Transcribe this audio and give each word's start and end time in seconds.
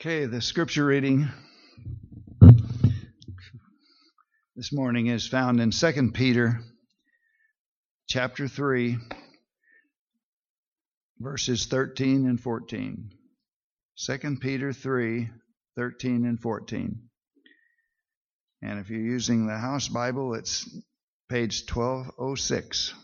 Okay, 0.00 0.26
the 0.26 0.40
scripture 0.40 0.84
reading 0.84 1.28
this 4.54 4.72
morning 4.72 5.08
is 5.08 5.26
found 5.26 5.58
in 5.58 5.72
2 5.72 6.12
Peter 6.14 6.60
chapter 8.06 8.46
3 8.46 8.96
verses 11.18 11.66
13 11.66 12.28
and 12.28 12.40
14. 12.40 13.10
2 14.06 14.36
Peter 14.40 14.72
3 14.72 15.30
13 15.74 16.26
and 16.26 16.38
14. 16.38 17.00
And 18.62 18.78
if 18.78 18.90
you're 18.90 19.00
using 19.00 19.48
the 19.48 19.58
house 19.58 19.88
Bible, 19.88 20.34
it's 20.34 20.70
page 21.28 21.64
1206. 21.68 22.94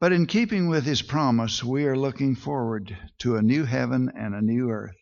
But 0.00 0.12
in 0.12 0.26
keeping 0.26 0.68
with 0.68 0.84
his 0.84 1.02
promise, 1.02 1.64
we 1.64 1.84
are 1.86 1.96
looking 1.96 2.36
forward 2.36 2.96
to 3.18 3.36
a 3.36 3.42
new 3.42 3.64
heaven 3.64 4.10
and 4.14 4.32
a 4.32 4.40
new 4.40 4.70
earth, 4.70 4.96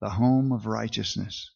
the 0.00 0.10
home 0.10 0.52
of 0.52 0.66
righteousness. 0.66 1.50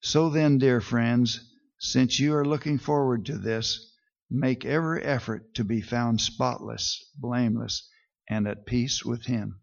So 0.00 0.30
then, 0.30 0.58
dear 0.58 0.80
friends, 0.80 1.40
since 1.78 2.18
you 2.18 2.34
are 2.34 2.44
looking 2.44 2.78
forward 2.78 3.24
to 3.26 3.38
this, 3.38 3.94
make 4.28 4.64
every 4.64 5.02
effort 5.04 5.54
to 5.54 5.64
be 5.64 5.80
found 5.80 6.20
spotless, 6.20 7.08
blameless, 7.16 7.88
and 8.28 8.48
at 8.48 8.66
peace 8.66 9.04
with 9.04 9.26
him. 9.26 9.60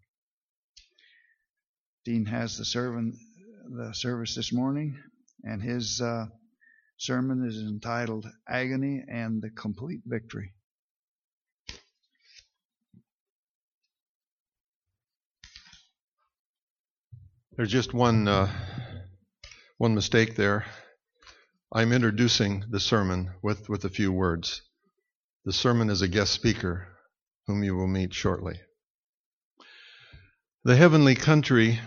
Dean 2.06 2.26
has 2.26 2.58
the 2.58 2.66
servant 2.66 3.16
the 3.70 3.94
service 3.94 4.36
this 4.36 4.54
morning, 4.54 4.98
and 5.44 5.62
his 5.62 6.00
uh, 6.00 6.28
sermon 6.98 7.46
is 7.46 7.58
entitled 7.58 8.26
Agony 8.48 9.04
and 9.10 9.42
the 9.42 9.50
Complete 9.50 10.04
Victory. 10.06 10.55
There's 17.58 17.72
just 17.72 17.94
one 17.94 18.28
uh, 18.28 18.50
one 19.78 19.96
mistake 19.96 20.36
there. 20.36 20.66
I'm 21.72 21.94
introducing 21.94 22.66
the 22.70 22.82
sermon 22.82 23.32
with, 23.42 23.70
with 23.70 23.86
a 23.86 23.90
few 23.90 24.12
words. 24.12 24.62
The 25.46 25.54
sermon 25.54 25.90
is 25.90 26.02
a 26.02 26.10
guest 26.10 26.34
speaker 26.34 26.90
whom 27.48 27.64
you 27.64 27.74
will 27.78 27.88
meet 27.88 28.14
shortly. 28.14 28.60
The 30.66 30.76
heavenly 30.76 31.16
country 31.16 31.80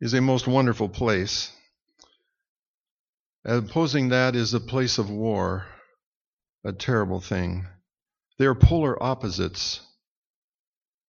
is 0.00 0.14
a 0.14 0.22
most 0.22 0.46
wonderful 0.46 0.88
place. 0.88 1.52
Opposing 3.44 4.08
that 4.08 4.34
is 4.34 4.54
a 4.54 4.60
place 4.60 4.96
of 4.96 5.10
war, 5.10 5.66
a 6.64 6.72
terrible 6.72 7.20
thing. 7.20 7.66
They 8.38 8.46
are 8.46 8.54
polar 8.54 9.02
opposites, 9.02 9.82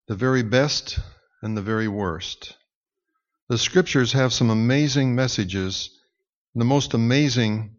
the 0.10 0.16
very 0.16 0.44
best 0.44 1.00
and 1.42 1.56
the 1.56 1.62
very 1.62 1.88
worst. 1.88 2.58
The 3.48 3.60
scriptures 3.60 4.14
have 4.14 4.34
some 4.34 4.50
amazing 4.50 5.14
messages. 5.14 5.92
The 6.56 6.66
most 6.66 6.96
amazing 6.96 7.76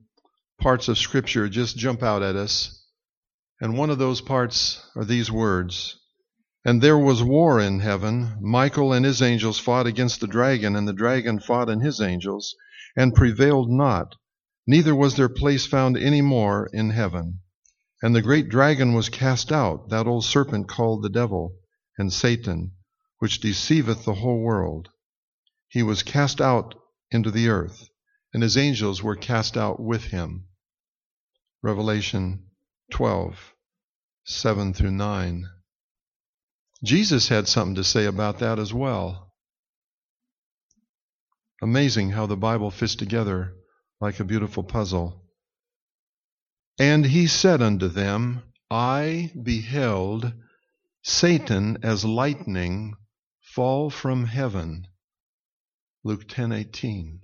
parts 0.61 0.87
of 0.87 0.97
scripture 0.97 1.49
just 1.49 1.77
jump 1.77 2.05
out 2.05 2.23
at 2.23 2.37
us. 2.37 2.85
And 3.61 3.77
one 3.77 3.91
of 3.91 3.99
those 3.99 4.21
parts 4.21 4.81
are 4.95 5.05
these 5.05 5.29
words 5.29 5.99
And 6.65 6.81
there 6.81 6.97
was 6.97 7.21
war 7.21 7.59
in 7.59 7.81
heaven. 7.81 8.39
Michael 8.41 8.93
and 8.93 9.05
his 9.05 9.21
angels 9.21 9.59
fought 9.59 9.89
against 9.89 10.21
the 10.21 10.29
dragon, 10.29 10.77
and 10.77 10.87
the 10.87 10.93
dragon 10.93 11.41
fought 11.41 11.69
and 11.69 11.83
his 11.83 12.01
angels, 12.01 12.55
and 12.97 13.13
prevailed 13.13 13.69
not. 13.69 14.15
Neither 14.69 14.95
was 14.95 15.17
their 15.17 15.29
place 15.29 15.67
found 15.67 15.97
any 15.97 16.23
more 16.23 16.71
in 16.73 16.91
heaven. 16.91 17.41
And 18.01 18.15
the 18.15 18.23
great 18.23 18.49
dragon 18.49 18.93
was 18.93 19.09
cast 19.09 19.51
out, 19.51 19.89
that 19.89 20.07
old 20.07 20.25
serpent 20.25 20.69
called 20.69 21.03
the 21.03 21.11
devil 21.11 21.57
and 21.99 22.13
Satan, 22.13 22.71
which 23.19 23.41
deceiveth 23.41 24.05
the 24.05 24.15
whole 24.15 24.39
world 24.39 24.91
he 25.77 25.83
was 25.83 26.03
cast 26.03 26.41
out 26.41 26.75
into 27.11 27.31
the 27.31 27.51
earth, 27.51 27.91
and 28.33 28.43
his 28.43 28.57
angels 28.57 29.03
were 29.03 29.15
cast 29.15 29.59
out 29.59 29.79
with 29.79 30.05
him. 30.05 30.47
Revelation 31.63 32.47
12, 32.93 33.55
7 34.25 34.73
through 34.73 34.93
9. 34.93 35.45
Jesus 36.83 37.29
had 37.29 37.47
something 37.47 37.75
to 37.75 37.85
say 37.85 38.07
about 38.07 38.39
that 38.39 38.59
as 38.59 38.73
well. 38.73 39.35
Amazing 41.61 42.09
how 42.09 42.25
the 42.25 42.39
Bible 42.39 42.71
fits 42.71 42.95
together 42.95 43.55
like 44.01 44.19
a 44.19 44.25
beautiful 44.25 44.65
puzzle. 44.65 45.27
And 46.79 47.05
he 47.05 47.27
said 47.27 47.61
unto 47.61 47.89
them, 47.89 48.43
I 48.71 49.31
beheld 49.43 50.33
Satan 51.03 51.77
as 51.83 52.03
lightning 52.03 52.95
fall 53.43 53.91
from 53.91 54.25
heaven. 54.25 54.87
Luke 56.07 56.29
10:18. 56.29 57.23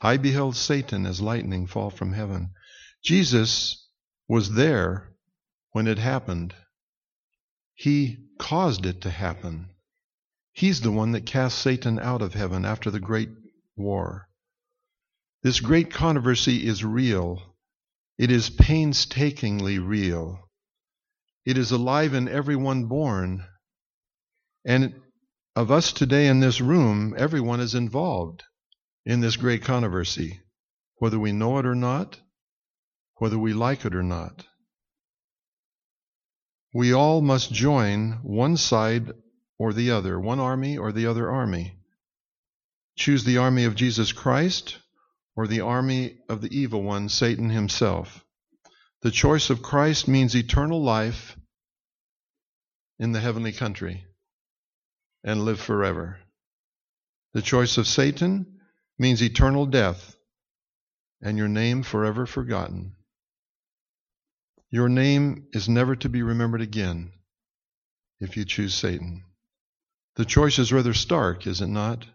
I 0.00 0.16
beheld 0.16 0.56
Satan 0.56 1.06
as 1.06 1.20
lightning 1.20 1.68
fall 1.68 1.88
from 1.88 2.12
heaven. 2.12 2.52
Jesus 3.00 3.88
was 4.26 4.54
there 4.54 5.14
when 5.70 5.86
it 5.86 5.98
happened. 5.98 6.52
He 7.74 8.26
caused 8.40 8.86
it 8.86 9.02
to 9.02 9.10
happen. 9.10 9.70
He's 10.52 10.80
the 10.80 10.90
one 10.90 11.12
that 11.12 11.26
cast 11.26 11.58
Satan 11.58 12.00
out 12.00 12.22
of 12.22 12.34
heaven 12.34 12.64
after 12.64 12.90
the 12.90 12.98
great 12.98 13.30
war. 13.76 14.28
This 15.44 15.60
great 15.60 15.92
controversy 15.92 16.66
is 16.66 16.84
real. 16.84 17.54
It 18.18 18.32
is 18.32 18.50
painstakingly 18.50 19.78
real. 19.78 20.50
It 21.44 21.56
is 21.56 21.70
alive 21.70 22.14
in 22.14 22.26
everyone 22.26 22.86
born. 22.86 23.46
And 24.64 25.00
of 25.56 25.70
us 25.70 25.92
today 25.92 26.26
in 26.26 26.40
this 26.40 26.60
room, 26.60 27.14
everyone 27.16 27.60
is 27.60 27.74
involved 27.74 28.42
in 29.06 29.20
this 29.20 29.36
great 29.36 29.62
controversy, 29.62 30.40
whether 30.96 31.18
we 31.18 31.30
know 31.30 31.58
it 31.58 31.66
or 31.66 31.76
not, 31.76 32.18
whether 33.18 33.38
we 33.38 33.52
like 33.52 33.84
it 33.84 33.94
or 33.94 34.02
not. 34.02 34.44
We 36.72 36.92
all 36.92 37.20
must 37.20 37.52
join 37.52 38.18
one 38.24 38.56
side 38.56 39.12
or 39.56 39.72
the 39.72 39.92
other, 39.92 40.18
one 40.18 40.40
army 40.40 40.76
or 40.76 40.90
the 40.90 41.06
other 41.06 41.30
army. 41.30 41.78
Choose 42.96 43.22
the 43.22 43.38
army 43.38 43.64
of 43.64 43.76
Jesus 43.76 44.10
Christ 44.10 44.78
or 45.36 45.46
the 45.46 45.60
army 45.60 46.18
of 46.28 46.40
the 46.40 46.56
evil 46.56 46.82
one, 46.82 47.08
Satan 47.08 47.50
himself. 47.50 48.24
The 49.02 49.12
choice 49.12 49.50
of 49.50 49.62
Christ 49.62 50.08
means 50.08 50.34
eternal 50.34 50.82
life 50.82 51.36
in 52.98 53.12
the 53.12 53.20
heavenly 53.20 53.52
country 53.52 54.04
and 55.24 55.44
live 55.44 55.60
forever. 55.60 56.18
The 57.32 57.42
choice 57.42 57.78
of 57.78 57.88
Satan 57.88 58.60
means 58.98 59.22
eternal 59.22 59.66
death 59.66 60.14
and 61.20 61.38
your 61.38 61.48
name 61.48 61.82
forever 61.82 62.26
forgotten. 62.26 62.94
Your 64.70 64.88
name 64.88 65.48
is 65.52 65.68
never 65.68 65.96
to 65.96 66.08
be 66.08 66.22
remembered 66.22 66.60
again 66.60 67.12
if 68.20 68.36
you 68.36 68.44
choose 68.44 68.74
Satan. 68.74 69.24
The 70.16 70.24
choice 70.24 70.58
is 70.58 70.72
rather 70.72 70.94
stark, 70.94 71.46
is 71.46 71.60
it 71.60 71.68
not? 71.68 72.06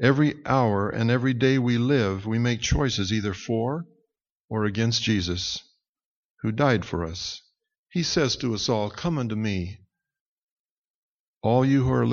Every 0.00 0.34
hour 0.46 0.88
and 0.88 1.10
every 1.10 1.34
day 1.34 1.58
we 1.58 1.76
live, 1.76 2.24
we 2.24 2.38
make 2.38 2.60
choices 2.60 3.12
either 3.12 3.34
for 3.34 3.86
or 4.48 4.64
against 4.64 5.02
Jesus, 5.02 5.62
who 6.42 6.52
died 6.52 6.84
for 6.84 7.04
us. 7.04 7.42
He 7.90 8.02
says 8.02 8.36
to 8.36 8.54
us 8.54 8.68
all, 8.68 8.90
Come 8.90 9.18
unto 9.18 9.34
me, 9.34 9.80
all 11.42 11.64
you 11.64 11.84
who 11.84 11.92
are 11.92 12.06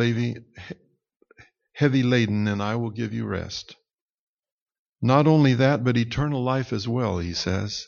heavy 1.73 2.03
laden, 2.03 2.47
and 2.47 2.61
I 2.61 2.75
will 2.75 2.91
give 2.91 3.13
you 3.13 3.25
rest. 3.25 3.75
Not 5.01 5.27
only 5.27 5.53
that, 5.55 5.83
but 5.83 5.97
eternal 5.97 6.43
life 6.43 6.71
as 6.71 6.87
well, 6.87 7.19
he 7.19 7.33
says. 7.33 7.87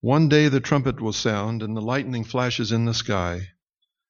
One 0.00 0.28
day 0.28 0.48
the 0.48 0.60
trumpet 0.60 1.00
will 1.00 1.12
sound, 1.12 1.62
and 1.62 1.76
the 1.76 1.80
lightning 1.80 2.24
flashes 2.24 2.72
in 2.72 2.84
the 2.84 2.94
sky. 2.94 3.48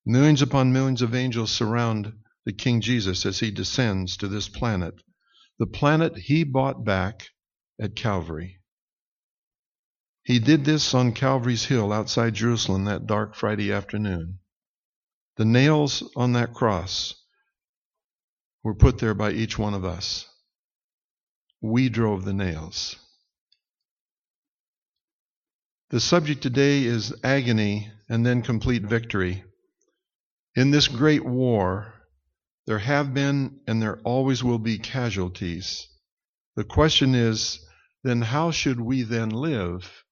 Millions 0.05 0.43
upon 0.43 0.73
millions 0.73 1.02
of 1.02 1.14
angels 1.14 1.50
surround 1.50 2.12
the 2.44 2.52
King 2.52 2.81
Jesus 2.81 3.26
as 3.26 3.41
he 3.41 3.50
descends 3.50 4.17
to 4.17 4.29
this 4.29 4.49
planet, 4.49 4.94
the 5.58 5.67
planet 5.67 6.17
he 6.17 6.44
bought 6.44 6.84
back 6.84 7.29
at 7.81 7.94
Calvary. 7.94 8.61
He 10.23 10.38
did 10.38 10.64
this 10.64 10.94
on 10.94 11.12
Calvary's 11.12 11.67
Hill 11.67 11.93
outside 11.93 12.34
Jerusalem 12.34 12.84
that 12.84 13.06
dark 13.06 13.34
Friday 13.34 13.73
afternoon. 13.73 14.38
The 15.38 15.44
nails 15.44 16.02
on 16.17 16.32
that 16.32 16.52
cross 16.52 17.14
were 18.64 18.75
put 18.75 18.99
there 18.99 19.14
by 19.14 19.31
each 19.31 19.56
one 19.56 19.73
of 19.73 19.85
us. 19.85 20.26
We 21.61 21.88
drove 21.88 22.25
the 22.25 22.32
nails. 22.32 22.96
The 25.90 26.00
subject 26.00 26.43
today 26.43 26.82
is 26.82 27.14
agony 27.23 27.88
and 28.08 28.26
then 28.26 28.43
complete 28.43 28.82
victory. 28.82 29.44
In 30.56 30.73
this 30.73 30.88
great 30.88 31.25
war, 31.25 31.94
there 32.67 32.81
have 32.81 33.14
been 33.14 33.61
and 33.69 33.81
there 33.81 34.00
always 34.00 34.43
will 34.43 34.58
be 34.58 34.79
casualties. 34.79 35.87
The 36.56 36.64
question 36.64 37.14
is 37.14 37.64
then 38.02 38.23
how 38.23 38.50
should 38.50 38.81
we 38.81 39.02
then 39.02 39.31
live 39.31 40.05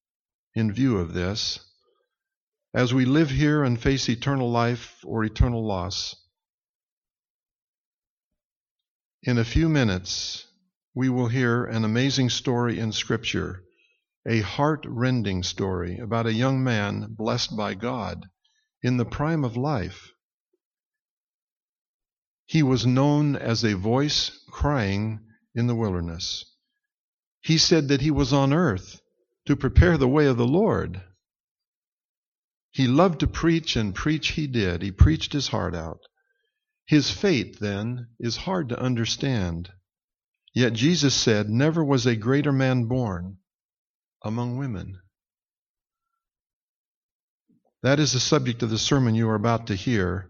in 0.55 0.73
view 0.73 0.99
of 0.99 1.15
this? 1.15 1.66
As 2.77 2.93
we 2.93 3.07
live 3.07 3.31
here 3.31 3.65
and 3.65 3.81
face 3.81 4.07
eternal 4.07 4.51
life 4.51 5.03
or 5.03 5.25
eternal 5.25 5.67
loss. 5.67 6.15
In 9.23 9.39
a 9.39 9.45
few 9.47 9.71
minutes, 9.71 10.47
we 10.95 11.09
will 11.09 11.29
hear 11.29 11.65
an 11.65 11.87
amazing 11.87 12.29
story 12.29 12.79
in 12.79 12.93
Scripture, 12.93 13.65
a 14.29 14.41
heart 14.41 14.85
rending 14.87 15.43
story 15.43 15.97
about 15.99 16.27
a 16.27 16.35
young 16.35 16.63
man 16.63 17.07
blessed 17.17 17.57
by 17.57 17.73
God 17.73 18.27
in 18.83 18.99
the 18.99 19.07
prime 19.07 19.43
of 19.43 19.57
life. 19.57 20.13
He 22.45 22.63
was 22.63 22.85
known 22.85 23.37
as 23.37 23.65
a 23.65 23.75
voice 23.75 24.39
crying 24.51 25.21
in 25.55 25.67
the 25.67 25.75
wilderness. 25.75 26.45
He 27.41 27.57
said 27.57 27.89
that 27.89 28.03
he 28.03 28.11
was 28.11 28.35
on 28.35 28.53
earth 28.53 29.01
to 29.47 29.57
prepare 29.57 29.97
the 29.97 30.07
way 30.07 30.27
of 30.27 30.37
the 30.37 30.47
Lord. 30.47 31.01
He 32.77 32.87
loved 32.87 33.21
to 33.21 33.27
preach, 33.27 33.75
and 33.75 33.95
preach 33.95 34.33
he 34.33 34.47
did. 34.47 34.83
He 34.83 34.93
preached 34.93 35.33
his 35.33 35.49
heart 35.49 35.75
out. 35.75 36.01
His 36.85 37.11
fate, 37.11 37.59
then, 37.59 38.09
is 38.21 38.37
hard 38.37 38.69
to 38.69 38.79
understand. 38.79 39.73
Yet 40.55 40.75
Jesus 40.75 41.15
said, 41.15 41.49
Never 41.49 41.83
was 41.83 42.05
a 42.05 42.15
greater 42.17 42.53
man 42.53 42.85
born 42.85 43.39
among 44.23 44.59
women. 44.59 45.01
That 47.83 47.99
is 47.99 48.13
the 48.13 48.21
subject 48.21 48.63
of 48.63 48.69
the 48.69 48.79
sermon 48.79 49.15
you 49.15 49.27
are 49.31 49.35
about 49.35 49.69
to 49.69 49.75
hear. 49.75 50.29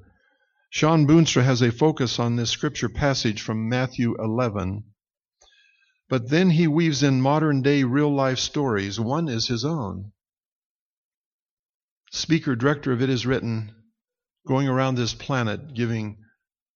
Shawn 0.70 1.04
Boonstra 1.04 1.42
has 1.42 1.62
a 1.62 1.72
focus 1.72 2.20
on 2.20 2.37
this 2.37 2.50
scripture 2.50 2.88
passage 2.88 3.42
from 3.42 3.69
Matthew 3.69 4.14
11. 4.20 4.84
But 6.08 6.28
then 6.28 6.50
he 6.50 6.69
weaves 6.69 7.02
in 7.02 7.20
modern 7.20 7.60
day 7.62 7.82
real 7.82 8.14
life 8.14 8.38
stories. 8.38 9.00
One 9.00 9.28
is 9.28 9.49
his 9.49 9.64
own. 9.64 10.12
Speaker 12.16 12.56
director 12.56 12.92
of 12.92 13.02
It 13.02 13.10
Is 13.10 13.26
Written, 13.26 13.74
going 14.48 14.68
around 14.68 14.94
this 14.94 15.12
planet 15.12 15.74
giving 15.74 16.16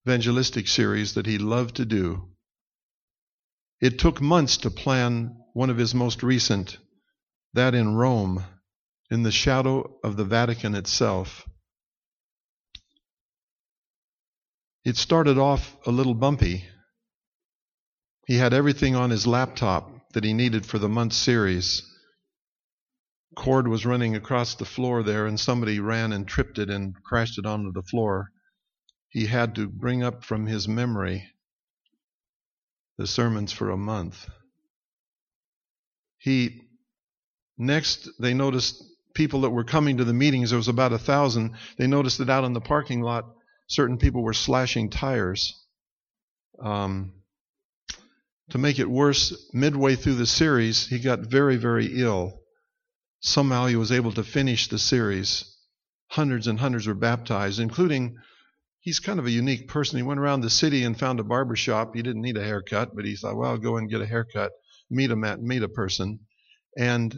evangelistic 0.05 0.67
series 0.67 1.15
that 1.15 1.25
he 1.25 1.39
loved 1.39 1.77
to 1.77 1.85
do. 1.85 2.29
It 3.81 3.97
took 3.97 4.21
months 4.21 4.57
to 4.57 4.69
plan 4.69 5.35
one 5.53 5.71
of 5.71 5.77
his 5.77 5.95
most 5.95 6.21
recent, 6.21 6.77
that 7.55 7.73
in 7.73 7.95
Rome, 7.95 8.43
in 9.09 9.23
the 9.23 9.31
shadow 9.31 9.97
of 10.03 10.15
the 10.15 10.25
Vatican 10.25 10.75
itself. 10.75 11.49
It 14.85 14.95
started 14.95 15.39
off 15.39 15.75
a 15.87 15.91
little 15.91 16.13
bumpy. 16.13 16.65
He 18.27 18.35
had 18.35 18.53
everything 18.53 18.95
on 18.95 19.09
his 19.09 19.25
laptop 19.25 20.11
that 20.13 20.23
he 20.23 20.33
needed 20.33 20.67
for 20.67 20.77
the 20.77 20.87
month 20.87 21.13
series. 21.13 21.90
Cord 23.35 23.67
was 23.67 23.85
running 23.85 24.15
across 24.15 24.55
the 24.55 24.65
floor 24.65 25.03
there, 25.03 25.25
and 25.25 25.39
somebody 25.39 25.79
ran 25.79 26.11
and 26.11 26.27
tripped 26.27 26.59
it 26.59 26.69
and 26.69 26.95
crashed 27.03 27.37
it 27.37 27.45
onto 27.45 27.71
the 27.71 27.83
floor. 27.83 28.31
He 29.09 29.25
had 29.25 29.55
to 29.55 29.67
bring 29.67 30.03
up 30.03 30.23
from 30.23 30.47
his 30.47 30.67
memory 30.67 31.27
the 32.97 33.07
sermons 33.07 33.51
for 33.51 33.69
a 33.69 33.77
month. 33.77 34.29
He 36.17 36.67
next 37.57 38.09
they 38.19 38.33
noticed 38.33 38.83
people 39.13 39.41
that 39.41 39.49
were 39.49 39.63
coming 39.63 39.97
to 39.97 40.03
the 40.03 40.13
meetings. 40.13 40.49
There 40.51 40.57
was 40.57 40.67
about 40.67 40.93
a 40.93 40.99
thousand. 40.99 41.55
They 41.77 41.87
noticed 41.87 42.19
that 42.19 42.29
out 42.29 42.43
in 42.43 42.53
the 42.53 42.61
parking 42.61 43.01
lot 43.01 43.25
certain 43.71 43.97
people 43.97 44.21
were 44.21 44.33
slashing 44.33 44.89
tires. 44.89 45.65
Um, 46.61 47.13
to 48.49 48.57
make 48.57 48.79
it 48.79 48.89
worse, 48.89 49.49
midway 49.53 49.95
through 49.95 50.15
the 50.15 50.25
series, 50.25 50.87
he 50.87 50.99
got 50.99 51.21
very, 51.21 51.55
very 51.55 52.01
ill. 52.01 52.40
Somehow 53.21 53.67
he 53.67 53.75
was 53.75 53.91
able 53.91 54.11
to 54.13 54.23
finish 54.23 54.67
the 54.67 54.79
series. 54.79 55.45
Hundreds 56.09 56.47
and 56.47 56.59
hundreds 56.59 56.87
were 56.87 56.95
baptized, 56.95 57.59
including, 57.59 58.17
he's 58.79 58.99
kind 58.99 59.19
of 59.19 59.27
a 59.27 59.31
unique 59.31 59.67
person. 59.67 59.97
He 59.97 60.03
went 60.03 60.19
around 60.19 60.41
the 60.41 60.49
city 60.49 60.83
and 60.83 60.97
found 60.97 61.19
a 61.19 61.23
barber 61.23 61.55
shop. 61.55 61.95
He 61.95 62.01
didn't 62.01 62.23
need 62.23 62.37
a 62.37 62.43
haircut, 62.43 62.95
but 62.95 63.05
he 63.05 63.15
thought, 63.15 63.37
well, 63.37 63.51
I'll 63.51 63.57
go 63.57 63.77
and 63.77 63.89
get 63.89 64.01
a 64.01 64.07
haircut, 64.07 64.51
meet 64.89 65.11
a, 65.11 65.15
man, 65.15 65.45
meet 65.45 65.63
a 65.63 65.69
person. 65.69 66.19
And 66.77 67.17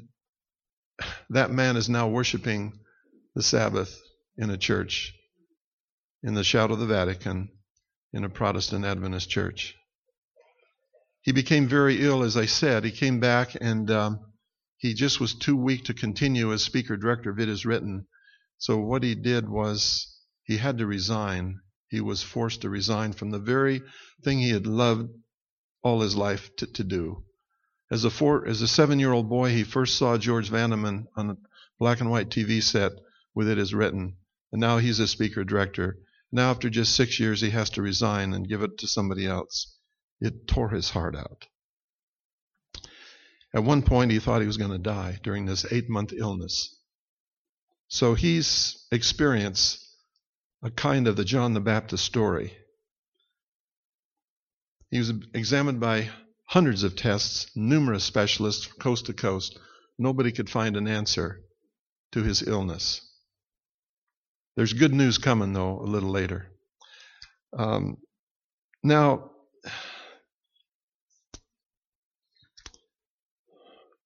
that 1.29 1.51
man 1.51 1.77
is 1.77 1.89
now 1.89 2.09
worshiping 2.09 2.73
the 3.33 3.44
Sabbath 3.44 3.99
in 4.38 4.49
a 4.49 4.57
church 4.57 5.13
in 6.21 6.33
the 6.33 6.44
shadow 6.44 6.73
of 6.73 6.79
the 6.79 6.85
Vatican 6.85 7.49
in 8.11 8.23
a 8.23 8.29
Protestant 8.29 8.85
Adventist 8.85 9.29
church. 9.29 9.75
He 11.21 11.31
became 11.31 11.67
very 11.67 12.06
ill, 12.06 12.23
as 12.23 12.35
I 12.35 12.45
said. 12.45 12.83
He 12.83 12.91
came 12.91 13.19
back 13.19 13.56
and 13.59 13.89
um, 13.89 14.32
he 14.83 14.94
just 14.94 15.18
was 15.18 15.33
too 15.33 15.56
weak 15.56 15.85
to 15.85 15.94
continue 15.94 16.51
as 16.51 16.62
speaker 16.62 16.97
director 16.97 17.30
of 17.30 17.39
It 17.39 17.47
Is 17.47 17.65
Written. 17.65 18.06
So 18.57 18.77
what 18.80 19.01
he 19.01 19.15
did 19.15 19.47
was 19.47 20.13
he 20.44 20.57
had 20.57 20.80
to 20.80 20.85
resign. 20.85 21.62
He 21.88 22.01
was 22.01 22.21
forced 22.21 22.63
to 22.63 22.69
resign 22.69 23.13
from 23.13 23.31
the 23.31 23.39
very 23.39 23.81
thing 24.25 24.39
he 24.39 24.50
had 24.50 24.68
loved 24.68 25.09
all 25.83 26.01
his 26.01 26.18
life 26.18 26.53
to, 26.57 26.68
to 26.68 26.83
do. 26.83 27.24
As 27.89 28.03
a 28.03 28.09
four, 28.09 28.45
as 28.45 28.62
a 28.62 28.68
seven-year-old 28.68 29.30
boy, 29.30 29.51
he 29.51 29.63
first 29.63 29.95
saw 29.95 30.18
George 30.18 30.50
Vandeman 30.50 31.06
on 31.15 31.30
a 31.30 31.38
black 31.80 32.01
and 32.01 32.12
white 32.12 32.30
TV 32.30 32.62
set 32.62 32.91
with 33.33 33.47
It 33.47 33.57
Is 33.57 33.74
Written, 33.74 34.18
and 34.51 34.59
now 34.59 34.80
he's 34.80 35.00
a 35.00 35.07
speaker 35.07 35.45
director. 35.45 35.97
Now, 36.30 36.51
after 36.51 36.69
just 36.69 36.94
six 36.94 37.21
years, 37.21 37.39
he 37.39 37.51
has 37.51 37.69
to 37.69 37.81
resign 37.81 38.33
and 38.33 38.50
give 38.50 38.62
it 38.62 38.77
to 38.80 38.88
somebody 38.89 39.25
else. 39.25 39.77
It 40.19 40.45
tore 40.45 40.71
his 40.71 40.89
heart 40.89 41.15
out. 41.15 41.47
At 43.55 43.63
one 43.63 43.83
point, 43.83 44.11
he 44.11 44.19
thought 44.19 44.41
he 44.41 44.47
was 44.47 44.57
going 44.57 44.71
to 44.71 44.77
die 44.77 45.19
during 45.23 45.45
this 45.45 45.71
eight 45.71 45.89
month 45.89 46.11
illness. 46.11 46.75
So 47.88 48.15
he's 48.15 48.88
experienced 48.91 49.79
a 50.63 50.71
kind 50.71 51.07
of 51.07 51.15
the 51.15 51.25
John 51.25 51.53
the 51.53 51.59
Baptist 51.59 52.03
story. 52.03 52.57
He 54.89 54.97
was 54.97 55.11
examined 55.33 55.79
by 55.79 56.09
hundreds 56.45 56.83
of 56.83 56.95
tests, 56.95 57.51
numerous 57.55 58.03
specialists, 58.03 58.67
coast 58.67 59.07
to 59.07 59.13
coast. 59.13 59.59
Nobody 59.99 60.31
could 60.31 60.49
find 60.49 60.75
an 60.75 60.88
answer 60.88 61.41
to 62.13 62.23
his 62.23 62.47
illness. 62.47 63.01
There's 64.56 64.73
good 64.73 64.94
news 64.94 65.17
coming, 65.17 65.53
though, 65.53 65.79
a 65.79 65.83
little 65.85 66.11
later. 66.11 66.47
Um, 67.57 67.97
now, 68.83 69.31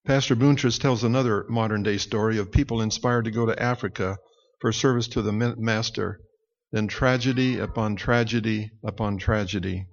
Pastor 0.07 0.37
Boonstra 0.37 0.79
tells 0.79 1.03
another 1.03 1.45
modern 1.49 1.83
day 1.83 1.97
story 1.97 2.37
of 2.37 2.49
people 2.49 2.81
inspired 2.81 3.25
to 3.25 3.31
go 3.31 3.45
to 3.45 3.61
Africa 3.61 4.17
for 4.61 4.71
service 4.71 5.09
to 5.09 5.21
the 5.21 5.33
Master, 5.33 6.21
then 6.71 6.87
tragedy 6.87 7.59
upon 7.59 7.97
tragedy 7.97 8.71
upon 8.85 9.17
tragedy. 9.17 9.85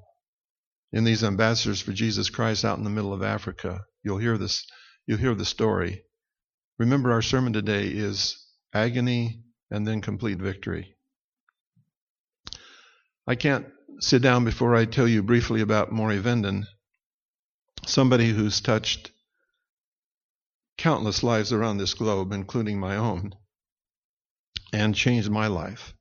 In 0.92 1.02
these 1.02 1.24
ambassadors 1.24 1.80
for 1.80 1.92
Jesus 1.92 2.30
Christ 2.30 2.64
out 2.64 2.78
in 2.78 2.84
the 2.84 2.90
middle 2.90 3.12
of 3.12 3.24
Africa, 3.24 3.80
you'll 4.04 4.18
hear 4.18 4.38
this. 4.38 4.64
You'll 5.04 5.18
hear 5.18 5.34
the 5.34 5.44
story. 5.44 6.04
Remember, 6.78 7.10
our 7.10 7.20
sermon 7.20 7.52
today 7.52 7.88
is 7.88 8.36
agony 8.72 9.42
and 9.72 9.84
then 9.84 10.00
complete 10.00 10.38
victory. 10.38 10.94
I 13.26 13.34
can't 13.34 13.66
sit 13.98 14.22
down 14.22 14.44
before 14.44 14.76
I 14.76 14.84
tell 14.84 15.08
you 15.08 15.24
briefly 15.24 15.60
about 15.60 15.90
Morris 15.90 16.22
Venden, 16.22 16.66
somebody 17.84 18.30
who's 18.30 18.60
touched 18.60 19.10
countless 20.76 21.22
lives 21.22 21.52
around 21.52 21.78
this 21.78 21.94
globe, 21.94 22.32
including 22.32 22.78
my 22.78 22.96
own, 22.96 23.34
and 24.72 24.94
changed 24.94 25.30
my 25.30 25.46
life. 25.46 25.94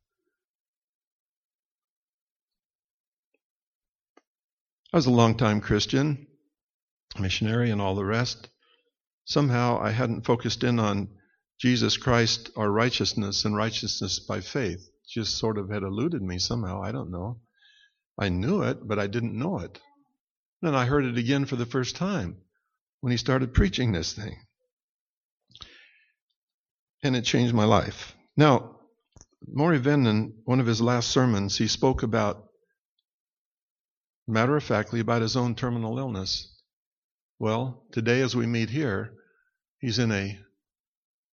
I 4.92 4.98
was 4.98 5.06
a 5.08 5.12
long-time 5.12 5.62
Christian, 5.62 6.28
missionary, 7.20 7.72
and 7.72 7.82
all 7.82 7.96
the 7.96 8.06
rest. 8.06 8.50
Somehow 9.26 9.80
I 9.82 9.92
hadn't 9.92 10.26
focused 10.26 10.64
in 10.64 10.80
on 10.80 11.10
Jesus 11.60 11.98
Christ, 11.98 12.52
our 12.56 12.70
righteousness, 12.70 13.46
and 13.46 13.56
righteousness 13.56 14.20
by 14.20 14.42
faith. 14.42 14.80
It 14.80 15.10
Just 15.10 15.38
sort 15.38 15.58
of 15.58 15.70
had 15.70 15.84
eluded 15.84 16.22
me 16.22 16.38
somehow. 16.38 16.84
I 16.84 16.92
don't 16.92 17.12
know. 17.12 17.40
I 18.20 18.30
knew 18.30 18.62
it, 18.62 18.88
but 18.88 19.00
I 19.00 19.08
didn't 19.08 19.38
know 19.38 19.60
it. 19.60 19.80
Then 20.62 20.76
I 20.76 20.86
heard 20.86 21.06
it 21.06 21.18
again 21.18 21.46
for 21.46 21.56
the 21.56 21.66
first 21.66 21.96
time 21.96 22.38
when 23.02 23.12
he 23.12 23.18
started 23.18 23.54
preaching 23.54 23.92
this 23.92 24.14
thing. 24.14 24.38
And 27.04 27.18
it 27.18 27.26
changed 27.26 27.54
my 27.54 27.66
life. 27.66 28.16
Now, 28.38 28.80
Morris 29.46 29.82
Venden, 29.82 30.36
one 30.46 30.62
of 30.62 30.66
his 30.66 30.80
last 30.80 31.10
sermons, 31.10 31.58
he 31.58 31.68
spoke 31.68 32.02
about, 32.02 32.46
matter 34.26 34.56
of 34.56 34.64
factly, 34.64 35.02
about 35.02 35.22
his 35.22 35.36
own 35.36 35.54
terminal 35.54 36.00
illness. 36.00 36.62
Well, 37.40 37.86
today 37.92 38.22
as 38.22 38.38
we 38.38 38.46
meet 38.46 38.70
here, 38.70 39.14
he's 39.80 40.00
in 40.00 40.14
a 40.14 40.40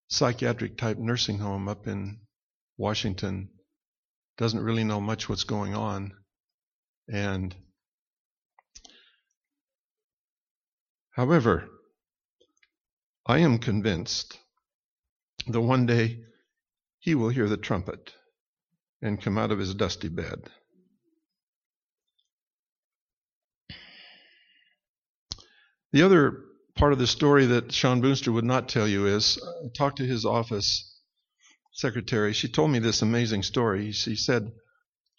psychiatric 0.09 0.77
type 0.77 0.99
nursing 0.99 1.39
home 1.39 1.69
up 1.69 1.87
in 1.87 2.19
Washington. 2.77 3.50
Doesn't 4.39 4.65
really 4.65 4.83
know 4.83 5.00
much 5.00 5.29
what's 5.29 5.45
going 5.45 5.75
on. 5.75 6.12
And 7.09 7.55
however, 11.12 11.69
I 13.25 13.39
am 13.39 13.59
convinced 13.59 14.37
that 15.52 15.61
one 15.61 15.87
day 15.87 16.21
he 16.99 17.14
will 17.14 17.28
hear 17.30 17.49
the 17.49 17.57
trumpet 17.57 18.14
and 19.02 19.21
come 19.21 19.38
out 19.38 19.50
of 19.50 19.59
his 19.59 19.75
dusty 19.75 20.09
bed. 20.09 20.50
The 25.92 26.02
other 26.02 26.45
part 26.76 26.92
of 26.92 26.99
the 26.99 27.07
story 27.07 27.47
that 27.47 27.73
Shawn 27.73 28.00
Boonstra 28.00 28.33
would 28.33 28.45
not 28.45 28.69
tell 28.69 28.87
you 28.87 29.07
is 29.07 29.38
I 29.42 29.69
talked 29.76 29.97
to 29.99 30.07
his 30.07 30.25
office 30.25 31.00
secretary. 31.73 32.33
She 32.33 32.49
told 32.49 32.71
me 32.71 32.78
this 32.78 33.02
amazing 33.02 33.42
story. 33.42 33.90
She 33.92 34.14
said, 34.14 34.52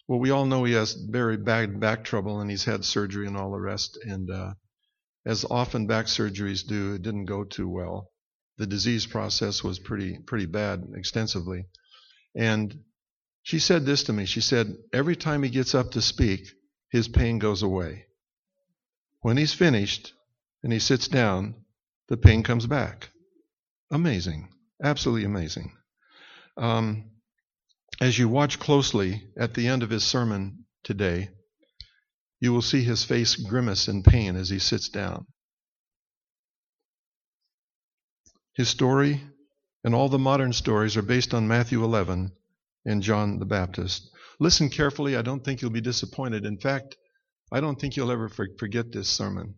Well, 0.08 0.18
we 0.18 0.30
all 0.30 0.46
know 0.46 0.64
he 0.64 0.72
has 0.72 0.94
very 0.94 1.36
bad 1.36 1.78
back 1.78 2.04
trouble 2.04 2.40
and 2.40 2.50
he's 2.50 2.64
had 2.64 2.84
surgery 2.84 3.26
and 3.26 3.36
all 3.36 3.52
the 3.52 3.60
rest. 3.60 3.98
And 4.02 4.30
uh, 4.30 4.54
as 5.26 5.44
often 5.44 5.86
back 5.86 6.06
surgeries 6.06 6.66
do, 6.66 6.94
it 6.94 7.02
didn't 7.02 7.26
go 7.26 7.44
too 7.44 7.68
well. 7.68 8.11
The 8.58 8.66
disease 8.66 9.06
process 9.06 9.64
was 9.64 9.78
pretty 9.78 10.18
pretty 10.18 10.46
bad 10.46 10.92
extensively. 10.94 11.66
And 12.34 12.84
she 13.42 13.58
said 13.58 13.84
this 13.84 14.04
to 14.04 14.12
me. 14.12 14.24
She 14.24 14.40
said, 14.40 14.76
Every 14.92 15.16
time 15.16 15.42
he 15.42 15.50
gets 15.50 15.74
up 15.74 15.92
to 15.92 16.02
speak, 16.02 16.52
his 16.90 17.08
pain 17.08 17.38
goes 17.38 17.62
away. 17.62 18.06
When 19.20 19.36
he's 19.36 19.54
finished, 19.54 20.12
and 20.62 20.72
he 20.72 20.78
sits 20.78 21.08
down, 21.08 21.54
the 22.08 22.16
pain 22.16 22.42
comes 22.42 22.66
back. 22.66 23.10
Amazing. 23.90 24.48
Absolutely 24.82 25.24
amazing. 25.24 25.72
Um, 26.56 27.10
as 28.00 28.18
you 28.18 28.28
watch 28.28 28.58
closely 28.58 29.28
at 29.36 29.54
the 29.54 29.68
end 29.68 29.82
of 29.82 29.90
his 29.90 30.04
sermon 30.04 30.64
today, 30.82 31.30
you 32.40 32.52
will 32.52 32.62
see 32.62 32.82
his 32.82 33.04
face 33.04 33.36
grimace 33.36 33.88
in 33.88 34.02
pain 34.02 34.36
as 34.36 34.48
he 34.48 34.58
sits 34.58 34.88
down. 34.88 35.26
His 38.54 38.68
story 38.68 39.22
and 39.84 39.94
all 39.94 40.08
the 40.08 40.18
modern 40.18 40.52
stories 40.52 40.96
are 40.96 41.02
based 41.02 41.34
on 41.34 41.48
Matthew 41.48 41.82
11 41.82 42.32
and 42.84 43.02
John 43.02 43.38
the 43.38 43.46
Baptist. 43.46 44.10
Listen 44.38 44.68
carefully. 44.68 45.16
I 45.16 45.22
don't 45.22 45.44
think 45.44 45.62
you'll 45.62 45.70
be 45.70 45.80
disappointed. 45.80 46.44
In 46.44 46.58
fact, 46.58 46.96
I 47.50 47.60
don't 47.60 47.80
think 47.80 47.96
you'll 47.96 48.10
ever 48.10 48.28
forget 48.28 48.92
this 48.92 49.08
sermon. 49.08 49.56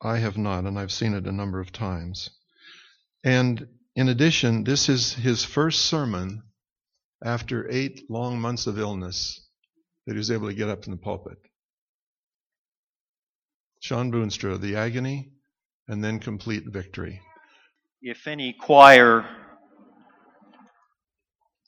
I 0.00 0.18
have 0.18 0.36
not, 0.36 0.64
and 0.64 0.78
I've 0.78 0.92
seen 0.92 1.14
it 1.14 1.26
a 1.26 1.32
number 1.32 1.60
of 1.60 1.72
times. 1.72 2.30
And 3.24 3.66
in 3.94 4.08
addition, 4.08 4.64
this 4.64 4.88
is 4.88 5.14
his 5.14 5.44
first 5.44 5.86
sermon 5.86 6.42
after 7.24 7.70
eight 7.70 8.10
long 8.10 8.40
months 8.40 8.66
of 8.66 8.78
illness 8.78 9.48
that 10.06 10.12
he 10.12 10.18
was 10.18 10.30
able 10.30 10.48
to 10.48 10.54
get 10.54 10.68
up 10.68 10.84
in 10.84 10.90
the 10.90 10.98
pulpit. 10.98 11.38
Shawn 13.80 14.12
Boonstra, 14.12 14.60
the 14.60 14.76
agony 14.76 15.32
and 15.88 16.02
then 16.04 16.18
complete 16.18 16.64
victory. 16.66 17.20
If 18.08 18.28
any 18.28 18.52
choir 18.52 19.28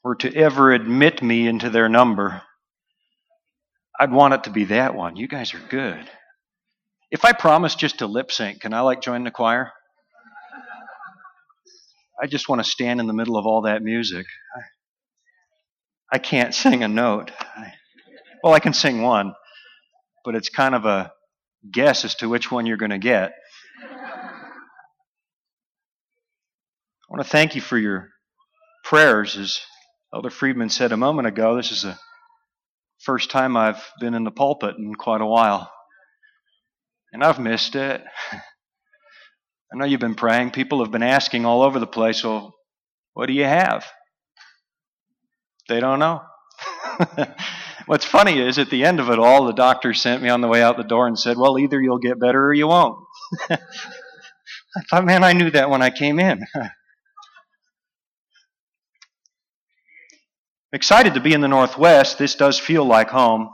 were 0.04 0.14
to 0.14 0.32
ever 0.36 0.70
admit 0.70 1.20
me 1.20 1.48
into 1.48 1.68
their 1.68 1.88
number, 1.88 2.42
I'd 3.98 4.12
want 4.12 4.34
it 4.34 4.44
to 4.44 4.50
be 4.50 4.66
that 4.66 4.94
one. 4.94 5.16
You 5.16 5.26
guys 5.26 5.52
are 5.52 5.60
good. 5.68 6.08
If 7.10 7.24
I 7.24 7.32
promise 7.32 7.74
just 7.74 7.98
to 7.98 8.06
lip 8.06 8.30
sync, 8.30 8.60
can 8.60 8.72
I 8.72 8.82
like 8.82 9.02
join 9.02 9.24
the 9.24 9.32
choir? 9.32 9.72
I 12.22 12.28
just 12.28 12.48
want 12.48 12.62
to 12.62 12.70
stand 12.70 13.00
in 13.00 13.08
the 13.08 13.12
middle 13.12 13.36
of 13.36 13.44
all 13.44 13.62
that 13.62 13.82
music. 13.82 14.26
I, 14.54 14.60
I 16.14 16.18
can't 16.18 16.54
sing 16.54 16.84
a 16.84 16.88
note. 16.88 17.32
I, 17.40 17.72
well, 18.44 18.54
I 18.54 18.60
can 18.60 18.74
sing 18.74 19.02
one, 19.02 19.34
but 20.24 20.36
it's 20.36 20.50
kind 20.50 20.76
of 20.76 20.84
a 20.84 21.10
guess 21.72 22.04
as 22.04 22.14
to 22.14 22.28
which 22.28 22.52
one 22.52 22.64
you're 22.64 22.76
going 22.76 22.90
to 22.90 22.98
get. 22.98 23.32
Want 27.08 27.22
to 27.22 27.30
thank 27.30 27.54
you 27.54 27.60
for 27.60 27.78
your 27.78 28.10
prayers. 28.84 29.36
As 29.36 29.60
Elder 30.14 30.30
Friedman 30.30 30.70
said 30.70 30.92
a 30.92 30.96
moment 30.96 31.28
ago, 31.28 31.56
this 31.56 31.72
is 31.72 31.82
the 31.82 31.98
first 33.00 33.30
time 33.30 33.56
I've 33.56 33.82
been 34.00 34.14
in 34.14 34.24
the 34.24 34.30
pulpit 34.30 34.76
in 34.76 34.94
quite 34.94 35.20
a 35.20 35.26
while 35.26 35.70
and 37.12 37.24
I've 37.24 37.38
missed 37.38 37.74
it. 37.74 38.02
I 38.32 39.76
know 39.76 39.84
you've 39.84 40.00
been 40.00 40.14
praying. 40.14 40.50
People 40.50 40.82
have 40.82 40.90
been 40.90 41.02
asking 41.02 41.44
all 41.44 41.62
over 41.62 41.78
the 41.78 41.86
place, 41.86 42.24
well, 42.24 42.54
what 43.12 43.26
do 43.26 43.34
you 43.34 43.44
have? 43.44 43.86
They 45.68 45.80
don't 45.80 45.98
know. 45.98 46.22
What's 47.86 48.04
funny 48.04 48.38
is 48.40 48.58
at 48.58 48.70
the 48.70 48.84
end 48.84 49.00
of 49.00 49.10
it 49.10 49.18
all, 49.18 49.44
the 49.46 49.52
doctor 49.52 49.92
sent 49.92 50.22
me 50.22 50.28
on 50.28 50.40
the 50.40 50.48
way 50.48 50.62
out 50.62 50.76
the 50.76 50.82
door 50.84 51.06
and 51.06 51.18
said, 51.18 51.36
well, 51.36 51.58
either 51.58 51.80
you'll 51.80 51.98
get 51.98 52.20
better 52.20 52.46
or 52.46 52.54
you 52.54 52.68
won't. 52.68 52.98
I 53.50 53.58
thought, 54.90 55.04
man, 55.04 55.24
I 55.24 55.32
knew 55.32 55.50
that 55.50 55.70
when 55.70 55.82
I 55.82 55.90
came 55.90 56.18
in. 56.18 56.46
Excited 60.72 61.14
to 61.14 61.20
be 61.20 61.32
in 61.32 61.40
the 61.40 61.48
Northwest. 61.48 62.18
This 62.18 62.34
does 62.34 62.60
feel 62.60 62.84
like 62.84 63.08
home. 63.08 63.48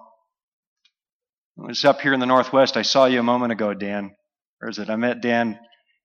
I 1.59 1.67
was 1.69 1.85
up 1.85 2.01
here 2.01 2.13
in 2.13 2.19
the 2.19 2.27
Northwest. 2.27 2.77
I 2.77 2.83
saw 2.83 3.05
you 3.05 3.21
a 3.21 3.25
moment 3.25 3.53
ago, 3.53 3.73
Dan. 3.73 4.17
Or 4.61 4.69
is 4.69 4.79
it? 4.79 4.91
I 4.91 4.97
met 4.97 5.23
Dan 5.23 5.61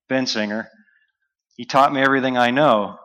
Bensinger. 0.09 0.67
He 1.55 1.65
taught 1.65 1.91
me 1.91 2.01
everything 2.01 2.37
I 2.37 2.51
know. 2.51 2.97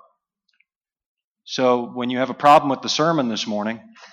So 1.44 1.90
when 1.94 2.11
you 2.11 2.18
have 2.18 2.28
a 2.28 2.34
problem 2.34 2.68
with 2.68 2.82
the 2.82 2.90
sermon 2.90 3.28
this 3.28 3.46
morning, 3.46 3.80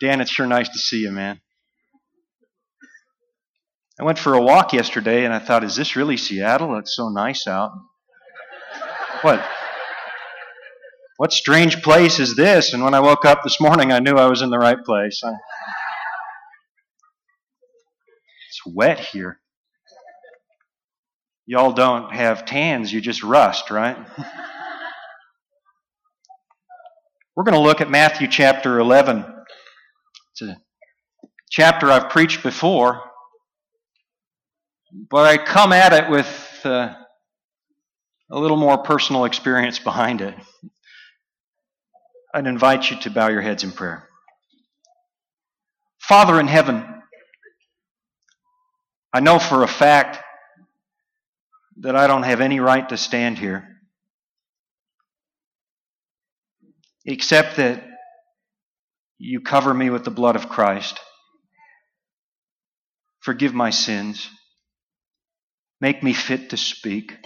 Dan, 0.00 0.22
it's 0.22 0.30
sure 0.30 0.46
nice 0.46 0.68
to 0.70 0.78
see 0.78 1.00
you, 1.00 1.10
man. 1.10 1.40
I 3.98 4.04
went 4.04 4.18
for 4.18 4.32
a 4.32 4.40
walk 4.40 4.72
yesterday 4.72 5.26
and 5.26 5.34
I 5.34 5.38
thought, 5.40 5.62
is 5.62 5.76
this 5.76 5.94
really 5.94 6.16
Seattle? 6.16 6.78
It's 6.78 6.96
so 6.96 7.10
nice 7.10 7.46
out. 7.46 7.72
What? 9.20 9.46
What 11.20 11.34
strange 11.34 11.82
place 11.82 12.18
is 12.18 12.34
this? 12.34 12.72
And 12.72 12.82
when 12.82 12.94
I 12.94 13.00
woke 13.00 13.26
up 13.26 13.42
this 13.42 13.60
morning, 13.60 13.92
I 13.92 13.98
knew 13.98 14.14
I 14.14 14.24
was 14.24 14.40
in 14.40 14.48
the 14.48 14.58
right 14.58 14.82
place. 14.82 15.20
I, 15.22 15.28
it's 18.48 18.62
wet 18.64 19.00
here. 19.00 19.38
Y'all 21.44 21.72
don't 21.72 22.10
have 22.10 22.46
tans, 22.46 22.90
you 22.90 23.02
just 23.02 23.22
rust, 23.22 23.70
right? 23.70 23.98
We're 27.36 27.44
going 27.44 27.52
to 27.52 27.60
look 27.60 27.82
at 27.82 27.90
Matthew 27.90 28.26
chapter 28.26 28.78
11. 28.78 29.26
It's 30.32 30.40
a 30.40 30.56
chapter 31.50 31.90
I've 31.90 32.08
preached 32.08 32.42
before, 32.42 33.02
but 35.10 35.26
I 35.26 35.36
come 35.36 35.74
at 35.74 35.92
it 35.92 36.08
with 36.08 36.60
uh, 36.64 36.94
a 38.30 38.38
little 38.38 38.56
more 38.56 38.78
personal 38.78 39.26
experience 39.26 39.78
behind 39.78 40.22
it. 40.22 40.34
I'd 42.32 42.46
invite 42.46 42.90
you 42.90 42.98
to 43.00 43.10
bow 43.10 43.28
your 43.28 43.40
heads 43.40 43.64
in 43.64 43.72
prayer. 43.72 44.08
Father 45.98 46.38
in 46.38 46.46
heaven, 46.46 46.84
I 49.12 49.20
know 49.20 49.38
for 49.38 49.62
a 49.62 49.68
fact 49.68 50.18
that 51.80 51.96
I 51.96 52.06
don't 52.06 52.22
have 52.22 52.40
any 52.40 52.60
right 52.60 52.88
to 52.88 52.96
stand 52.96 53.38
here 53.38 53.66
except 57.04 57.56
that 57.56 57.82
you 59.18 59.40
cover 59.40 59.72
me 59.74 59.90
with 59.90 60.04
the 60.04 60.10
blood 60.10 60.36
of 60.36 60.48
Christ. 60.48 61.00
Forgive 63.20 63.52
my 63.52 63.70
sins. 63.70 64.28
Make 65.80 66.02
me 66.02 66.12
fit 66.12 66.50
to 66.50 66.56
speak. 66.56 67.16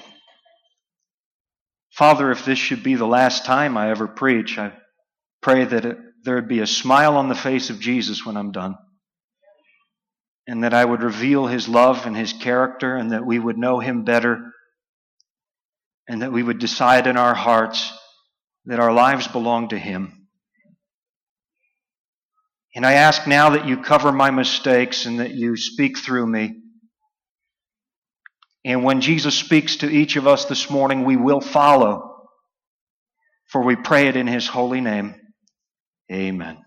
Father, 1.93 2.31
if 2.31 2.45
this 2.45 2.59
should 2.59 2.83
be 2.83 2.95
the 2.95 3.07
last 3.07 3.45
time 3.45 3.77
I 3.77 3.91
ever 3.91 4.09
preach, 4.09 4.59
I 4.59 4.73
pray 5.45 5.67
that 5.67 5.97
there 6.25 6.37
would 6.37 6.49
be 6.49 6.61
a 6.61 6.67
smile 6.67 7.19
on 7.19 7.29
the 7.29 7.35
face 7.35 7.69
of 7.69 7.79
Jesus 7.79 8.25
when 8.25 8.35
I'm 8.35 8.51
done. 8.51 8.77
And 10.47 10.65
that 10.65 10.73
I 10.73 10.83
would 10.83 11.03
reveal 11.03 11.47
his 11.47 11.69
love 11.69 12.07
and 12.07 12.17
his 12.17 12.33
character, 12.33 12.97
and 12.97 13.13
that 13.13 13.27
we 13.27 13.39
would 13.39 13.59
know 13.59 13.79
him 13.79 14.05
better, 14.05 14.53
and 16.09 16.23
that 16.23 16.33
we 16.33 16.43
would 16.43 16.59
decide 16.59 17.07
in 17.07 17.19
our 17.19 17.35
hearts 17.35 17.93
that 18.65 18.81
our 18.81 18.93
lives 18.93 19.29
belong 19.29 19.69
to 19.69 19.79
him. 19.79 20.29
And 22.75 22.87
I 22.87 22.95
ask 22.95 23.27
now 23.27 23.51
that 23.51 23.67
you 23.67 23.83
cover 23.83 24.13
my 24.13 24.31
mistakes 24.31 25.05
and 25.05 25.21
that 25.21 25.33
you 25.33 25.59
speak 25.59 25.99
through 25.99 26.27
me. 26.27 26.57
And 28.65 28.83
when 28.83 29.03
Jesus 29.03 29.35
speaks 29.35 29.77
to 29.77 29.91
each 29.91 30.17
of 30.17 30.27
us 30.27 30.47
this 30.47 30.71
morning, 30.71 31.05
we 31.05 31.17
will 31.17 31.43
follow, 31.43 32.29
for 33.51 33.63
we 33.63 33.77
pray 33.77 34.09
it 34.09 34.17
in 34.17 34.27
his 34.27 34.49
holy 34.49 34.81
name. 34.81 35.15
Amen. 36.13 36.59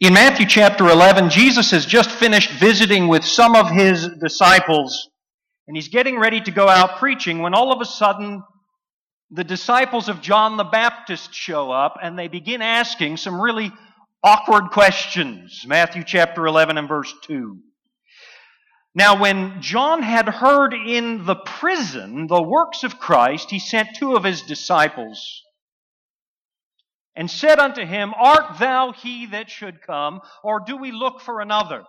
In 0.00 0.14
Matthew 0.14 0.46
chapter 0.46 0.88
11, 0.88 1.30
Jesus 1.30 1.70
has 1.70 1.86
just 1.86 2.10
finished 2.10 2.50
visiting 2.50 3.08
with 3.08 3.24
some 3.24 3.54
of 3.54 3.70
his 3.70 4.08
disciples, 4.20 5.08
and 5.66 5.76
he's 5.76 5.88
getting 5.88 6.18
ready 6.18 6.40
to 6.40 6.50
go 6.50 6.68
out 6.68 6.98
preaching 6.98 7.38
when 7.38 7.54
all 7.54 7.72
of 7.72 7.80
a 7.80 7.84
sudden 7.84 8.42
the 9.30 9.44
disciples 9.44 10.08
of 10.08 10.20
John 10.20 10.56
the 10.56 10.64
Baptist 10.64 11.32
show 11.32 11.70
up 11.70 11.96
and 12.02 12.18
they 12.18 12.28
begin 12.28 12.60
asking 12.60 13.16
some 13.16 13.40
really 13.40 13.72
awkward 14.22 14.70
questions. 14.70 15.64
Matthew 15.66 16.04
chapter 16.04 16.46
11 16.46 16.76
and 16.76 16.88
verse 16.88 17.14
2. 17.22 17.58
Now, 18.94 19.18
when 19.18 19.62
John 19.62 20.02
had 20.02 20.28
heard 20.28 20.74
in 20.74 21.24
the 21.24 21.36
prison 21.36 22.26
the 22.26 22.42
works 22.42 22.84
of 22.84 22.98
Christ, 22.98 23.50
he 23.50 23.58
sent 23.58 23.96
two 23.96 24.16
of 24.16 24.24
his 24.24 24.42
disciples 24.42 25.42
and 27.14 27.30
said 27.30 27.58
unto 27.58 27.84
him, 27.84 28.12
Art 28.16 28.58
thou 28.58 28.92
he 28.92 29.26
that 29.26 29.50
should 29.50 29.82
come, 29.82 30.20
or 30.42 30.60
do 30.60 30.76
we 30.76 30.92
look 30.92 31.20
for 31.20 31.40
another? 31.40 31.84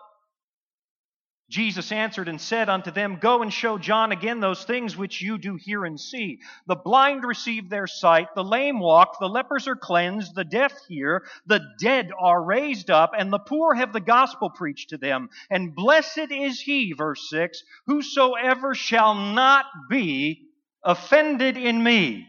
Jesus 1.50 1.92
answered 1.92 2.30
and 2.30 2.42
said 2.42 2.68
unto 2.68 2.89
them, 2.89 3.20
Go 3.22 3.44
and 3.44 3.53
show 3.53 3.77
John 3.77 4.12
again 4.12 4.39
those 4.39 4.63
things 4.63 4.98
which 4.98 5.22
you 5.22 5.38
do 5.38 5.56
hear 5.56 5.86
and 5.86 6.00
see. 6.00 6.39
The 6.65 6.75
blind 6.75 7.24
receive 7.24 7.70
their 7.70 7.86
sight, 7.86 8.30
the 8.34 8.44
lame 8.44 8.80
walk, 8.80 9.20
the 9.20 9.30
lepers 9.30 9.68
are 9.68 9.75
cleansed, 9.75 10.34
the 10.34 10.46
deaf 10.46 10.74
hear, 10.88 11.24
the 11.46 11.62
dead 11.80 12.12
are 12.18 12.42
raised 12.42 12.89
up, 12.89 13.12
and 13.15 13.32
the 13.32 13.39
poor 13.39 13.75
have 13.75 13.94
the 13.94 14.00
gospel 14.00 14.50
preached 14.50 14.89
to 14.89 14.98
them. 14.98 15.30
And 15.51 15.75
blessed 15.75 16.32
is 16.32 16.60
he, 16.60 16.94
verse 16.94 17.30
6, 17.30 17.62
whosoever 17.86 18.74
shall 18.74 19.13
not 19.13 19.65
be 19.89 20.48
offended 20.84 21.56
in 21.56 21.84
me. 21.84 22.27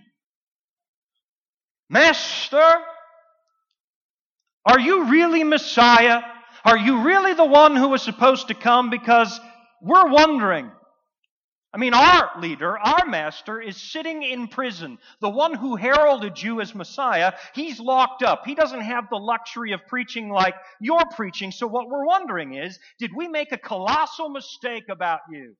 Master, 1.88 2.74
are 4.64 4.80
you 4.80 5.04
really 5.04 5.44
Messiah? 5.44 6.22
Are 6.64 6.78
you 6.78 7.02
really 7.02 7.34
the 7.34 7.44
one 7.44 7.76
who 7.76 7.88
was 7.88 8.02
supposed 8.02 8.48
to 8.48 8.54
come? 8.54 8.90
Because 8.90 9.38
we're 9.82 10.08
wondering. 10.08 10.70
I 11.74 11.76
mean, 11.76 11.92
our 11.92 12.30
leader, 12.40 12.78
our 12.78 13.04
master, 13.04 13.60
is 13.60 13.76
sitting 13.76 14.22
in 14.22 14.46
prison. 14.46 14.96
The 15.20 15.28
one 15.28 15.54
who 15.54 15.74
heralded 15.74 16.40
you 16.40 16.60
as 16.60 16.72
Messiah, 16.72 17.32
he's 17.52 17.80
locked 17.80 18.22
up. 18.22 18.46
He 18.46 18.54
doesn't 18.54 18.80
have 18.80 19.10
the 19.10 19.16
luxury 19.16 19.72
of 19.72 19.84
preaching 19.88 20.30
like 20.30 20.54
you're 20.80 21.04
preaching. 21.16 21.50
So 21.50 21.66
what 21.66 21.88
we're 21.88 22.06
wondering 22.06 22.54
is, 22.54 22.78
did 23.00 23.10
we 23.14 23.26
make 23.26 23.50
a 23.50 23.58
colossal 23.58 24.28
mistake 24.28 24.84
about 24.88 25.20
you? 25.28 25.56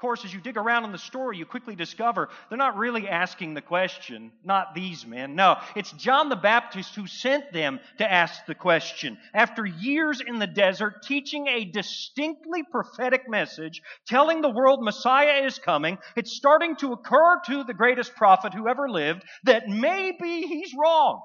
Course, 0.00 0.24
as 0.24 0.32
you 0.32 0.40
dig 0.40 0.56
around 0.56 0.84
in 0.84 0.92
the 0.92 0.98
story, 0.98 1.36
you 1.36 1.44
quickly 1.44 1.76
discover 1.76 2.30
they're 2.48 2.56
not 2.56 2.78
really 2.78 3.06
asking 3.06 3.52
the 3.52 3.60
question, 3.60 4.32
not 4.42 4.74
these 4.74 5.06
men. 5.06 5.34
No, 5.34 5.56
it's 5.76 5.92
John 5.92 6.30
the 6.30 6.36
Baptist 6.36 6.94
who 6.94 7.06
sent 7.06 7.52
them 7.52 7.80
to 7.98 8.10
ask 8.10 8.46
the 8.46 8.54
question. 8.54 9.18
After 9.34 9.66
years 9.66 10.22
in 10.26 10.38
the 10.38 10.46
desert, 10.46 11.02
teaching 11.02 11.48
a 11.48 11.66
distinctly 11.66 12.62
prophetic 12.62 13.28
message, 13.28 13.82
telling 14.06 14.40
the 14.40 14.48
world 14.48 14.82
Messiah 14.82 15.44
is 15.44 15.58
coming, 15.58 15.98
it's 16.16 16.34
starting 16.34 16.76
to 16.76 16.94
occur 16.94 17.42
to 17.46 17.64
the 17.64 17.74
greatest 17.74 18.14
prophet 18.14 18.54
who 18.54 18.68
ever 18.68 18.88
lived 18.88 19.22
that 19.44 19.68
maybe 19.68 20.46
he's 20.46 20.72
wrong. 20.82 21.20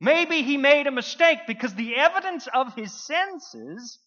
Maybe 0.00 0.42
he 0.42 0.56
made 0.56 0.86
a 0.86 0.90
mistake 0.90 1.40
because 1.46 1.74
the 1.74 1.96
evidence 1.96 2.48
of 2.54 2.74
his 2.74 2.92
senses 2.92 3.98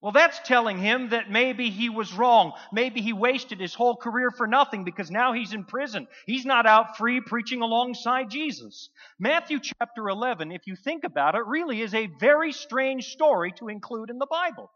well, 0.00 0.12
that's 0.12 0.38
telling 0.44 0.78
him 0.78 1.08
that 1.08 1.28
maybe 1.28 1.70
he 1.70 1.88
was 1.88 2.12
wrong. 2.12 2.52
Maybe 2.72 3.00
he 3.00 3.12
wasted 3.12 3.58
his 3.58 3.74
whole 3.74 3.96
career 3.96 4.30
for 4.30 4.46
nothing 4.46 4.84
because 4.84 5.10
now 5.10 5.32
he's 5.32 5.52
in 5.52 5.64
prison. 5.64 6.06
He's 6.24 6.44
not 6.44 6.66
out 6.66 6.96
free 6.96 7.20
preaching 7.20 7.62
alongside 7.62 8.30
Jesus. 8.30 8.90
Matthew 9.18 9.58
chapter 9.60 10.08
11, 10.08 10.52
if 10.52 10.68
you 10.68 10.76
think 10.76 11.02
about 11.02 11.34
it, 11.34 11.44
really 11.46 11.82
is 11.82 11.94
a 11.94 12.06
very 12.20 12.52
strange 12.52 13.08
story 13.08 13.52
to 13.58 13.68
include 13.68 14.08
in 14.08 14.18
the 14.18 14.26
Bible. 14.30 14.70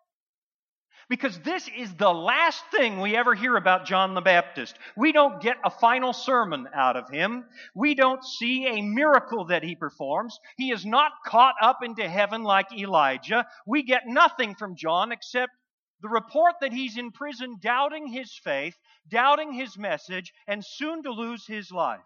Because 1.09 1.38
this 1.40 1.68
is 1.76 1.92
the 1.94 2.12
last 2.12 2.62
thing 2.71 3.00
we 3.00 3.16
ever 3.16 3.35
hear 3.35 3.56
about 3.56 3.87
John 3.87 4.14
the 4.14 4.21
Baptist. 4.21 4.76
We 4.97 5.12
don't 5.12 5.42
get 5.42 5.56
a 5.64 5.71
final 5.71 6.12
sermon 6.12 6.68
out 6.75 6.97
of 6.97 7.11
him. 7.11 7.44
We 7.75 7.94
don't 7.94 8.25
see 8.25 8.66
a 8.66 8.82
miracle 8.82 9.47
that 9.47 9.62
he 9.62 9.75
performs. 9.75 10.38
He 10.56 10.71
is 10.71 10.87
not 10.87 11.12
caught 11.26 11.54
up 11.61 11.82
into 11.82 12.09
heaven 12.09 12.42
like 12.42 12.73
Elijah. 12.73 13.47
We 13.66 13.82
get 13.82 14.02
nothing 14.06 14.54
from 14.54 14.76
John 14.76 15.12
except 15.12 15.52
the 16.00 16.09
report 16.09 16.54
that 16.61 16.73
he's 16.73 16.99
in 16.99 17.12
prison 17.12 17.59
doubting 17.62 18.09
his 18.09 18.32
faith, 18.42 18.76
doubting 19.09 19.52
his 19.52 19.78
message, 19.78 20.32
and 20.47 20.64
soon 20.64 21.02
to 21.04 21.12
lose 21.12 21.46
his 21.46 21.70
life. 21.70 22.00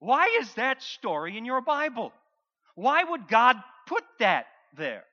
Why 0.00 0.36
is 0.40 0.52
that 0.54 0.82
story 0.82 1.38
in 1.38 1.46
your 1.46 1.62
Bible? 1.62 2.12
Why 2.74 3.04
would 3.04 3.28
God 3.28 3.56
put 3.86 4.04
that 4.18 4.46
there? 4.76 5.04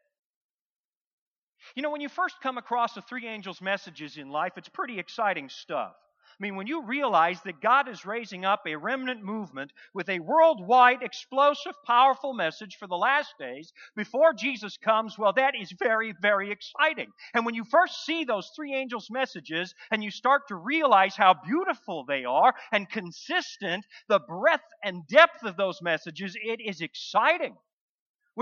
You 1.76 1.82
know, 1.82 1.92
when 1.92 2.02
you 2.02 2.10
first 2.10 2.42
come 2.42 2.58
across 2.58 2.94
the 2.94 3.02
three 3.02 3.28
angels' 3.28 3.62
messages 3.62 4.18
in 4.18 4.30
life, 4.30 4.54
it's 4.58 4.70
pretty 4.70 5.00
exciting 5.00 5.50
stuff. 5.50 5.96
I 6.40 6.44
mean, 6.44 6.56
when 6.56 6.66
you 6.66 6.84
realize 6.84 7.40
that 7.44 7.62
God 7.62 7.88
is 7.88 8.04
raising 8.04 8.46
up 8.46 8.64
a 8.66 8.76
remnant 8.76 9.22
movement 9.22 9.72
with 9.94 10.10
a 10.10 10.20
worldwide, 10.20 11.04
explosive, 11.04 11.74
powerful 11.86 12.34
message 12.34 12.78
for 12.78 12.88
the 12.88 12.98
last 12.98 13.36
days 13.38 13.72
before 13.96 14.34
Jesus 14.34 14.76
comes, 14.78 15.20
well, 15.20 15.34
that 15.34 15.54
is 15.60 15.72
very, 15.78 16.16
very 16.20 16.50
exciting. 16.50 17.12
And 17.36 17.46
when 17.46 17.54
you 17.54 17.64
first 17.64 18.06
see 18.06 18.24
those 18.24 18.50
three 18.56 18.74
angels' 18.74 19.12
messages 19.12 19.76
and 19.92 20.04
you 20.04 20.10
start 20.10 20.48
to 20.48 20.56
realize 20.56 21.16
how 21.16 21.36
beautiful 21.46 22.06
they 22.06 22.26
are 22.26 22.56
and 22.72 22.90
consistent, 22.90 23.86
the 24.08 24.20
breadth 24.20 24.64
and 24.84 25.06
depth 25.08 25.44
of 25.44 25.58
those 25.58 25.80
messages, 25.82 26.36
it 26.42 26.60
is 26.60 26.82
exciting. 26.82 27.56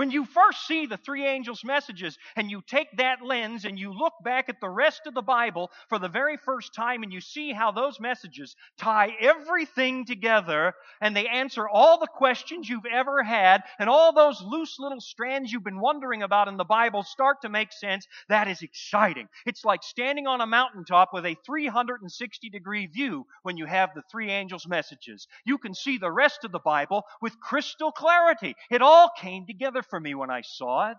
When 0.00 0.10
you 0.10 0.24
first 0.24 0.66
see 0.66 0.86
the 0.86 0.96
three 0.96 1.26
angels' 1.26 1.62
messages 1.62 2.16
and 2.34 2.50
you 2.50 2.62
take 2.66 2.88
that 2.96 3.20
lens 3.20 3.66
and 3.66 3.78
you 3.78 3.92
look 3.92 4.14
back 4.24 4.48
at 4.48 4.58
the 4.58 4.70
rest 4.70 5.02
of 5.06 5.12
the 5.12 5.20
Bible 5.20 5.70
for 5.90 5.98
the 5.98 6.08
very 6.08 6.38
first 6.38 6.72
time 6.72 7.02
and 7.02 7.12
you 7.12 7.20
see 7.20 7.52
how 7.52 7.70
those 7.70 8.00
messages 8.00 8.56
tie 8.78 9.14
everything 9.20 10.06
together 10.06 10.72
and 11.02 11.14
they 11.14 11.28
answer 11.28 11.68
all 11.68 11.98
the 11.98 12.06
questions 12.06 12.66
you've 12.66 12.86
ever 12.90 13.22
had 13.22 13.62
and 13.78 13.90
all 13.90 14.14
those 14.14 14.40
loose 14.40 14.78
little 14.78 15.02
strands 15.02 15.52
you've 15.52 15.64
been 15.64 15.80
wondering 15.80 16.22
about 16.22 16.48
in 16.48 16.56
the 16.56 16.64
Bible 16.64 17.02
start 17.02 17.42
to 17.42 17.50
make 17.50 17.70
sense, 17.70 18.06
that 18.30 18.48
is 18.48 18.62
exciting. 18.62 19.28
It's 19.44 19.66
like 19.66 19.82
standing 19.82 20.26
on 20.26 20.40
a 20.40 20.46
mountaintop 20.46 21.10
with 21.12 21.26
a 21.26 21.36
360 21.44 22.48
degree 22.48 22.86
view 22.86 23.26
when 23.42 23.58
you 23.58 23.66
have 23.66 23.90
the 23.94 24.02
three 24.10 24.30
angels' 24.30 24.66
messages. 24.66 25.28
You 25.44 25.58
can 25.58 25.74
see 25.74 25.98
the 25.98 26.10
rest 26.10 26.42
of 26.44 26.52
the 26.52 26.58
Bible 26.58 27.04
with 27.20 27.38
crystal 27.38 27.92
clarity. 27.92 28.56
It 28.70 28.80
all 28.80 29.10
came 29.20 29.44
together 29.46 29.82
for 29.90 30.00
me 30.00 30.14
when 30.14 30.30
I 30.30 30.42
saw 30.42 30.90
it. 30.90 30.96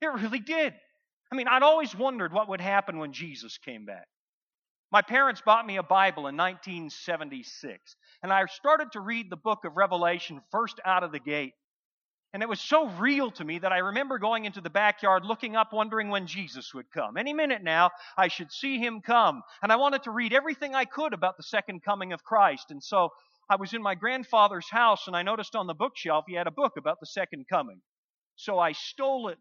It 0.00 0.06
really 0.06 0.40
did. 0.40 0.74
I 1.32 1.36
mean, 1.36 1.48
I'd 1.48 1.62
always 1.62 1.94
wondered 1.94 2.32
what 2.32 2.48
would 2.48 2.60
happen 2.60 2.98
when 2.98 3.12
Jesus 3.12 3.58
came 3.58 3.84
back. 3.84 4.06
My 4.92 5.02
parents 5.02 5.42
bought 5.44 5.66
me 5.66 5.76
a 5.76 5.82
Bible 5.82 6.28
in 6.28 6.36
1976, 6.36 7.96
and 8.22 8.32
I 8.32 8.44
started 8.46 8.92
to 8.92 9.00
read 9.00 9.28
the 9.28 9.36
book 9.36 9.64
of 9.64 9.76
Revelation 9.76 10.40
first 10.52 10.78
out 10.84 11.02
of 11.02 11.10
the 11.10 11.18
gate. 11.18 11.54
And 12.32 12.42
it 12.42 12.48
was 12.48 12.60
so 12.60 12.88
real 12.88 13.30
to 13.32 13.44
me 13.44 13.58
that 13.60 13.72
I 13.72 13.78
remember 13.78 14.18
going 14.18 14.44
into 14.44 14.60
the 14.60 14.70
backyard, 14.70 15.24
looking 15.24 15.56
up, 15.56 15.72
wondering 15.72 16.10
when 16.10 16.26
Jesus 16.26 16.74
would 16.74 16.90
come. 16.92 17.16
Any 17.16 17.32
minute 17.32 17.62
now, 17.62 17.90
I 18.16 18.28
should 18.28 18.50
see 18.50 18.78
him 18.78 19.00
come. 19.00 19.42
And 19.62 19.72
I 19.72 19.76
wanted 19.76 20.02
to 20.04 20.10
read 20.10 20.32
everything 20.32 20.74
I 20.74 20.84
could 20.84 21.12
about 21.12 21.36
the 21.36 21.44
second 21.44 21.84
coming 21.84 22.12
of 22.12 22.24
Christ. 22.24 22.70
And 22.70 22.82
so 22.82 23.10
I 23.48 23.56
was 23.56 23.72
in 23.72 23.82
my 23.82 23.94
grandfather's 23.94 24.68
house, 24.68 25.06
and 25.06 25.16
I 25.16 25.22
noticed 25.22 25.54
on 25.54 25.66
the 25.66 25.74
bookshelf 25.74 26.24
he 26.26 26.34
had 26.34 26.46
a 26.46 26.52
book 26.52 26.72
about 26.76 26.98
the 26.98 27.06
second 27.06 27.46
coming. 27.48 27.80
So 28.36 28.58
I 28.58 28.72
stole 28.72 29.28
it. 29.28 29.38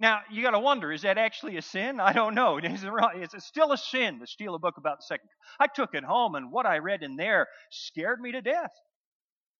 Now, 0.00 0.20
you 0.30 0.42
got 0.42 0.50
to 0.50 0.58
wonder, 0.58 0.92
is 0.92 1.02
that 1.02 1.18
actually 1.18 1.56
a 1.56 1.62
sin? 1.62 2.00
I 2.00 2.12
don't 2.12 2.34
know. 2.34 2.58
Is 2.62 2.84
it, 2.84 3.42
still 3.42 3.72
a 3.72 3.78
sin 3.78 4.18
to 4.18 4.26
steal 4.26 4.54
a 4.54 4.58
book 4.58 4.76
about 4.76 4.98
the 4.98 5.04
second? 5.04 5.28
I 5.58 5.66
took 5.68 5.94
it 5.94 6.04
home, 6.04 6.34
and 6.34 6.50
what 6.50 6.66
I 6.66 6.78
read 6.78 7.02
in 7.02 7.16
there 7.16 7.46
scared 7.70 8.20
me 8.20 8.32
to 8.32 8.42
death. 8.42 8.72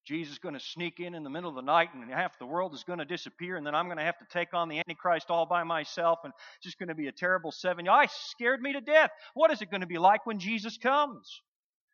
Jesus 0.07 0.35
is 0.35 0.39
going 0.39 0.55
to 0.55 0.61
sneak 0.61 1.01
in 1.01 1.15
in 1.15 1.23
the 1.25 1.31
middle 1.31 1.49
of 1.49 1.57
the 1.57 1.63
night, 1.63 1.95
and 1.95 2.11
half 2.11 2.39
the 2.39 2.47
world 2.47 2.75
is 2.75 2.85
going 2.85 2.99
to 2.99 3.07
disappear, 3.07 3.57
and 3.57 3.67
then 3.67 3.75
I'm 3.75 3.87
going 3.87 3.97
to 3.97 4.05
have 4.05 4.19
to 4.19 4.27
take 4.31 4.53
on 4.53 4.69
the 4.69 4.79
Antichrist 4.79 5.31
all 5.31 5.47
by 5.47 5.65
myself, 5.65 6.19
and 6.25 6.33
it's 6.57 6.65
just 6.65 6.79
going 6.79 6.91
to 6.91 6.95
be 6.95 7.07
a 7.07 7.13
terrible 7.13 7.53
seven. 7.53 7.89
I 7.89 8.09
scared 8.29 8.61
me 8.61 8.75
to 8.75 8.83
death. 8.83 9.11
What 9.33 9.51
is 9.51 9.63
it 9.63 9.71
going 9.71 9.81
to 9.81 9.87
be 9.87 9.99
like 9.99 10.27
when 10.27 10.41
Jesus 10.41 10.77
comes? 10.77 11.41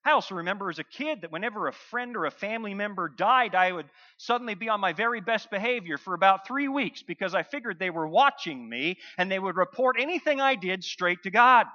I 0.04 0.12
also 0.12 0.36
remember 0.36 0.70
as 0.70 0.78
a 0.78 0.84
kid 0.84 1.22
that 1.22 1.32
whenever 1.32 1.66
a 1.66 1.72
friend 1.72 2.16
or 2.16 2.24
a 2.24 2.30
family 2.30 2.72
member 2.72 3.08
died, 3.08 3.54
I 3.54 3.70
would 3.70 3.88
suddenly 4.16 4.54
be 4.54 4.70
on 4.70 4.80
my 4.80 4.94
very 4.94 5.20
best 5.20 5.50
behavior 5.50 5.98
for 5.98 6.14
about 6.14 6.46
three 6.46 6.68
weeks 6.68 7.02
because 7.02 7.34
I 7.34 7.42
figured 7.42 7.78
they 7.78 7.90
were 7.90 8.08
watching 8.08 8.66
me 8.66 8.96
and 9.18 9.30
they 9.30 9.38
would 9.38 9.56
report 9.56 9.96
anything 9.98 10.40
I 10.40 10.54
did 10.54 10.84
straight 10.84 11.22
to 11.24 11.30
God. 11.30 11.66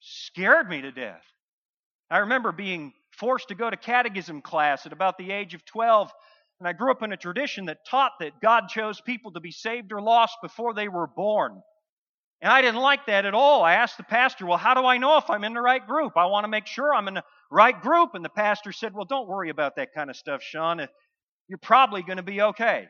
Scared 0.00 0.68
me 0.68 0.82
to 0.82 0.92
death. 0.92 1.24
I 2.10 2.18
remember 2.18 2.52
being 2.52 2.92
forced 3.12 3.48
to 3.48 3.54
go 3.54 3.70
to 3.70 3.76
catechism 3.76 4.42
class 4.42 4.84
at 4.84 4.92
about 4.92 5.16
the 5.16 5.32
age 5.32 5.54
of 5.54 5.64
12, 5.64 6.12
and 6.60 6.68
I 6.68 6.74
grew 6.74 6.90
up 6.90 7.02
in 7.02 7.12
a 7.12 7.16
tradition 7.16 7.66
that 7.66 7.86
taught 7.86 8.12
that 8.20 8.40
God 8.42 8.68
chose 8.68 9.00
people 9.00 9.32
to 9.32 9.40
be 9.40 9.50
saved 9.50 9.92
or 9.92 10.02
lost 10.02 10.36
before 10.42 10.74
they 10.74 10.88
were 10.88 11.06
born. 11.06 11.62
And 12.40 12.52
I 12.52 12.62
didn't 12.62 12.80
like 12.80 13.06
that 13.06 13.24
at 13.24 13.34
all. 13.34 13.64
I 13.64 13.74
asked 13.74 13.96
the 13.96 14.04
pastor, 14.04 14.46
Well, 14.46 14.58
how 14.58 14.74
do 14.74 14.84
I 14.84 14.96
know 14.96 15.16
if 15.16 15.28
I'm 15.28 15.44
in 15.44 15.54
the 15.54 15.60
right 15.60 15.84
group? 15.84 16.12
I 16.16 16.26
want 16.26 16.44
to 16.44 16.48
make 16.48 16.66
sure 16.66 16.94
I'm 16.94 17.08
in 17.08 17.14
the 17.14 17.24
right 17.50 17.80
group. 17.80 18.14
And 18.14 18.24
the 18.24 18.28
pastor 18.28 18.70
said, 18.70 18.94
Well, 18.94 19.04
don't 19.04 19.28
worry 19.28 19.50
about 19.50 19.76
that 19.76 19.92
kind 19.92 20.08
of 20.08 20.16
stuff, 20.16 20.42
Shawn. 20.42 20.86
You're 21.48 21.58
probably 21.58 22.02
going 22.02 22.18
to 22.18 22.22
be 22.22 22.40
okay. 22.42 22.86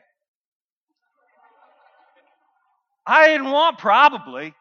I 3.07 3.27
didn't 3.27 3.49
want 3.49 3.79
probably. 3.79 4.53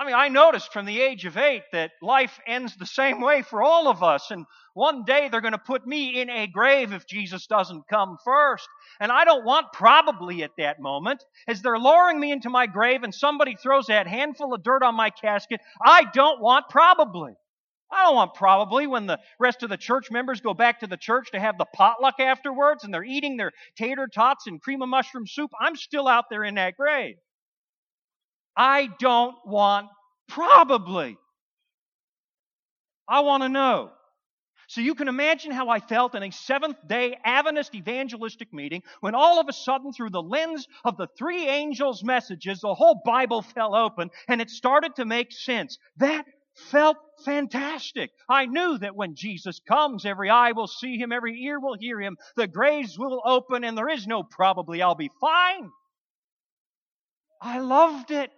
I 0.00 0.06
mean, 0.06 0.14
I 0.14 0.28
noticed 0.28 0.72
from 0.72 0.86
the 0.86 0.98
age 0.98 1.26
of 1.26 1.36
eight 1.36 1.64
that 1.72 1.90
life 2.00 2.40
ends 2.46 2.74
the 2.74 2.86
same 2.86 3.20
way 3.20 3.42
for 3.42 3.62
all 3.62 3.86
of 3.86 4.02
us. 4.02 4.30
And 4.30 4.46
one 4.72 5.04
day 5.04 5.28
they're 5.28 5.42
going 5.42 5.52
to 5.52 5.58
put 5.58 5.86
me 5.86 6.22
in 6.22 6.30
a 6.30 6.46
grave 6.46 6.94
if 6.94 7.06
Jesus 7.06 7.46
doesn't 7.46 7.86
come 7.86 8.16
first. 8.24 8.66
And 8.98 9.12
I 9.12 9.26
don't 9.26 9.44
want 9.44 9.74
probably 9.74 10.42
at 10.42 10.52
that 10.56 10.80
moment, 10.80 11.22
as 11.46 11.60
they're 11.60 11.78
lowering 11.78 12.18
me 12.18 12.32
into 12.32 12.48
my 12.48 12.66
grave 12.66 13.02
and 13.02 13.14
somebody 13.14 13.56
throws 13.56 13.88
that 13.88 14.06
handful 14.06 14.54
of 14.54 14.62
dirt 14.62 14.82
on 14.82 14.94
my 14.94 15.10
casket, 15.10 15.60
I 15.84 16.06
don't 16.14 16.40
want 16.40 16.70
probably. 16.70 17.34
I 17.92 18.04
don't 18.04 18.16
want 18.16 18.32
probably 18.32 18.86
when 18.86 19.04
the 19.04 19.20
rest 19.38 19.62
of 19.62 19.68
the 19.68 19.76
church 19.76 20.10
members 20.10 20.40
go 20.40 20.54
back 20.54 20.80
to 20.80 20.86
the 20.86 20.96
church 20.96 21.30
to 21.32 21.40
have 21.40 21.58
the 21.58 21.66
potluck 21.74 22.20
afterwards 22.20 22.84
and 22.84 22.94
they're 22.94 23.04
eating 23.04 23.36
their 23.36 23.52
tater 23.76 24.08
tots 24.08 24.46
and 24.46 24.62
cream 24.62 24.80
of 24.80 24.88
mushroom 24.88 25.26
soup. 25.26 25.50
I'm 25.60 25.76
still 25.76 26.08
out 26.08 26.30
there 26.30 26.44
in 26.44 26.54
that 26.54 26.78
grave. 26.78 27.16
I 28.60 28.90
don't 28.98 29.36
want 29.46 29.88
probably. 30.28 31.16
I 33.08 33.20
want 33.20 33.42
to 33.42 33.48
know. 33.48 33.90
So 34.68 34.82
you 34.82 34.94
can 34.94 35.08
imagine 35.08 35.50
how 35.50 35.70
I 35.70 35.80
felt 35.80 36.14
in 36.14 36.22
a 36.22 36.30
seventh 36.30 36.76
day 36.86 37.16
Adventist 37.24 37.74
evangelistic 37.74 38.52
meeting 38.52 38.82
when 39.00 39.14
all 39.14 39.40
of 39.40 39.48
a 39.48 39.54
sudden, 39.54 39.94
through 39.94 40.10
the 40.10 40.20
lens 40.20 40.68
of 40.84 40.98
the 40.98 41.08
three 41.18 41.48
angels' 41.48 42.04
messages, 42.04 42.60
the 42.60 42.74
whole 42.74 43.00
Bible 43.02 43.40
fell 43.40 43.74
open 43.74 44.10
and 44.28 44.42
it 44.42 44.50
started 44.50 44.94
to 44.96 45.06
make 45.06 45.32
sense. 45.32 45.78
That 45.96 46.26
felt 46.54 46.98
fantastic. 47.24 48.10
I 48.28 48.44
knew 48.44 48.76
that 48.76 48.94
when 48.94 49.14
Jesus 49.14 49.58
comes, 49.66 50.04
every 50.04 50.28
eye 50.28 50.52
will 50.52 50.68
see 50.68 50.98
him, 50.98 51.12
every 51.12 51.42
ear 51.44 51.58
will 51.58 51.78
hear 51.80 51.98
him, 51.98 52.18
the 52.36 52.46
graves 52.46 52.98
will 52.98 53.22
open, 53.24 53.64
and 53.64 53.76
there 53.76 53.88
is 53.88 54.06
no 54.06 54.22
probably 54.22 54.82
I'll 54.82 54.94
be 54.94 55.10
fine. 55.18 55.70
I 57.40 57.60
loved 57.60 58.10
it. 58.10 58.30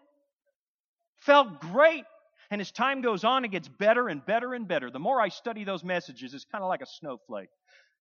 Felt 1.27 1.61
great. 1.61 2.05
And 2.51 2.61
as 2.61 2.71
time 2.71 3.01
goes 3.01 3.25
on, 3.25 3.45
it 3.45 3.51
gets 3.51 3.69
better 3.69 4.09
and 4.09 4.25
better 4.25 4.55
and 4.55 4.69
better. 4.69 4.91
The 4.91 4.99
more 4.99 5.21
I 5.21 5.29
study 5.29 5.65
those 5.65 5.85
messages, 5.85 6.35
it's 6.35 6.45
kind 6.45 6.63
of 6.63 6.69
like 6.69 6.83
a 6.83 6.87
snowflake. 6.87 7.49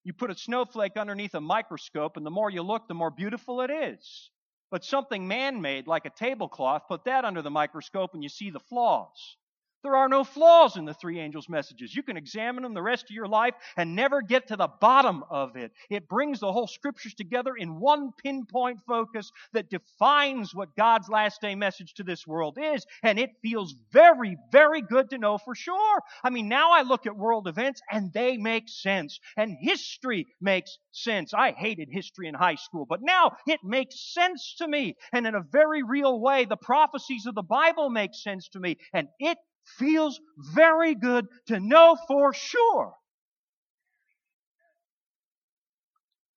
You 0.04 0.12
put 0.12 0.30
a 0.30 0.36
snowflake 0.36 0.96
underneath 0.96 1.34
a 1.34 1.40
microscope, 1.40 2.16
and 2.16 2.26
the 2.26 2.30
more 2.30 2.50
you 2.50 2.62
look, 2.62 2.88
the 2.88 2.94
more 2.94 3.10
beautiful 3.10 3.60
it 3.60 3.70
is. 3.70 4.30
But 4.70 4.84
something 4.84 5.28
man 5.28 5.62
made, 5.62 5.86
like 5.86 6.04
a 6.04 6.10
tablecloth, 6.10 6.82
put 6.88 7.04
that 7.04 7.24
under 7.24 7.40
the 7.40 7.50
microscope, 7.50 8.14
and 8.14 8.22
you 8.22 8.28
see 8.28 8.50
the 8.50 8.60
flaws. 8.60 9.36
There 9.82 9.96
are 9.96 10.08
no 10.08 10.22
flaws 10.22 10.76
in 10.76 10.84
the 10.84 10.94
three 10.94 11.18
angels' 11.18 11.48
messages. 11.48 11.94
You 11.94 12.04
can 12.04 12.16
examine 12.16 12.62
them 12.62 12.74
the 12.74 12.82
rest 12.82 13.04
of 13.04 13.10
your 13.10 13.26
life 13.26 13.54
and 13.76 13.96
never 13.96 14.22
get 14.22 14.46
to 14.48 14.56
the 14.56 14.68
bottom 14.68 15.24
of 15.28 15.56
it. 15.56 15.72
It 15.90 16.08
brings 16.08 16.38
the 16.38 16.52
whole 16.52 16.68
scriptures 16.68 17.14
together 17.14 17.54
in 17.56 17.80
one 17.80 18.12
pinpoint 18.22 18.78
focus 18.86 19.32
that 19.52 19.70
defines 19.70 20.54
what 20.54 20.76
God's 20.76 21.08
last 21.08 21.40
day 21.40 21.56
message 21.56 21.94
to 21.94 22.04
this 22.04 22.26
world 22.26 22.58
is. 22.60 22.86
And 23.02 23.18
it 23.18 23.30
feels 23.42 23.74
very, 23.90 24.36
very 24.52 24.82
good 24.82 25.10
to 25.10 25.18
know 25.18 25.36
for 25.38 25.54
sure. 25.54 26.00
I 26.22 26.30
mean, 26.30 26.48
now 26.48 26.70
I 26.72 26.82
look 26.82 27.06
at 27.06 27.16
world 27.16 27.48
events 27.48 27.80
and 27.90 28.12
they 28.12 28.36
make 28.36 28.68
sense. 28.68 29.18
And 29.36 29.56
history 29.60 30.26
makes 30.40 30.78
sense. 30.92 31.34
I 31.34 31.52
hated 31.52 31.88
history 31.90 32.28
in 32.28 32.34
high 32.34 32.54
school, 32.54 32.86
but 32.88 33.00
now 33.02 33.32
it 33.48 33.60
makes 33.64 34.14
sense 34.14 34.54
to 34.58 34.68
me. 34.68 34.96
And 35.12 35.26
in 35.26 35.34
a 35.34 35.42
very 35.42 35.82
real 35.82 36.20
way, 36.20 36.44
the 36.44 36.56
prophecies 36.56 37.26
of 37.26 37.34
the 37.34 37.42
Bible 37.42 37.90
make 37.90 38.14
sense 38.14 38.48
to 38.50 38.60
me. 38.60 38.76
And 38.92 39.08
it 39.18 39.38
feels 39.64 40.20
very 40.54 40.94
good 40.94 41.26
to 41.46 41.60
know 41.60 41.96
for 42.06 42.32
sure. 42.32 42.94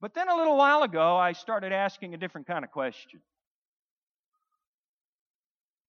But 0.01 0.13
then 0.13 0.29
a 0.29 0.35
little 0.35 0.57
while 0.57 0.83
ago, 0.83 1.17
I 1.17 1.33
started 1.33 1.71
asking 1.71 2.13
a 2.13 2.17
different 2.17 2.47
kind 2.47 2.63
of 2.63 2.71
question. 2.71 3.21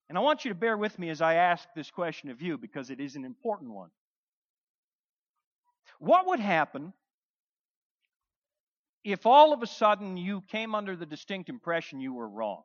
And 0.09 0.17
I 0.17 0.21
want 0.21 0.45
you 0.45 0.51
to 0.51 0.55
bear 0.55 0.77
with 0.77 0.99
me 0.99 1.11
as 1.11 1.21
I 1.21 1.35
ask 1.35 1.69
this 1.75 1.91
question 1.91 2.31
of 2.31 2.41
you 2.41 2.59
because 2.59 2.91
it 2.91 3.01
is 3.01 3.17
an 3.17 3.25
important 3.25 3.73
one. 3.73 3.91
What 5.99 6.27
would 6.29 6.41
happen 6.41 6.93
if 9.03 9.27
all 9.27 9.53
of 9.53 9.63
a 9.63 9.67
sudden 9.67 10.17
you 10.17 10.43
came 10.51 10.75
under 10.75 10.97
the 10.97 11.07
distinct 11.07 11.49
impression 11.49 12.01
you 12.01 12.15
were 12.15 12.29
wrong? 12.29 12.63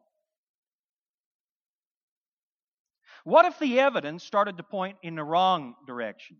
What 3.23 3.45
if 3.45 3.59
the 3.59 3.79
evidence 3.79 4.23
started 4.23 4.57
to 4.57 4.63
point 4.63 4.97
in 5.03 5.15
the 5.15 5.23
wrong 5.23 5.75
direction? 5.85 6.37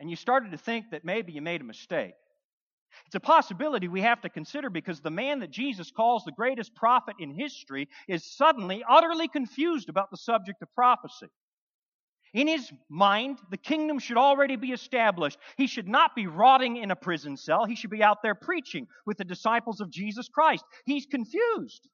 And 0.00 0.10
you 0.10 0.16
started 0.16 0.52
to 0.52 0.58
think 0.58 0.86
that 0.90 1.04
maybe 1.04 1.32
you 1.32 1.40
made 1.40 1.60
a 1.60 1.64
mistake. 1.64 2.14
It's 3.06 3.14
a 3.14 3.20
possibility 3.20 3.88
we 3.88 4.02
have 4.02 4.20
to 4.22 4.28
consider 4.28 4.70
because 4.70 5.00
the 5.00 5.10
man 5.10 5.40
that 5.40 5.50
Jesus 5.50 5.90
calls 5.90 6.24
the 6.24 6.32
greatest 6.32 6.74
prophet 6.74 7.16
in 7.18 7.30
history 7.30 7.88
is 8.08 8.24
suddenly 8.24 8.82
utterly 8.88 9.28
confused 9.28 9.88
about 9.88 10.10
the 10.10 10.16
subject 10.16 10.62
of 10.62 10.74
prophecy. 10.74 11.28
In 12.34 12.48
his 12.48 12.70
mind, 12.88 13.38
the 13.50 13.56
kingdom 13.56 13.98
should 13.98 14.16
already 14.16 14.56
be 14.56 14.72
established. 14.72 15.38
He 15.56 15.66
should 15.66 15.88
not 15.88 16.14
be 16.14 16.26
rotting 16.26 16.76
in 16.76 16.90
a 16.90 16.96
prison 16.96 17.36
cell. 17.36 17.64
He 17.64 17.76
should 17.76 17.90
be 17.90 18.02
out 18.02 18.22
there 18.22 18.34
preaching 18.34 18.86
with 19.06 19.16
the 19.16 19.24
disciples 19.24 19.80
of 19.80 19.90
Jesus 19.90 20.28
Christ. 20.28 20.64
He's 20.84 21.06
confused. 21.06 21.88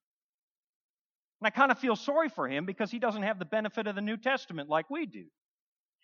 And 1.42 1.46
I 1.48 1.50
kind 1.50 1.72
of 1.72 1.78
feel 1.81 1.96
sorry 1.96 2.28
for 2.28 2.48
him 2.48 2.66
because 2.66 2.92
he 2.92 3.00
doesn't 3.00 3.24
have 3.24 3.40
the 3.40 3.44
benefit 3.44 3.88
of 3.88 3.96
the 3.96 4.00
New 4.00 4.16
Testament 4.16 4.68
like 4.68 4.88
we 4.88 5.07
do. 5.07 5.24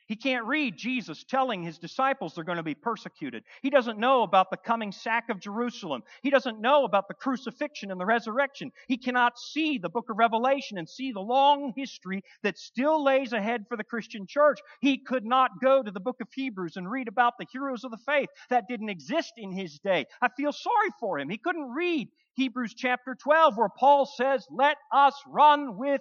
He 0.09 0.17
can't 0.17 0.47
read 0.47 0.79
Jesus 0.79 1.23
telling 1.23 1.63
his 1.63 1.79
disciples 1.79 2.35
they're 2.35 2.43
going 2.43 2.57
to 2.57 2.63
be 2.63 2.75
persecuted. 2.75 3.45
He 3.61 3.69
doesn't 3.69 3.99
know 3.99 4.23
about 4.23 4.51
the 4.51 4.57
coming 4.57 4.91
sack 4.91 5.29
of 5.29 5.39
Jerusalem. 5.39 6.03
He 6.23 6.31
doesn't 6.31 6.63
know 6.63 6.85
about 6.85 7.09
the 7.09 7.15
crucifixion 7.15 7.91
and 7.91 8.01
the 8.01 8.07
resurrection. 8.07 8.73
He 8.87 8.97
cannot 8.97 9.39
see 9.39 9.77
the 9.77 9.91
book 9.91 10.09
of 10.09 10.17
Revelation 10.17 10.79
and 10.79 10.89
see 10.89 11.13
the 11.13 11.21
long 11.21 11.75
history 11.77 12.25
that 12.43 12.57
still 12.57 13.05
lays 13.05 13.35
ahead 13.35 13.67
for 13.69 13.77
the 13.77 13.85
Christian 13.85 14.27
church. 14.27 14.61
He 14.81 14.97
could 14.97 15.27
not 15.27 15.61
go 15.61 15.83
to 15.83 15.91
the 15.91 16.01
book 16.01 16.23
of 16.23 16.29
Hebrews 16.33 16.77
and 16.77 16.91
read 16.91 17.09
about 17.09 17.35
the 17.39 17.47
heroes 17.53 17.85
of 17.85 17.91
the 17.91 17.99
faith. 17.99 18.31
That 18.49 18.67
didn't 18.67 18.89
exist 18.89 19.35
in 19.37 19.53
his 19.53 19.79
day. 19.79 20.07
I 20.23 20.29
feel 20.29 20.53
sorry 20.53 20.91
for 20.99 21.19
him. 21.19 21.29
He 21.29 21.37
couldn't 21.37 21.71
read 21.71 22.09
Hebrews 22.33 22.73
chapter 22.75 23.15
12, 23.15 23.59
where 23.59 23.69
Paul 23.69 24.07
says, 24.07 24.47
Let 24.51 24.79
us 24.91 25.15
run 25.27 25.77
with 25.77 26.01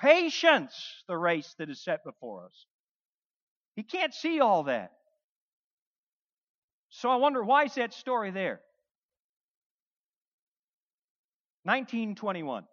patience 0.00 0.74
the 1.06 1.16
race 1.16 1.54
that 1.58 1.70
is 1.70 1.84
set 1.84 2.02
before 2.04 2.46
us. 2.46 2.66
He 3.76 3.82
can't 3.82 4.12
see 4.14 4.40
all 4.40 4.64
that. 4.64 4.92
So 6.88 7.10
I 7.10 7.16
wonder 7.16 7.44
why 7.44 7.64
is 7.64 7.74
that 7.74 7.92
story 7.92 8.30
there? 8.30 8.60
1921. 11.64 12.62
A 12.62 12.66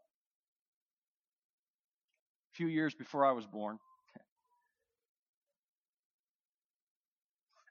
few 2.53 2.67
years 2.67 2.95
before 2.95 3.25
I 3.25 3.33
was 3.33 3.45
born. 3.45 3.79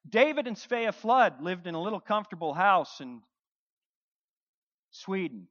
David 0.08 0.46
and 0.46 0.56
Svea 0.56 0.92
Flood 0.92 1.40
lived 1.40 1.66
in 1.66 1.74
a 1.74 1.80
little 1.80 2.00
comfortable 2.00 2.52
house 2.52 3.00
in 3.00 3.22
Sweden. 4.90 5.46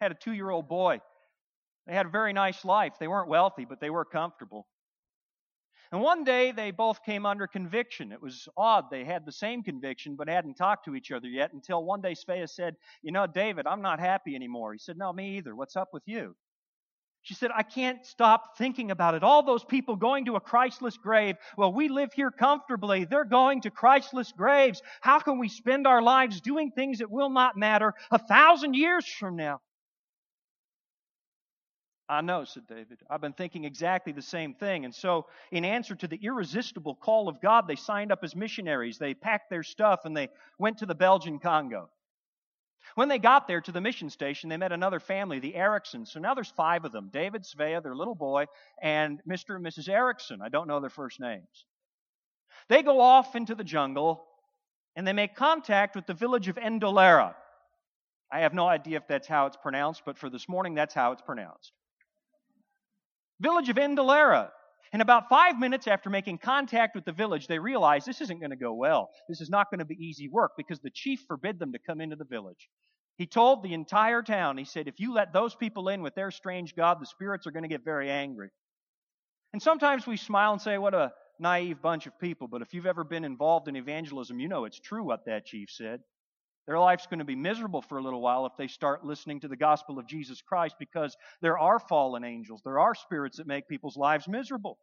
Had 0.00 0.12
a 0.12 0.14
two 0.14 0.32
year 0.32 0.50
old 0.50 0.68
boy. 0.68 1.00
They 1.86 1.94
had 1.94 2.04
a 2.04 2.10
very 2.10 2.34
nice 2.34 2.66
life. 2.66 2.94
They 3.00 3.08
weren't 3.08 3.28
wealthy, 3.28 3.64
but 3.64 3.80
they 3.80 3.88
were 3.88 4.04
comfortable. 4.04 4.66
And 5.90 6.02
one 6.02 6.22
day 6.22 6.52
they 6.52 6.70
both 6.70 7.02
came 7.02 7.24
under 7.24 7.46
conviction. 7.46 8.12
It 8.12 8.20
was 8.20 8.46
odd. 8.56 8.90
They 8.90 9.04
had 9.04 9.24
the 9.24 9.32
same 9.32 9.62
conviction, 9.62 10.16
but 10.16 10.28
hadn't 10.28 10.54
talked 10.54 10.84
to 10.84 10.94
each 10.94 11.10
other 11.10 11.28
yet 11.28 11.54
until 11.54 11.82
one 11.82 12.02
day 12.02 12.14
Svea 12.14 12.48
said, 12.48 12.76
You 13.02 13.12
know, 13.12 13.26
David, 13.26 13.66
I'm 13.66 13.80
not 13.80 13.98
happy 13.98 14.34
anymore. 14.34 14.72
He 14.74 14.78
said, 14.78 14.98
No, 14.98 15.12
me 15.12 15.38
either. 15.38 15.56
What's 15.56 15.76
up 15.76 15.88
with 15.92 16.02
you? 16.06 16.36
She 17.22 17.34
said, 17.34 17.50
I 17.54 17.62
can't 17.62 18.06
stop 18.06 18.56
thinking 18.56 18.90
about 18.90 19.14
it. 19.14 19.22
All 19.22 19.42
those 19.42 19.64
people 19.64 19.96
going 19.96 20.24
to 20.26 20.36
a 20.36 20.40
Christless 20.40 20.96
grave. 20.96 21.36
Well, 21.56 21.72
we 21.72 21.88
live 21.88 22.12
here 22.12 22.30
comfortably. 22.30 23.04
They're 23.04 23.24
going 23.24 23.60
to 23.62 23.70
Christless 23.70 24.32
graves. 24.32 24.82
How 25.00 25.18
can 25.18 25.38
we 25.38 25.48
spend 25.48 25.86
our 25.86 26.00
lives 26.00 26.40
doing 26.40 26.70
things 26.70 26.98
that 26.98 27.10
will 27.10 27.30
not 27.30 27.56
matter 27.56 27.94
a 28.10 28.18
thousand 28.18 28.74
years 28.74 29.06
from 29.06 29.36
now? 29.36 29.60
I 32.08 32.22
know, 32.22 32.44
said 32.44 32.66
David. 32.66 32.98
I've 33.10 33.20
been 33.20 33.34
thinking 33.34 33.64
exactly 33.64 34.12
the 34.12 34.22
same 34.22 34.54
thing. 34.54 34.86
And 34.86 34.94
so, 34.94 35.26
in 35.50 35.64
answer 35.64 35.94
to 35.94 36.08
the 36.08 36.18
irresistible 36.22 36.94
call 36.94 37.28
of 37.28 37.40
God, 37.42 37.68
they 37.68 37.76
signed 37.76 38.12
up 38.12 38.24
as 38.24 38.34
missionaries. 38.34 38.96
They 38.96 39.12
packed 39.12 39.50
their 39.50 39.62
stuff 39.62 40.06
and 40.06 40.16
they 40.16 40.28
went 40.58 40.78
to 40.78 40.86
the 40.86 40.94
Belgian 40.94 41.38
Congo. 41.38 41.90
When 42.94 43.08
they 43.08 43.18
got 43.18 43.46
there 43.46 43.60
to 43.60 43.72
the 43.72 43.82
mission 43.82 44.08
station, 44.08 44.48
they 44.48 44.56
met 44.56 44.72
another 44.72 45.00
family, 45.00 45.38
the 45.38 45.54
Ericksons. 45.54 46.10
So 46.10 46.18
now 46.18 46.32
there's 46.34 46.50
five 46.50 46.86
of 46.86 46.92
them 46.92 47.10
David, 47.12 47.42
Svea, 47.42 47.82
their 47.82 47.94
little 47.94 48.14
boy, 48.14 48.46
and 48.80 49.20
Mr. 49.28 49.56
and 49.56 49.64
Mrs. 49.64 49.90
Erickson. 49.90 50.40
I 50.40 50.48
don't 50.48 50.66
know 50.66 50.80
their 50.80 50.88
first 50.88 51.20
names. 51.20 51.66
They 52.68 52.82
go 52.82 53.00
off 53.00 53.36
into 53.36 53.54
the 53.54 53.64
jungle 53.64 54.24
and 54.96 55.06
they 55.06 55.12
make 55.12 55.36
contact 55.36 55.94
with 55.94 56.06
the 56.06 56.14
village 56.14 56.48
of 56.48 56.56
Endolera. 56.56 57.34
I 58.32 58.40
have 58.40 58.54
no 58.54 58.66
idea 58.66 58.96
if 58.96 59.06
that's 59.06 59.28
how 59.28 59.46
it's 59.46 59.56
pronounced, 59.56 60.02
but 60.04 60.18
for 60.18 60.28
this 60.28 60.48
morning, 60.48 60.74
that's 60.74 60.94
how 60.94 61.12
it's 61.12 61.22
pronounced. 61.22 61.72
Village 63.40 63.68
of 63.68 63.76
Ndolera. 63.76 64.50
And 64.92 65.02
about 65.02 65.28
five 65.28 65.58
minutes 65.58 65.86
after 65.86 66.08
making 66.08 66.38
contact 66.38 66.94
with 66.94 67.04
the 67.04 67.12
village, 67.12 67.46
they 67.46 67.58
realize 67.58 68.04
this 68.04 68.22
isn't 68.22 68.40
going 68.40 68.50
to 68.50 68.56
go 68.56 68.72
well. 68.72 69.10
This 69.28 69.40
is 69.40 69.50
not 69.50 69.70
going 69.70 69.80
to 69.80 69.84
be 69.84 69.96
easy 70.02 70.28
work 70.28 70.52
because 70.56 70.80
the 70.80 70.90
chief 70.90 71.20
forbid 71.28 71.58
them 71.58 71.72
to 71.72 71.78
come 71.78 72.00
into 72.00 72.16
the 72.16 72.24
village. 72.24 72.68
He 73.18 73.26
told 73.26 73.62
the 73.62 73.74
entire 73.74 74.22
town, 74.22 74.56
he 74.56 74.64
said, 74.64 74.88
if 74.88 74.98
you 74.98 75.12
let 75.12 75.32
those 75.32 75.54
people 75.54 75.88
in 75.88 76.02
with 76.02 76.14
their 76.14 76.30
strange 76.30 76.74
God, 76.74 77.00
the 77.00 77.06
spirits 77.06 77.46
are 77.46 77.50
going 77.50 77.64
to 77.64 77.68
get 77.68 77.84
very 77.84 78.10
angry. 78.10 78.48
And 79.52 79.60
sometimes 79.60 80.06
we 80.06 80.16
smile 80.16 80.52
and 80.52 80.62
say, 80.62 80.78
what 80.78 80.94
a 80.94 81.12
naive 81.38 81.82
bunch 81.82 82.06
of 82.06 82.18
people. 82.18 82.48
But 82.48 82.62
if 82.62 82.72
you've 82.72 82.86
ever 82.86 83.04
been 83.04 83.24
involved 83.24 83.68
in 83.68 83.76
evangelism, 83.76 84.40
you 84.40 84.48
know 84.48 84.64
it's 84.64 84.80
true 84.80 85.04
what 85.04 85.26
that 85.26 85.46
chief 85.46 85.68
said. 85.70 86.00
Their 86.68 86.78
life's 86.78 87.06
going 87.06 87.20
to 87.20 87.24
be 87.24 87.34
miserable 87.34 87.80
for 87.80 87.96
a 87.96 88.02
little 88.02 88.20
while 88.20 88.44
if 88.44 88.52
they 88.58 88.66
start 88.66 89.02
listening 89.02 89.40
to 89.40 89.48
the 89.48 89.56
gospel 89.56 89.98
of 89.98 90.06
Jesus 90.06 90.42
Christ 90.42 90.76
because 90.78 91.16
there 91.40 91.58
are 91.58 91.78
fallen 91.78 92.24
angels. 92.24 92.60
There 92.62 92.78
are 92.78 92.94
spirits 92.94 93.38
that 93.38 93.46
make 93.46 93.66
people's 93.68 93.96
lives 93.96 94.28
miserable. 94.28 94.76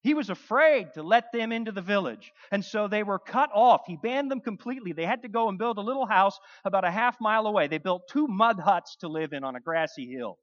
He 0.00 0.14
was 0.14 0.30
afraid 0.30 0.94
to 0.94 1.02
let 1.02 1.30
them 1.30 1.52
into 1.52 1.72
the 1.72 1.82
village. 1.82 2.32
And 2.50 2.64
so 2.64 2.88
they 2.88 3.02
were 3.02 3.18
cut 3.18 3.50
off. 3.52 3.82
He 3.86 3.98
banned 4.02 4.30
them 4.30 4.40
completely. 4.40 4.92
They 4.92 5.04
had 5.04 5.20
to 5.20 5.28
go 5.28 5.50
and 5.50 5.58
build 5.58 5.76
a 5.76 5.82
little 5.82 6.06
house 6.06 6.38
about 6.64 6.86
a 6.86 6.90
half 6.90 7.20
mile 7.20 7.46
away. 7.46 7.68
They 7.68 7.76
built 7.76 8.08
two 8.08 8.26
mud 8.26 8.58
huts 8.58 8.96
to 9.00 9.08
live 9.08 9.34
in 9.34 9.44
on 9.44 9.56
a 9.56 9.60
grassy 9.60 10.10
hill. 10.10 10.38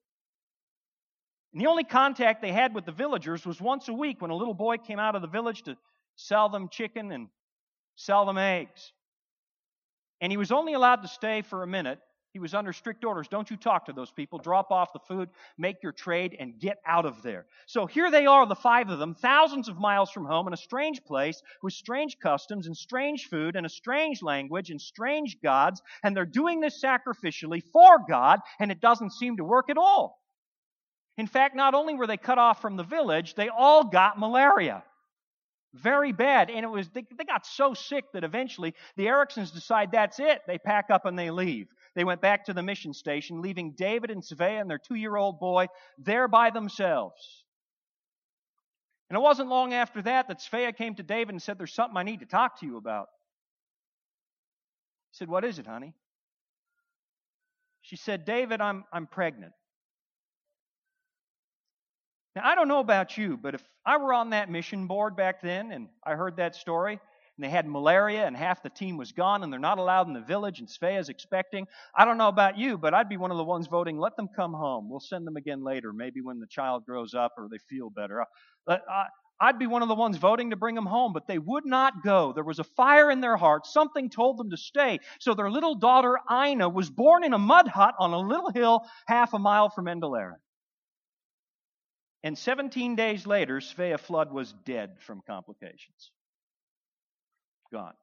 And 1.53 1.61
the 1.61 1.67
only 1.69 1.85
contact 1.85 2.43
they 2.43 2.51
had 2.51 2.75
with 2.75 2.85
the 2.85 2.91
villagers 2.91 3.47
was 3.47 3.59
once 3.59 3.87
a 3.87 3.93
week 3.93 4.21
when 4.21 4.29
a 4.29 4.35
little 4.35 4.53
boy 4.53 4.77
came 4.77 4.99
out 4.99 5.15
of 5.15 5.23
the 5.23 5.27
village 5.27 5.63
to 5.63 5.75
sell 6.17 6.49
them 6.49 6.69
chicken 6.69 7.11
and 7.11 7.29
sell 7.95 8.27
them 8.27 8.37
eggs. 8.37 8.93
And 10.21 10.31
he 10.31 10.37
was 10.37 10.51
only 10.51 10.73
allowed 10.73 11.01
to 11.03 11.07
stay 11.07 11.41
for 11.41 11.63
a 11.63 11.67
minute. 11.67 11.99
He 12.33 12.39
was 12.39 12.53
under 12.53 12.73
strict 12.73 13.03
orders. 13.03 13.27
Don't 13.27 13.49
you 13.49 13.57
talk 13.57 13.85
to 13.85 13.93
those 13.93 14.11
people. 14.11 14.37
Drop 14.37 14.69
off 14.69 14.93
the 14.93 14.99
food, 14.99 15.29
make 15.57 15.81
your 15.81 15.91
trade, 15.91 16.35
and 16.39 16.59
get 16.59 16.77
out 16.85 17.05
of 17.05 17.23
there. 17.23 17.47
So 17.65 17.87
here 17.87 18.11
they 18.11 18.27
are, 18.27 18.45
the 18.45 18.53
five 18.53 18.89
of 18.89 18.99
them, 18.99 19.15
thousands 19.15 19.69
of 19.69 19.79
miles 19.79 20.11
from 20.11 20.25
home 20.25 20.45
in 20.45 20.53
a 20.53 20.57
strange 20.57 21.03
place 21.03 21.41
with 21.63 21.73
strange 21.73 22.19
customs 22.19 22.67
and 22.67 22.77
strange 22.77 23.27
food 23.29 23.55
and 23.55 23.65
a 23.65 23.69
strange 23.69 24.21
language 24.21 24.69
and 24.69 24.79
strange 24.79 25.37
gods. 25.41 25.81
And 26.03 26.15
they're 26.15 26.25
doing 26.25 26.59
this 26.59 26.83
sacrificially 26.83 27.63
for 27.73 27.99
God, 28.07 28.39
and 28.59 28.71
it 28.71 28.81
doesn't 28.81 29.13
seem 29.13 29.37
to 29.37 29.43
work 29.43 29.69
at 29.69 29.77
all. 29.77 30.21
In 31.17 31.25
fact, 31.25 31.55
not 31.55 31.73
only 31.73 31.95
were 31.95 32.05
they 32.05 32.17
cut 32.17 32.37
off 32.37 32.61
from 32.61 32.77
the 32.77 32.83
village, 32.83 33.33
they 33.33 33.49
all 33.49 33.83
got 33.85 34.19
malaria. 34.19 34.83
Very 35.81 36.11
bad. 36.11 36.49
And 36.49 36.63
it 36.63 36.69
was 36.69 36.89
they, 36.89 37.05
they 37.17 37.23
got 37.23 37.45
so 37.45 37.73
sick 37.73 38.05
that 38.13 38.23
eventually 38.23 38.73
the 38.95 39.07
Ericsons 39.07 39.51
decide 39.51 39.91
that's 39.91 40.19
it. 40.19 40.41
They 40.47 40.57
pack 40.57 40.89
up 40.89 41.05
and 41.05 41.17
they 41.17 41.29
leave. 41.31 41.67
They 41.95 42.03
went 42.03 42.21
back 42.21 42.45
to 42.45 42.53
the 42.53 42.63
mission 42.63 42.93
station, 42.93 43.41
leaving 43.41 43.71
David 43.71 44.11
and 44.11 44.21
Svea 44.21 44.61
and 44.61 44.69
their 44.69 44.77
two 44.77 44.95
year 44.95 45.15
old 45.15 45.39
boy 45.39 45.67
there 45.97 46.27
by 46.27 46.49
themselves. 46.49 47.43
And 49.09 49.17
it 49.17 49.21
wasn't 49.21 49.49
long 49.49 49.73
after 49.73 50.01
that 50.01 50.27
that 50.27 50.39
Svea 50.39 50.75
came 50.75 50.95
to 50.95 51.03
David 51.03 51.33
and 51.33 51.41
said, 51.41 51.57
There's 51.57 51.73
something 51.73 51.97
I 51.97 52.03
need 52.03 52.19
to 52.19 52.25
talk 52.25 52.59
to 52.59 52.65
you 52.65 52.77
about. 52.77 53.07
He 55.11 55.17
said, 55.17 55.29
What 55.29 55.45
is 55.45 55.59
it, 55.59 55.67
honey? 55.67 55.93
She 57.81 57.95
said, 57.95 58.25
David, 58.25 58.59
I'm, 58.59 58.83
I'm 58.91 59.07
pregnant. 59.07 59.53
Now, 62.37 62.43
I 62.45 62.53
don't 62.53 62.67
know 62.67 62.81
about 62.81 63.17
you, 63.17 63.35
but 63.35 63.55
if 63.55 63.63
I 63.83 63.97
were 63.97 64.13
on 64.13 64.29
that 64.29 64.47
mission 64.47 64.85
board 64.85 65.15
back 65.15 65.41
then 65.41 65.71
and 65.71 65.87
I 66.05 66.13
heard 66.13 66.37
that 66.37 66.55
story, 66.55 66.93
and 66.93 67.43
they 67.43 67.49
had 67.49 67.65
malaria 67.65 68.27
and 68.27 68.37
half 68.37 68.61
the 68.61 68.69
team 68.69 68.95
was 68.95 69.11
gone 69.11 69.41
and 69.41 69.51
they're 69.51 69.59
not 69.59 69.79
allowed 69.79 70.05
in 70.05 70.13
the 70.13 70.21
village 70.21 70.59
and 70.59 70.69
is 70.69 71.09
expecting, 71.09 71.65
I 71.95 72.05
don't 72.05 72.19
know 72.19 72.27
about 72.27 72.55
you, 72.55 72.77
but 72.77 72.93
I'd 72.93 73.09
be 73.09 73.17
one 73.17 73.31
of 73.31 73.37
the 73.37 73.43
ones 73.43 73.65
voting, 73.65 73.97
let 73.97 74.15
them 74.17 74.27
come 74.35 74.53
home. 74.53 74.87
We'll 74.87 74.99
send 74.99 75.25
them 75.25 75.35
again 75.35 75.63
later, 75.63 75.91
maybe 75.91 76.21
when 76.21 76.39
the 76.39 76.45
child 76.45 76.85
grows 76.85 77.15
up 77.15 77.33
or 77.39 77.47
they 77.49 77.57
feel 77.57 77.89
better. 77.89 78.23
I'd 79.41 79.57
be 79.57 79.65
one 79.65 79.81
of 79.81 79.87
the 79.87 79.95
ones 79.95 80.17
voting 80.17 80.51
to 80.51 80.55
bring 80.55 80.75
them 80.75 80.85
home, 80.85 81.13
but 81.13 81.27
they 81.27 81.39
would 81.39 81.65
not 81.65 82.03
go. 82.03 82.33
There 82.33 82.43
was 82.43 82.59
a 82.59 82.63
fire 82.63 83.09
in 83.09 83.19
their 83.19 83.37
heart. 83.37 83.65
Something 83.65 84.11
told 84.11 84.37
them 84.37 84.51
to 84.51 84.57
stay. 84.57 84.99
So 85.19 85.33
their 85.33 85.49
little 85.49 85.73
daughter, 85.73 86.19
Ina, 86.31 86.69
was 86.69 86.91
born 86.91 87.23
in 87.23 87.33
a 87.33 87.39
mud 87.39 87.67
hut 87.67 87.95
on 87.97 88.13
a 88.13 88.19
little 88.19 88.51
hill 88.51 88.85
half 89.07 89.33
a 89.33 89.39
mile 89.39 89.71
from 89.71 89.85
Endelaren. 89.85 90.35
And 92.23 92.37
17 92.37 92.95
days 92.95 93.27
later, 93.27 93.59
Svea 93.59 93.99
Flood 93.99 94.31
was 94.31 94.53
dead 94.65 94.97
from 94.99 95.21
complications. 95.25 96.11
Gone. 97.71 97.93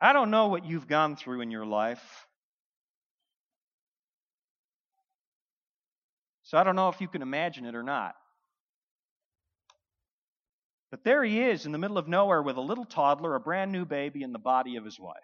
I 0.00 0.12
don't 0.12 0.30
know 0.30 0.48
what 0.48 0.64
you've 0.64 0.88
gone 0.88 1.16
through 1.16 1.42
in 1.42 1.50
your 1.50 1.66
life. 1.66 2.26
So 6.44 6.56
I 6.58 6.64
don't 6.64 6.76
know 6.76 6.88
if 6.88 7.00
you 7.00 7.08
can 7.08 7.22
imagine 7.22 7.66
it 7.66 7.74
or 7.74 7.82
not. 7.82 8.14
But 10.90 11.04
there 11.04 11.22
he 11.22 11.40
is 11.40 11.66
in 11.66 11.72
the 11.72 11.78
middle 11.78 11.98
of 11.98 12.08
nowhere 12.08 12.42
with 12.42 12.56
a 12.56 12.60
little 12.60 12.84
toddler, 12.84 13.34
a 13.34 13.40
brand 13.40 13.70
new 13.70 13.84
baby 13.84 14.22
in 14.22 14.32
the 14.32 14.38
body 14.38 14.76
of 14.76 14.84
his 14.84 14.98
wife. 14.98 15.16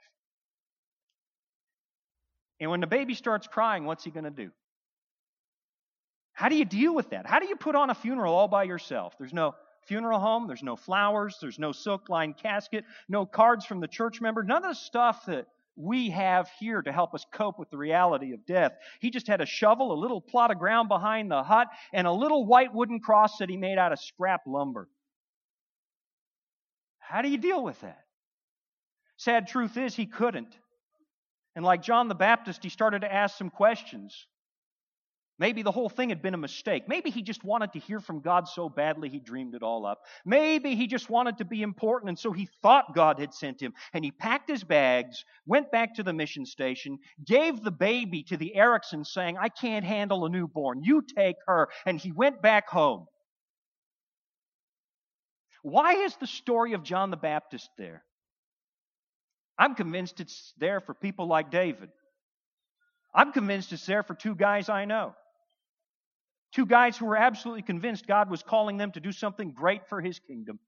And 2.60 2.70
when 2.70 2.80
the 2.80 2.86
baby 2.86 3.14
starts 3.14 3.48
crying, 3.48 3.84
what's 3.84 4.04
he 4.04 4.10
going 4.10 4.24
to 4.24 4.30
do? 4.30 4.50
How 6.36 6.50
do 6.50 6.56
you 6.56 6.66
deal 6.66 6.94
with 6.94 7.10
that? 7.10 7.26
How 7.26 7.38
do 7.38 7.46
you 7.46 7.56
put 7.56 7.74
on 7.74 7.88
a 7.88 7.94
funeral 7.94 8.34
all 8.34 8.46
by 8.46 8.64
yourself? 8.64 9.14
There's 9.18 9.32
no 9.32 9.54
funeral 9.86 10.20
home, 10.20 10.46
there's 10.46 10.62
no 10.62 10.76
flowers, 10.76 11.38
there's 11.40 11.58
no 11.58 11.72
silk 11.72 12.10
lined 12.10 12.36
casket, 12.36 12.84
no 13.08 13.24
cards 13.24 13.64
from 13.64 13.80
the 13.80 13.88
church 13.88 14.20
member, 14.20 14.42
none 14.42 14.62
of 14.62 14.70
the 14.70 14.74
stuff 14.74 15.24
that 15.26 15.46
we 15.76 16.10
have 16.10 16.50
here 16.60 16.82
to 16.82 16.92
help 16.92 17.14
us 17.14 17.24
cope 17.32 17.58
with 17.58 17.70
the 17.70 17.78
reality 17.78 18.34
of 18.34 18.44
death. 18.44 18.72
He 19.00 19.08
just 19.08 19.26
had 19.28 19.40
a 19.40 19.46
shovel, 19.46 19.92
a 19.92 19.98
little 19.98 20.20
plot 20.20 20.50
of 20.50 20.58
ground 20.58 20.90
behind 20.90 21.30
the 21.30 21.42
hut, 21.42 21.68
and 21.94 22.06
a 22.06 22.12
little 22.12 22.44
white 22.44 22.74
wooden 22.74 23.00
cross 23.00 23.38
that 23.38 23.48
he 23.48 23.56
made 23.56 23.78
out 23.78 23.92
of 23.92 23.98
scrap 23.98 24.42
lumber. 24.46 24.90
How 26.98 27.22
do 27.22 27.30
you 27.30 27.38
deal 27.38 27.64
with 27.64 27.80
that? 27.80 28.04
Sad 29.16 29.48
truth 29.48 29.78
is, 29.78 29.96
he 29.96 30.04
couldn't. 30.04 30.54
And 31.54 31.64
like 31.64 31.80
John 31.80 32.08
the 32.08 32.14
Baptist, 32.14 32.62
he 32.62 32.68
started 32.68 33.00
to 33.00 33.12
ask 33.12 33.38
some 33.38 33.48
questions. 33.48 34.26
Maybe 35.38 35.62
the 35.62 35.72
whole 35.72 35.90
thing 35.90 36.08
had 36.08 36.22
been 36.22 36.32
a 36.32 36.38
mistake. 36.38 36.84
Maybe 36.88 37.10
he 37.10 37.20
just 37.20 37.44
wanted 37.44 37.74
to 37.74 37.78
hear 37.78 38.00
from 38.00 38.20
God 38.20 38.48
so 38.48 38.70
badly 38.70 39.10
he 39.10 39.20
dreamed 39.20 39.54
it 39.54 39.62
all 39.62 39.84
up. 39.84 40.00
Maybe 40.24 40.74
he 40.74 40.86
just 40.86 41.10
wanted 41.10 41.38
to 41.38 41.44
be 41.44 41.60
important 41.60 42.08
and 42.08 42.18
so 42.18 42.32
he 42.32 42.48
thought 42.62 42.94
God 42.94 43.20
had 43.20 43.34
sent 43.34 43.60
him. 43.60 43.74
And 43.92 44.02
he 44.02 44.10
packed 44.10 44.48
his 44.48 44.64
bags, 44.64 45.22
went 45.44 45.70
back 45.70 45.94
to 45.96 46.02
the 46.02 46.14
mission 46.14 46.46
station, 46.46 46.98
gave 47.22 47.62
the 47.62 47.70
baby 47.70 48.22
to 48.24 48.38
the 48.38 48.54
Ericsons 48.56 49.12
saying, 49.12 49.36
I 49.36 49.50
can't 49.50 49.84
handle 49.84 50.24
a 50.24 50.30
newborn. 50.30 50.82
You 50.82 51.02
take 51.02 51.36
her. 51.46 51.68
And 51.84 52.00
he 52.00 52.12
went 52.12 52.40
back 52.40 52.68
home. 52.70 53.06
Why 55.62 55.96
is 55.96 56.16
the 56.16 56.26
story 56.26 56.72
of 56.72 56.82
John 56.82 57.10
the 57.10 57.16
Baptist 57.18 57.68
there? 57.76 58.04
I'm 59.58 59.74
convinced 59.74 60.20
it's 60.20 60.54
there 60.58 60.80
for 60.80 60.94
people 60.94 61.26
like 61.26 61.50
David. 61.50 61.90
I'm 63.14 63.32
convinced 63.32 63.72
it's 63.72 63.84
there 63.84 64.02
for 64.02 64.14
two 64.14 64.34
guys 64.34 64.70
I 64.70 64.86
know. 64.86 65.14
Two 66.56 66.64
guys 66.64 66.96
who 66.96 67.04
were 67.04 67.18
absolutely 67.18 67.60
convinced 67.60 68.06
God 68.06 68.30
was 68.30 68.42
calling 68.42 68.78
them 68.78 68.90
to 68.92 69.00
do 69.00 69.12
something 69.12 69.52
great 69.52 69.86
for 69.90 70.00
his 70.00 70.18
kingdom. 70.20 70.58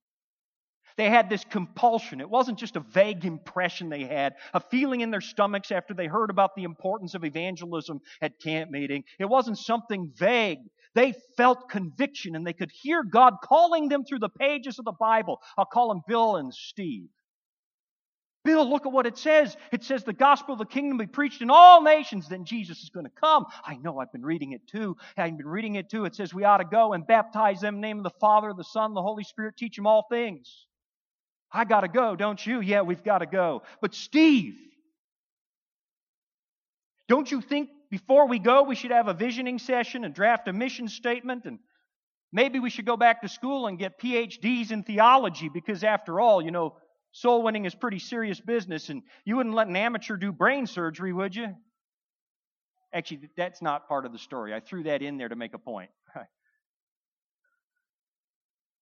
They 0.98 1.09
had 1.09 1.31
this 1.31 1.44
compulsion. 1.44 2.20
It 2.20 2.29
wasn't 2.29 2.59
just 2.59 2.77
a 2.77 2.81
vague 2.81 3.24
impression 3.24 3.88
they 3.88 4.05
had, 4.05 4.35
a 4.53 4.61
feeling 4.61 5.01
in 5.01 5.11
their 5.11 5.22
stomachs 5.22 5.72
after 5.72 5.94
they 5.94 6.07
heard 6.07 6.29
about 6.29 6.55
the 6.55 6.64
importance 6.64 7.14
of 7.14 7.24
evangelism 7.24 8.01
at 8.20 8.38
camp 8.38 8.70
meeting. 8.70 9.05
It 9.18 9.31
wasn't 9.31 9.57
something 9.57 10.12
vague. 10.14 10.59
They 10.94 11.14
felt 11.38 11.70
conviction 11.70 12.37
and 12.37 12.46
they 12.46 12.53
could 12.53 12.70
hear 12.70 13.03
God 13.03 13.37
calling 13.42 13.88
them 13.88 14.05
through 14.05 14.18
the 14.18 14.29
pages 14.29 14.79
of 14.79 14.85
the 14.85 14.92
Bible. 14.92 15.40
I'll 15.57 15.64
call 15.64 15.88
them 15.88 16.03
Bill 16.07 16.37
and 16.37 16.53
Steve. 16.53 17.09
Bill, 18.44 18.68
look 18.68 18.87
at 18.87 18.92
what 18.92 19.07
it 19.07 19.18
says. 19.18 19.57
It 19.72 19.85
says 19.85 20.05
the 20.05 20.12
gospel 20.12 20.55
of 20.55 20.59
the 20.59 20.64
kingdom 20.64 20.98
be 20.98 21.07
preached 21.07 21.42
in 21.42 21.51
all 21.51 21.83
nations, 21.83 22.29
then 22.29 22.44
Jesus 22.44 22.83
is 22.83 22.90
going 22.90 23.05
to 23.05 23.12
come. 23.20 23.46
I 23.64 23.77
know 23.77 23.98
I've 23.98 24.12
been 24.12 24.24
reading 24.24 24.53
it 24.53 24.66
too. 24.66 24.96
I've 25.16 25.37
been 25.37 25.48
reading 25.48 25.74
it 25.74 25.90
too. 25.90 26.05
It 26.05 26.14
says 26.14 26.33
we 26.33 26.44
ought 26.44 26.59
to 26.59 26.64
go 26.64 26.92
and 26.92 27.07
baptize 27.07 27.61
them 27.61 27.77
in 27.77 27.81
the 27.81 27.87
name 27.87 27.98
of 27.98 28.05
the 28.05 28.18
Father, 28.20 28.53
the 28.57 28.64
Son, 28.64 28.94
the 28.94 29.03
Holy 29.03 29.24
Spirit, 29.24 29.57
teach 29.57 29.77
them 29.77 29.87
all 29.87 30.07
things. 30.09 30.66
I 31.53 31.64
got 31.64 31.81
to 31.81 31.88
go, 31.88 32.14
don't 32.14 32.44
you? 32.44 32.61
Yeah, 32.61 32.83
we've 32.83 33.03
got 33.03 33.18
to 33.18 33.27
go. 33.27 33.62
But 33.81 33.94
Steve, 33.94 34.55
don't 37.09 37.31
you 37.31 37.40
think 37.40 37.70
before 37.90 38.29
we 38.29 38.38
go 38.38 38.62
we 38.62 38.74
should 38.74 38.90
have 38.90 39.09
a 39.09 39.14
visioning 39.14 39.59
session 39.59 40.05
and 40.05 40.14
draft 40.14 40.46
a 40.46 40.53
mission 40.53 40.88
statement 40.88 41.46
and 41.46 41.59
maybe 42.33 42.61
we 42.61 42.70
should 42.70 42.85
go 42.85 42.96
back 42.96 43.22
to 43.22 43.29
school 43.29 43.66
and 43.66 43.79
get 43.79 43.98
PhDs 43.98 44.70
in 44.70 44.83
theology 44.83 45.48
because 45.48 45.83
after 45.83 46.20
all, 46.20 46.42
you 46.42 46.51
know, 46.51 46.77
Soul 47.18 47.42
winning 47.42 47.64
is 47.64 47.74
pretty 47.74 47.98
serious 47.98 48.40
business, 48.40 48.90
and 48.90 49.02
you 49.24 49.37
wouldn't 49.37 49.54
let 49.54 49.66
an 49.66 49.74
amateur 49.74 50.16
do 50.16 50.31
brain 50.31 50.68
surgery, 50.68 51.12
would 51.12 51.35
you? 51.35 51.48
Actually, 52.92 53.28
that's 53.37 53.61
not 53.61 53.88
part 53.88 54.07
of 54.07 54.12
the 54.12 54.18
story. 54.18 54.54
I 54.54 54.61
threw 54.61 54.85
that 54.85 55.02
in 55.02 55.18
there 55.18 55.28
to 55.28 55.35
make 55.35 55.52
a 55.52 55.59
point. 55.59 55.90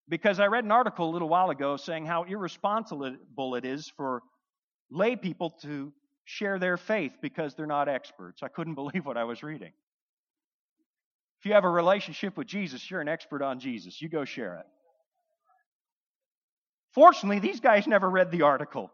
because 0.09 0.39
I 0.39 0.49
read 0.49 0.65
an 0.65 0.71
article 0.71 1.09
a 1.09 1.13
little 1.13 1.31
while 1.31 1.49
ago 1.49 1.79
saying 1.79 2.05
how 2.05 2.25
irresponsible 2.25 3.55
it 3.55 3.65
is 3.65 3.91
for 3.97 4.23
lay 4.91 5.17
people 5.17 5.51
to 5.63 5.95
share 6.27 6.59
their 6.59 6.77
faith 6.77 7.13
because 7.23 7.55
they're 7.55 7.67
not 7.67 7.89
experts. 7.89 8.43
I 8.43 8.49
couldn't 8.49 8.75
believe 8.83 9.07
what 9.07 9.17
I 9.17 9.25
was 9.25 9.43
reading. 9.43 9.73
If 11.41 11.47
you 11.47 11.55
have 11.55 11.65
a 11.65 11.71
relationship 11.71 12.37
with 12.37 12.49
Jesus, 12.49 12.91
you're 12.91 13.01
an 13.01 13.09
expert 13.09 13.41
on 13.41 13.61
Jesus. 13.61 14.03
You 14.03 14.11
go 14.11 14.27
share 14.27 14.57
it. 14.57 14.67
Fortunately, 16.97 17.41
these 17.41 17.61
guys 17.61 17.87
never 17.87 18.09
read 18.09 18.31
the 18.31 18.41
article. 18.41 18.91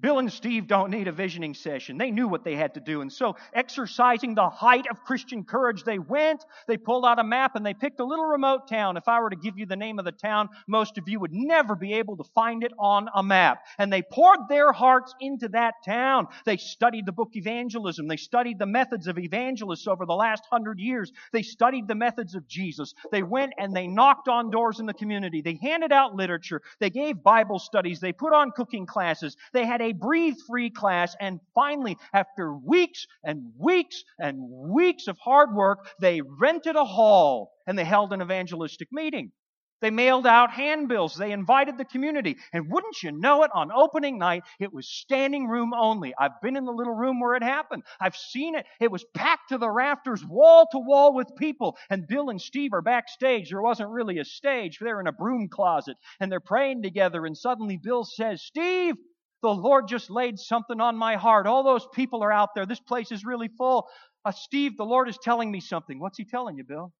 Bill 0.00 0.18
and 0.18 0.32
Steve 0.32 0.66
don't 0.66 0.90
need 0.90 1.08
a 1.08 1.12
visioning 1.12 1.54
session. 1.54 1.98
They 1.98 2.10
knew 2.10 2.28
what 2.28 2.44
they 2.44 2.56
had 2.56 2.74
to 2.74 2.80
do. 2.80 3.00
And 3.00 3.12
so, 3.12 3.36
exercising 3.52 4.34
the 4.34 4.48
height 4.48 4.86
of 4.90 5.04
Christian 5.04 5.44
courage, 5.44 5.84
they 5.84 5.98
went, 5.98 6.44
they 6.66 6.76
pulled 6.76 7.04
out 7.04 7.18
a 7.18 7.24
map, 7.24 7.56
and 7.56 7.64
they 7.64 7.74
picked 7.74 8.00
a 8.00 8.04
little 8.04 8.26
remote 8.26 8.68
town. 8.68 8.96
If 8.96 9.08
I 9.08 9.20
were 9.20 9.30
to 9.30 9.36
give 9.36 9.58
you 9.58 9.66
the 9.66 9.76
name 9.76 9.98
of 9.98 10.04
the 10.04 10.12
town, 10.12 10.48
most 10.66 10.98
of 10.98 11.08
you 11.08 11.20
would 11.20 11.32
never 11.32 11.74
be 11.74 11.94
able 11.94 12.16
to 12.16 12.24
find 12.34 12.64
it 12.64 12.72
on 12.78 13.08
a 13.14 13.22
map. 13.22 13.64
And 13.78 13.92
they 13.92 14.02
poured 14.02 14.48
their 14.48 14.72
hearts 14.72 15.14
into 15.20 15.48
that 15.48 15.74
town. 15.84 16.28
They 16.44 16.56
studied 16.56 17.06
the 17.06 17.12
book 17.12 17.30
evangelism. 17.34 18.08
They 18.08 18.16
studied 18.16 18.58
the 18.58 18.66
methods 18.66 19.06
of 19.06 19.18
evangelists 19.18 19.86
over 19.86 20.06
the 20.06 20.14
last 20.14 20.44
hundred 20.50 20.78
years. 20.78 21.12
They 21.32 21.42
studied 21.42 21.88
the 21.88 21.94
methods 21.94 22.34
of 22.34 22.48
Jesus. 22.48 22.94
They 23.12 23.22
went 23.22 23.52
and 23.58 23.74
they 23.74 23.86
knocked 23.86 24.28
on 24.28 24.50
doors 24.50 24.80
in 24.80 24.86
the 24.86 24.94
community. 24.94 25.42
They 25.42 25.58
handed 25.60 25.92
out 25.92 26.14
literature. 26.14 26.62
They 26.78 26.90
gave 26.90 27.22
Bible 27.22 27.58
studies. 27.58 28.00
They 28.00 28.12
put 28.12 28.32
on 28.32 28.52
cooking 28.52 28.86
classes. 28.86 29.36
They 29.52 29.66
had 29.66 29.82
a 29.82 29.89
breathe 29.92 30.36
free 30.46 30.70
class. 30.70 31.14
And 31.20 31.40
finally, 31.54 31.96
after 32.12 32.54
weeks 32.54 33.06
and 33.24 33.52
weeks 33.58 34.02
and 34.18 34.38
weeks 34.50 35.08
of 35.08 35.18
hard 35.18 35.54
work, 35.54 35.90
they 36.00 36.20
rented 36.20 36.76
a 36.76 36.84
hall 36.84 37.52
and 37.66 37.78
they 37.78 37.84
held 37.84 38.12
an 38.12 38.22
evangelistic 38.22 38.88
meeting. 38.92 39.32
They 39.80 39.90
mailed 39.90 40.26
out 40.26 40.50
handbills. 40.50 41.14
They 41.14 41.32
invited 41.32 41.78
the 41.78 41.84
community. 41.84 42.36
And 42.52 42.70
wouldn't 42.70 43.02
you 43.02 43.12
know 43.12 43.44
it, 43.44 43.50
on 43.54 43.72
opening 43.72 44.18
night, 44.18 44.42
it 44.58 44.72
was 44.72 44.86
standing 44.88 45.46
room 45.46 45.72
only. 45.72 46.12
I've 46.18 46.40
been 46.42 46.56
in 46.56 46.66
the 46.66 46.72
little 46.72 46.94
room 46.94 47.18
where 47.18 47.34
it 47.34 47.42
happened. 47.42 47.84
I've 47.98 48.16
seen 48.16 48.54
it. 48.54 48.66
It 48.80 48.90
was 48.90 49.04
packed 49.14 49.48
to 49.50 49.58
the 49.58 49.70
rafters, 49.70 50.24
wall 50.24 50.68
to 50.72 50.78
wall 50.78 51.14
with 51.14 51.34
people. 51.36 51.76
And 51.88 52.06
Bill 52.06 52.28
and 52.28 52.40
Steve 52.40 52.74
are 52.74 52.82
backstage. 52.82 53.50
There 53.50 53.62
wasn't 53.62 53.90
really 53.90 54.18
a 54.18 54.24
stage. 54.24 54.78
They're 54.78 55.00
in 55.00 55.06
a 55.06 55.12
broom 55.12 55.48
closet 55.48 55.96
and 56.20 56.30
they're 56.30 56.40
praying 56.40 56.82
together. 56.82 57.24
And 57.24 57.36
suddenly 57.36 57.78
Bill 57.82 58.04
says, 58.04 58.42
Steve, 58.42 58.96
the 59.42 59.48
Lord 59.48 59.88
just 59.88 60.10
laid 60.10 60.38
something 60.38 60.80
on 60.80 60.96
my 60.96 61.16
heart. 61.16 61.46
All 61.46 61.62
those 61.62 61.86
people 61.94 62.22
are 62.22 62.32
out 62.32 62.50
there. 62.54 62.66
This 62.66 62.80
place 62.80 63.10
is 63.10 63.24
really 63.24 63.48
full. 63.48 63.88
Uh, 64.24 64.32
Steve, 64.32 64.76
the 64.76 64.84
Lord 64.84 65.08
is 65.08 65.18
telling 65.22 65.50
me 65.50 65.60
something. 65.60 65.98
What's 65.98 66.18
He 66.18 66.24
telling 66.24 66.56
you, 66.56 66.64
Bill? 66.64 66.92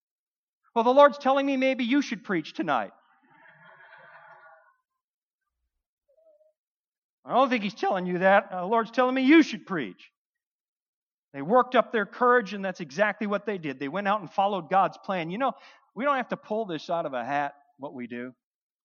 Well, 0.75 0.85
the 0.85 0.91
Lord's 0.91 1.19
telling 1.19 1.45
me 1.47 1.57
maybe 1.57 1.85
you 1.85 2.01
should 2.01 2.25
preach 2.25 2.55
tonight. 2.55 2.93
I 7.25 7.35
don't 7.35 7.51
think 7.51 7.63
He's 7.63 7.75
telling 7.75 8.07
you 8.07 8.19
that. 8.21 8.49
Uh, 8.51 8.61
the 8.63 8.67
Lord's 8.67 8.91
telling 8.91 9.15
me 9.15 9.23
you 9.23 9.43
should 9.43 9.67
preach. 9.67 10.11
They 11.35 11.43
worked 11.43 11.75
up 11.77 11.93
their 11.93 12.07
courage, 12.07 12.55
and 12.55 12.65
that's 12.65 12.81
exactly 12.81 13.27
what 13.27 13.47
they 13.47 13.59
did. 13.59 13.79
They 13.79 13.89
went 13.89 14.09
out 14.09 14.21
and 14.21 14.31
followed 14.31 14.69
God's 14.69 14.99
plan. 15.05 15.31
You 15.31 15.39
know, 15.39 15.53
we 15.95 16.05
don't 16.05 16.17
have 16.17 16.31
to 16.31 16.37
pull 16.37 16.65
this 16.67 16.91
out 16.91 17.07
of 17.07 17.13
a 17.13 17.25
hat, 17.25 17.53
what 17.79 17.95
we 17.95 18.07
do. 18.07 18.33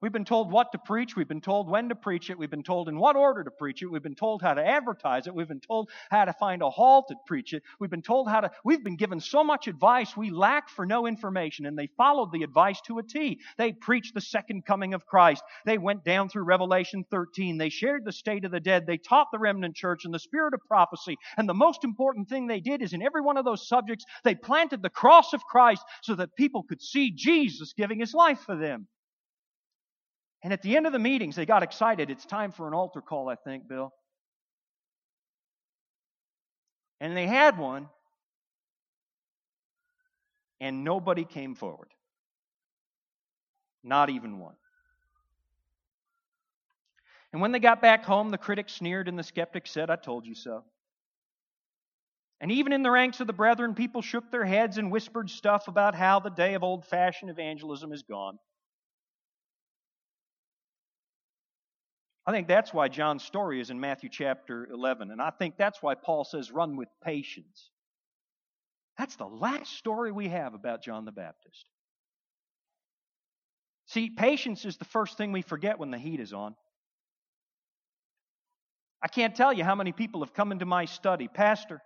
We've 0.06 0.12
been 0.12 0.24
told 0.24 0.52
what 0.52 0.72
to 0.74 0.78
preach. 0.78 1.16
We've 1.16 1.28
been 1.28 1.42
told 1.42 1.68
when 1.68 1.90
to 1.90 1.96
preach 1.96 2.30
it. 2.30 2.38
We've 2.38 2.48
been 2.48 2.62
told 2.62 2.90
in 2.90 3.00
what 3.00 3.16
order 3.16 3.44
to 3.44 3.50
preach 3.50 3.82
it. 3.82 3.88
We've 3.88 4.04
been 4.04 4.14
told 4.14 4.44
how 4.44 4.54
to 4.54 4.64
advertise 4.64 5.26
it. 5.26 5.34
We've 5.34 5.48
been 5.48 5.60
told 5.60 5.90
how 6.12 6.26
to 6.26 6.34
find 6.34 6.62
a 6.62 6.70
hall 6.70 7.04
to 7.08 7.16
preach 7.26 7.54
it. 7.54 7.64
We've 7.80 7.90
been 7.90 8.04
told 8.04 8.30
how 8.30 8.42
to, 8.42 8.52
we've 8.64 8.84
been 8.84 8.98
given 8.98 9.20
so 9.20 9.44
much 9.44 9.68
advice 9.68 10.16
we 10.16 10.30
lack 10.30 10.70
for 10.70 10.86
no 10.86 11.08
information. 11.08 11.66
And 11.66 11.76
they 11.76 11.90
followed 11.98 12.32
the 12.32 12.44
advice 12.44 12.80
to 12.82 13.00
a 13.00 13.04
T. 13.04 13.40
They 13.58 13.72
preached 13.72 14.14
the 14.14 14.22
second 14.22 14.64
coming 14.64 14.94
of 14.94 15.08
Christ. 15.08 15.42
They 15.66 15.80
went 15.80 16.06
down 16.06 16.30
through 16.30 16.44
Revelation 16.44 17.04
13. 17.10 17.58
They 17.58 17.70
shared 17.70 18.06
the 18.06 18.12
state 18.12 18.46
of 18.46 18.52
the 18.52 18.60
dead. 18.60 18.86
They 18.86 19.00
taught 19.00 19.30
the 19.32 19.40
remnant 19.40 19.76
church 19.76 20.06
and 20.06 20.14
the 20.14 20.20
spirit 20.20 20.54
of 20.54 20.60
prophecy. 20.68 21.18
And 21.36 21.50
the 21.50 21.56
most 21.56 21.84
important 21.84 22.30
thing 22.30 22.46
they 22.46 22.60
did 22.60 22.84
is 22.84 22.94
in 22.94 23.02
every 23.02 23.22
one 23.22 23.38
of 23.38 23.46
those 23.46 23.68
subjects, 23.68 24.06
they 24.24 24.36
planted 24.36 24.84
the 24.84 24.90
cross 24.92 25.34
of 25.34 25.44
Christ 25.46 25.82
so 26.04 26.14
that 26.14 26.36
people 26.36 26.62
could 26.62 26.84
see 26.84 27.10
Jesus 27.10 27.74
giving 27.74 28.00
his 28.00 28.14
life 28.14 28.42
for 28.42 28.56
them. 28.56 28.88
And 30.46 30.54
at 30.54 30.62
the 30.62 30.78
end 30.78 30.86
of 30.86 30.92
the 30.92 31.00
meetings, 31.00 31.36
they 31.36 31.48
got 31.48 31.64
excited. 31.64 32.12
It's 32.12 32.24
time 32.24 32.52
for 32.52 32.68
an 32.68 32.76
altar 32.76 33.02
call, 33.02 33.30
I 33.30 33.36
think, 33.36 33.68
Bill. 33.68 33.92
And 37.02 37.18
they 37.18 37.26
had 37.26 37.58
one, 37.58 37.90
and 40.62 40.84
nobody 40.84 41.26
came 41.26 41.56
forward. 41.56 41.88
Not 43.84 44.12
even 44.12 44.38
one. 44.38 44.54
And 47.34 47.42
when 47.42 47.52
they 47.52 47.58
got 47.58 47.82
back 47.82 48.06
home, 48.06 48.30
the 48.30 48.38
critics 48.38 48.76
sneered 48.76 49.08
and 49.08 49.18
the 49.18 49.24
skeptics 49.24 49.72
said, 49.72 49.90
I 49.90 49.96
told 49.96 50.28
you 50.28 50.36
so. 50.36 50.64
And 52.40 52.52
even 52.52 52.72
in 52.72 52.84
the 52.84 52.92
ranks 52.92 53.20
of 53.20 53.26
the 53.26 53.34
brethren, 53.34 53.74
people 53.74 54.04
shook 54.04 54.30
their 54.30 54.46
heads 54.46 54.78
and 54.78 54.92
whispered 54.92 55.32
stuff 55.32 55.68
about 55.68 55.96
how 55.96 56.20
the 56.20 56.30
day 56.30 56.54
of 56.54 56.62
old 56.62 56.86
fashioned 56.86 57.32
evangelism 57.32 57.92
is 57.92 58.04
gone. 58.04 58.38
I 62.28 62.32
think 62.32 62.48
that's 62.48 62.74
why 62.74 62.88
John's 62.88 63.24
story 63.24 63.62
is 63.62 63.70
in 63.70 63.80
Matthew 63.80 64.10
chapter 64.10 64.68
11. 64.72 65.12
And 65.12 65.22
I 65.22 65.30
think 65.30 65.58
that's 65.58 65.82
why 65.82 65.94
Paul 65.94 66.24
says, 66.24 66.52
run 66.52 66.76
with 66.76 66.90
patience. 67.04 67.70
That's 68.98 69.16
the 69.16 69.28
last 69.28 69.74
story 69.78 70.12
we 70.12 70.30
have 70.30 70.54
about 70.54 70.82
John 70.82 71.06
the 71.06 71.12
Baptist. 71.12 71.66
See, 73.88 74.10
patience 74.10 74.66
is 74.66 74.78
the 74.78 74.86
first 74.86 75.18
thing 75.18 75.32
we 75.32 75.44
forget 75.44 75.78
when 75.78 75.92
the 75.92 76.00
heat 76.00 76.20
is 76.20 76.34
on. 76.34 76.56
I 79.04 79.08
can't 79.08 79.36
tell 79.36 79.54
you 79.54 79.64
how 79.64 79.76
many 79.76 79.92
people 79.92 80.22
have 80.22 80.34
come 80.34 80.52
into 80.52 80.66
my 80.66 80.86
study. 80.86 81.28
Pastor, 81.28 81.80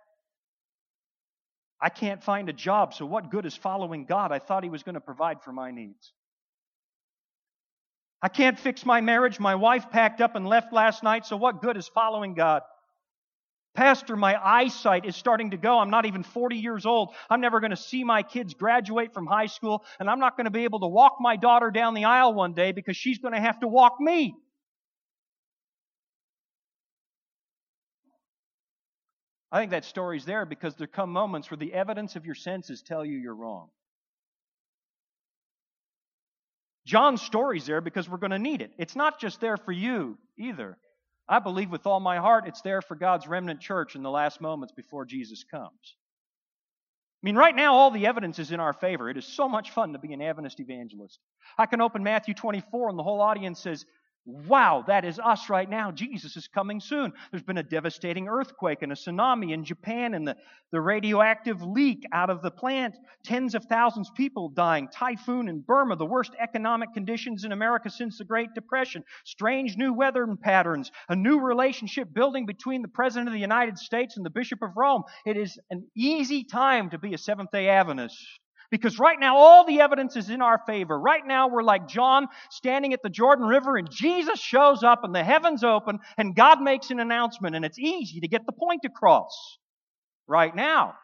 I 1.78 1.90
can't 1.90 2.22
find 2.22 2.48
a 2.48 2.54
job, 2.54 2.94
so 2.94 3.04
what 3.04 3.30
good 3.30 3.44
is 3.44 3.54
following 3.54 4.06
God? 4.06 4.32
I 4.32 4.38
thought 4.38 4.64
He 4.64 4.70
was 4.70 4.82
going 4.82 4.94
to 4.94 5.00
provide 5.00 5.42
for 5.42 5.52
my 5.52 5.70
needs. 5.70 6.14
I 8.22 8.28
can't 8.28 8.58
fix 8.58 8.84
my 8.84 9.00
marriage. 9.00 9.40
My 9.40 9.54
wife 9.54 9.90
packed 9.90 10.20
up 10.20 10.34
and 10.34 10.46
left 10.46 10.72
last 10.72 11.02
night, 11.02 11.24
so 11.24 11.36
what 11.36 11.62
good 11.62 11.76
is 11.76 11.88
following 11.88 12.34
God? 12.34 12.62
Pastor, 13.74 14.16
my 14.16 14.36
eyesight 14.36 15.06
is 15.06 15.14
starting 15.14 15.52
to 15.52 15.56
go. 15.56 15.78
I'm 15.78 15.90
not 15.90 16.04
even 16.04 16.22
40 16.22 16.56
years 16.56 16.84
old. 16.84 17.14
I'm 17.30 17.40
never 17.40 17.60
going 17.60 17.70
to 17.70 17.76
see 17.76 18.02
my 18.02 18.22
kids 18.22 18.52
graduate 18.52 19.14
from 19.14 19.26
high 19.26 19.46
school, 19.46 19.84
and 20.00 20.10
I'm 20.10 20.18
not 20.18 20.36
going 20.36 20.46
to 20.46 20.50
be 20.50 20.64
able 20.64 20.80
to 20.80 20.88
walk 20.88 21.16
my 21.20 21.36
daughter 21.36 21.70
down 21.70 21.94
the 21.94 22.04
aisle 22.04 22.34
one 22.34 22.52
day 22.52 22.72
because 22.72 22.96
she's 22.96 23.18
going 23.18 23.32
to 23.32 23.40
have 23.40 23.60
to 23.60 23.68
walk 23.68 24.00
me. 24.00 24.34
I 29.52 29.60
think 29.60 29.70
that 29.70 29.84
story's 29.84 30.24
there 30.24 30.44
because 30.44 30.74
there 30.76 30.86
come 30.86 31.10
moments 31.10 31.50
where 31.50 31.58
the 31.58 31.72
evidence 31.72 32.16
of 32.16 32.24
your 32.26 32.36
senses 32.36 32.82
tell 32.82 33.04
you 33.04 33.18
you're 33.18 33.34
wrong. 33.34 33.70
John's 36.90 37.22
story's 37.22 37.66
there 37.66 37.80
because 37.80 38.08
we're 38.08 38.18
going 38.18 38.32
to 38.32 38.38
need 38.40 38.60
it. 38.62 38.72
It's 38.76 38.96
not 38.96 39.20
just 39.20 39.40
there 39.40 39.56
for 39.56 39.70
you 39.70 40.18
either. 40.36 40.76
I 41.28 41.38
believe 41.38 41.70
with 41.70 41.86
all 41.86 42.00
my 42.00 42.16
heart 42.16 42.48
it's 42.48 42.62
there 42.62 42.82
for 42.82 42.96
God's 42.96 43.28
remnant 43.28 43.60
church 43.60 43.94
in 43.94 44.02
the 44.02 44.10
last 44.10 44.40
moments 44.40 44.74
before 44.76 45.04
Jesus 45.04 45.44
comes. 45.44 45.94
I 47.22 47.22
mean, 47.22 47.36
right 47.36 47.54
now, 47.54 47.74
all 47.74 47.92
the 47.92 48.08
evidence 48.08 48.40
is 48.40 48.50
in 48.50 48.58
our 48.58 48.72
favor. 48.72 49.08
It 49.08 49.16
is 49.16 49.24
so 49.24 49.48
much 49.48 49.70
fun 49.70 49.92
to 49.92 50.00
be 50.00 50.12
an 50.12 50.20
Adventist 50.20 50.58
evangelist. 50.58 51.20
I 51.56 51.66
can 51.66 51.80
open 51.80 52.02
Matthew 52.02 52.34
24, 52.34 52.88
and 52.88 52.98
the 52.98 53.04
whole 53.04 53.20
audience 53.20 53.60
says, 53.60 53.86
Wow, 54.26 54.84
that 54.86 55.06
is 55.06 55.18
us 55.18 55.48
right 55.48 55.68
now. 55.68 55.90
Jesus 55.90 56.36
is 56.36 56.46
coming 56.46 56.78
soon. 56.78 57.12
There's 57.30 57.42
been 57.42 57.56
a 57.56 57.62
devastating 57.62 58.28
earthquake 58.28 58.82
and 58.82 58.92
a 58.92 58.94
tsunami 58.94 59.52
in 59.52 59.64
Japan 59.64 60.12
and 60.12 60.28
the, 60.28 60.36
the 60.72 60.80
radioactive 60.80 61.62
leak 61.62 62.04
out 62.12 62.28
of 62.28 62.42
the 62.42 62.50
plant. 62.50 62.96
Tens 63.24 63.54
of 63.54 63.64
thousands 63.64 64.10
of 64.10 64.14
people 64.14 64.50
dying. 64.50 64.88
Typhoon 64.88 65.48
in 65.48 65.60
Burma, 65.60 65.96
the 65.96 66.04
worst 66.04 66.32
economic 66.38 66.92
conditions 66.92 67.44
in 67.44 67.52
America 67.52 67.88
since 67.88 68.18
the 68.18 68.24
Great 68.24 68.52
Depression. 68.54 69.04
Strange 69.24 69.78
new 69.78 69.94
weather 69.94 70.26
patterns. 70.42 70.90
A 71.08 71.16
new 71.16 71.40
relationship 71.40 72.12
building 72.12 72.44
between 72.44 72.82
the 72.82 72.88
President 72.88 73.28
of 73.28 73.32
the 73.32 73.40
United 73.40 73.78
States 73.78 74.18
and 74.18 74.26
the 74.26 74.30
Bishop 74.30 74.60
of 74.60 74.76
Rome. 74.76 75.02
It 75.24 75.38
is 75.38 75.58
an 75.70 75.86
easy 75.96 76.44
time 76.44 76.90
to 76.90 76.98
be 76.98 77.14
a 77.14 77.18
Seventh 77.18 77.52
day 77.52 77.68
Adventist. 77.68 78.18
Because 78.70 78.98
right 78.98 79.18
now, 79.18 79.36
all 79.36 79.66
the 79.66 79.80
evidence 79.80 80.16
is 80.16 80.30
in 80.30 80.40
our 80.40 80.60
favor. 80.66 80.98
Right 80.98 81.26
now, 81.26 81.48
we're 81.48 81.62
like 81.62 81.88
John 81.88 82.28
standing 82.50 82.92
at 82.92 83.02
the 83.02 83.10
Jordan 83.10 83.46
River, 83.46 83.76
and 83.76 83.90
Jesus 83.90 84.38
shows 84.38 84.84
up, 84.84 85.02
and 85.02 85.14
the 85.14 85.24
heavens 85.24 85.64
open, 85.64 85.98
and 86.16 86.36
God 86.36 86.62
makes 86.62 86.90
an 86.90 87.00
announcement, 87.00 87.56
and 87.56 87.64
it's 87.64 87.78
easy 87.78 88.20
to 88.20 88.28
get 88.28 88.46
the 88.46 88.52
point 88.52 88.82
across. 88.84 89.58
Right 90.28 90.54
now. 90.54 90.94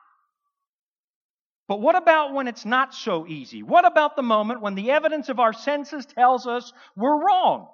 But 1.68 1.80
what 1.80 1.96
about 1.96 2.32
when 2.32 2.46
it's 2.46 2.64
not 2.64 2.94
so 2.94 3.26
easy? 3.26 3.64
What 3.64 3.84
about 3.84 4.14
the 4.14 4.22
moment 4.22 4.62
when 4.62 4.76
the 4.76 4.92
evidence 4.92 5.28
of 5.28 5.40
our 5.40 5.52
senses 5.52 6.06
tells 6.06 6.46
us 6.46 6.72
we're 6.94 7.26
wrong? 7.26 7.66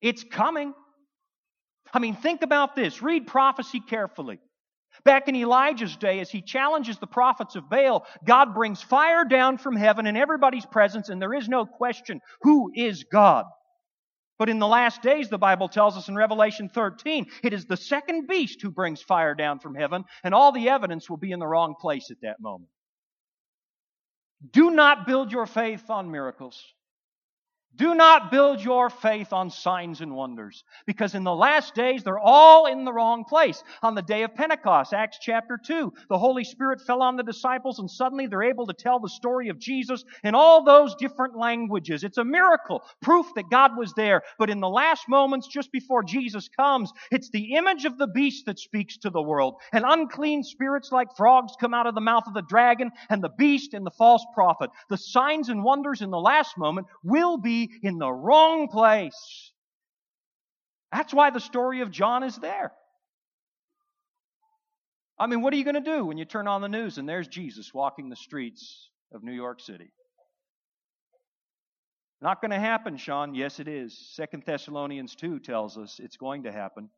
It's 0.00 0.22
coming. 0.22 0.72
I 1.92 1.98
mean, 1.98 2.14
think 2.14 2.42
about 2.42 2.76
this. 2.76 3.02
Read 3.02 3.26
prophecy 3.26 3.80
carefully. 3.80 4.38
Back 5.04 5.28
in 5.28 5.36
Elijah's 5.36 5.96
day, 5.96 6.20
as 6.20 6.30
he 6.30 6.42
challenges 6.42 6.98
the 6.98 7.06
prophets 7.06 7.56
of 7.56 7.68
Baal, 7.68 8.06
God 8.24 8.54
brings 8.54 8.82
fire 8.82 9.24
down 9.24 9.58
from 9.58 9.76
heaven 9.76 10.06
in 10.06 10.16
everybody's 10.16 10.66
presence, 10.66 11.08
and 11.08 11.20
there 11.20 11.34
is 11.34 11.48
no 11.48 11.66
question 11.66 12.20
who 12.42 12.70
is 12.74 13.04
God. 13.04 13.44
But 14.38 14.48
in 14.48 14.60
the 14.60 14.68
last 14.68 15.02
days, 15.02 15.28
the 15.28 15.38
Bible 15.38 15.68
tells 15.68 15.96
us 15.96 16.08
in 16.08 16.14
Revelation 16.14 16.68
13, 16.68 17.26
it 17.42 17.52
is 17.52 17.66
the 17.66 17.76
second 17.76 18.28
beast 18.28 18.62
who 18.62 18.70
brings 18.70 19.02
fire 19.02 19.34
down 19.34 19.58
from 19.58 19.74
heaven, 19.74 20.04
and 20.22 20.32
all 20.32 20.52
the 20.52 20.68
evidence 20.68 21.10
will 21.10 21.16
be 21.16 21.32
in 21.32 21.40
the 21.40 21.46
wrong 21.46 21.74
place 21.80 22.10
at 22.10 22.20
that 22.22 22.40
moment. 22.40 22.70
Do 24.52 24.70
not 24.70 25.06
build 25.06 25.32
your 25.32 25.46
faith 25.46 25.90
on 25.90 26.12
miracles. 26.12 26.62
Do 27.76 27.94
not 27.94 28.32
build 28.32 28.60
your 28.60 28.90
faith 28.90 29.32
on 29.32 29.50
signs 29.50 30.00
and 30.00 30.16
wonders, 30.16 30.64
because 30.84 31.14
in 31.14 31.22
the 31.22 31.34
last 31.34 31.76
days 31.76 32.02
they're 32.02 32.18
all 32.18 32.66
in 32.66 32.84
the 32.84 32.92
wrong 32.92 33.24
place. 33.24 33.62
On 33.82 33.94
the 33.94 34.02
day 34.02 34.24
of 34.24 34.34
Pentecost, 34.34 34.92
Acts 34.92 35.18
chapter 35.20 35.56
2, 35.62 35.92
the 36.08 36.18
Holy 36.18 36.42
Spirit 36.42 36.80
fell 36.80 37.02
on 37.02 37.16
the 37.16 37.22
disciples 37.22 37.78
and 37.78 37.88
suddenly 37.88 38.26
they're 38.26 38.42
able 38.42 38.66
to 38.66 38.72
tell 38.72 38.98
the 38.98 39.08
story 39.08 39.48
of 39.48 39.60
Jesus 39.60 40.04
in 40.24 40.34
all 40.34 40.64
those 40.64 40.96
different 40.96 41.36
languages. 41.36 42.02
It's 42.02 42.18
a 42.18 42.24
miracle, 42.24 42.82
proof 43.00 43.26
that 43.36 43.48
God 43.48 43.76
was 43.76 43.92
there. 43.94 44.22
But 44.40 44.50
in 44.50 44.58
the 44.58 44.68
last 44.68 45.08
moments, 45.08 45.46
just 45.46 45.70
before 45.70 46.02
Jesus 46.02 46.48
comes, 46.48 46.92
it's 47.12 47.30
the 47.30 47.54
image 47.54 47.84
of 47.84 47.96
the 47.96 48.08
beast 48.08 48.46
that 48.46 48.58
speaks 48.58 48.96
to 48.98 49.10
the 49.10 49.22
world. 49.22 49.54
And 49.72 49.84
unclean 49.86 50.42
spirits 50.42 50.90
like 50.90 51.16
frogs 51.16 51.52
come 51.60 51.74
out 51.74 51.86
of 51.86 51.94
the 51.94 52.00
mouth 52.00 52.24
of 52.26 52.34
the 52.34 52.42
dragon 52.42 52.90
and 53.08 53.22
the 53.22 53.28
beast 53.28 53.72
and 53.72 53.86
the 53.86 53.92
false 53.92 54.24
prophet. 54.34 54.70
The 54.88 54.96
signs 54.96 55.48
and 55.48 55.62
wonders 55.62 56.02
in 56.02 56.10
the 56.10 56.18
last 56.18 56.58
moment 56.58 56.88
will 57.04 57.36
be 57.36 57.57
in 57.82 57.98
the 57.98 58.10
wrong 58.10 58.68
place. 58.68 59.52
That's 60.92 61.12
why 61.12 61.30
the 61.30 61.40
story 61.40 61.80
of 61.80 61.90
John 61.90 62.22
is 62.22 62.36
there. 62.36 62.72
I 65.18 65.26
mean, 65.26 65.42
what 65.42 65.52
are 65.52 65.56
you 65.56 65.64
going 65.64 65.74
to 65.74 65.80
do 65.80 66.04
when 66.04 66.16
you 66.16 66.24
turn 66.24 66.46
on 66.46 66.60
the 66.60 66.68
news 66.68 66.98
and 66.98 67.08
there's 67.08 67.26
Jesus 67.28 67.74
walking 67.74 68.08
the 68.08 68.16
streets 68.16 68.90
of 69.12 69.22
New 69.22 69.32
York 69.32 69.60
City? 69.60 69.90
Not 72.20 72.40
going 72.40 72.50
to 72.50 72.58
happen, 72.58 72.96
Shawn. 72.96 73.34
Yes, 73.34 73.60
it 73.60 73.68
is. 73.68 73.96
Second 74.14 74.44
Thessalonians 74.44 75.14
2 75.14 75.40
tells 75.40 75.76
us 75.78 76.00
it's 76.02 76.16
going 76.16 76.44
to 76.44 76.52
happen. 76.52 76.88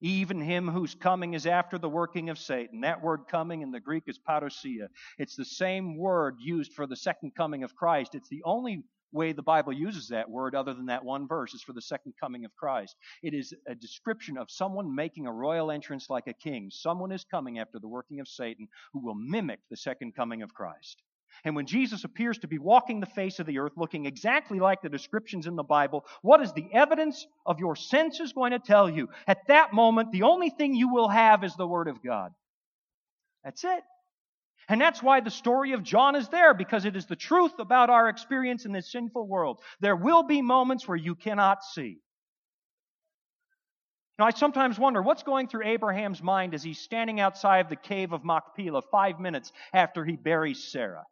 Even 0.00 0.40
him 0.40 0.68
whose 0.68 0.94
coming 0.94 1.34
is 1.34 1.46
after 1.46 1.78
the 1.78 1.88
working 1.88 2.28
of 2.28 2.38
Satan. 2.38 2.80
That 2.80 3.02
word 3.02 3.22
coming 3.30 3.62
in 3.62 3.70
the 3.70 3.80
Greek 3.80 4.04
is 4.06 4.18
parousia. 4.18 4.88
It's 5.18 5.36
the 5.36 5.44
same 5.44 5.96
word 5.96 6.36
used 6.38 6.72
for 6.72 6.86
the 6.86 6.96
second 6.96 7.32
coming 7.34 7.62
of 7.62 7.74
Christ. 7.74 8.14
It's 8.14 8.28
the 8.28 8.42
only 8.44 8.82
way 9.16 9.32
the 9.32 9.42
Bible 9.42 9.72
uses 9.72 10.08
that 10.08 10.30
word, 10.30 10.54
other 10.54 10.74
than 10.74 10.86
that 10.86 11.04
one 11.04 11.26
verse, 11.26 11.54
is 11.54 11.62
for 11.62 11.72
the 11.72 11.82
second 11.82 12.14
coming 12.20 12.44
of 12.44 12.54
Christ. 12.54 12.94
It 13.22 13.34
is 13.34 13.52
a 13.66 13.74
description 13.74 14.38
of 14.38 14.50
someone 14.50 14.94
making 14.94 15.26
a 15.26 15.32
royal 15.32 15.72
entrance 15.72 16.08
like 16.08 16.28
a 16.28 16.32
king. 16.32 16.70
Someone 16.70 17.10
is 17.10 17.24
coming 17.24 17.58
after 17.58 17.80
the 17.80 17.88
working 17.88 18.20
of 18.20 18.28
Satan 18.28 18.68
who 18.92 19.00
will 19.00 19.16
mimic 19.16 19.58
the 19.70 19.76
second 19.76 20.14
coming 20.14 20.42
of 20.42 20.54
Christ. 20.54 21.02
And 21.44 21.54
when 21.54 21.66
Jesus 21.66 22.04
appears 22.04 22.38
to 22.38 22.48
be 22.48 22.58
walking 22.58 23.00
the 23.00 23.06
face 23.06 23.38
of 23.38 23.46
the 23.46 23.58
earth, 23.58 23.72
looking 23.76 24.06
exactly 24.06 24.58
like 24.58 24.82
the 24.82 24.88
descriptions 24.88 25.46
in 25.46 25.56
the 25.56 25.62
Bible, 25.62 26.04
what 26.22 26.40
is 26.40 26.52
the 26.52 26.66
evidence 26.72 27.26
of 27.44 27.58
your 27.58 27.76
senses 27.76 28.32
going 28.32 28.52
to 28.52 28.58
tell 28.58 28.88
you? 28.88 29.08
At 29.26 29.46
that 29.48 29.72
moment, 29.72 30.12
the 30.12 30.22
only 30.22 30.50
thing 30.50 30.74
you 30.74 30.92
will 30.92 31.08
have 31.08 31.44
is 31.44 31.54
the 31.54 31.66
Word 31.66 31.88
of 31.88 32.02
God. 32.02 32.32
That's 33.44 33.64
it. 33.64 33.82
And 34.68 34.80
that's 34.80 35.02
why 35.02 35.20
the 35.20 35.30
story 35.30 35.72
of 35.72 35.84
John 35.84 36.16
is 36.16 36.28
there, 36.28 36.52
because 36.52 36.84
it 36.84 36.96
is 36.96 37.06
the 37.06 37.14
truth 37.14 37.58
about 37.58 37.88
our 37.88 38.08
experience 38.08 38.64
in 38.64 38.72
this 38.72 38.90
sinful 38.90 39.26
world. 39.26 39.60
There 39.80 39.94
will 39.94 40.24
be 40.24 40.42
moments 40.42 40.88
where 40.88 40.96
you 40.96 41.14
cannot 41.14 41.62
see. 41.62 41.98
Now, 44.18 44.24
I 44.26 44.30
sometimes 44.30 44.78
wonder 44.78 45.02
what's 45.02 45.22
going 45.22 45.46
through 45.46 45.66
Abraham's 45.66 46.22
mind 46.22 46.54
as 46.54 46.62
he's 46.62 46.78
standing 46.78 47.20
outside 47.20 47.68
the 47.68 47.76
cave 47.76 48.12
of 48.12 48.24
Machpelah 48.24 48.82
five 48.90 49.20
minutes 49.20 49.52
after 49.72 50.04
he 50.04 50.16
buries 50.16 50.72
Sarah. 50.72 51.04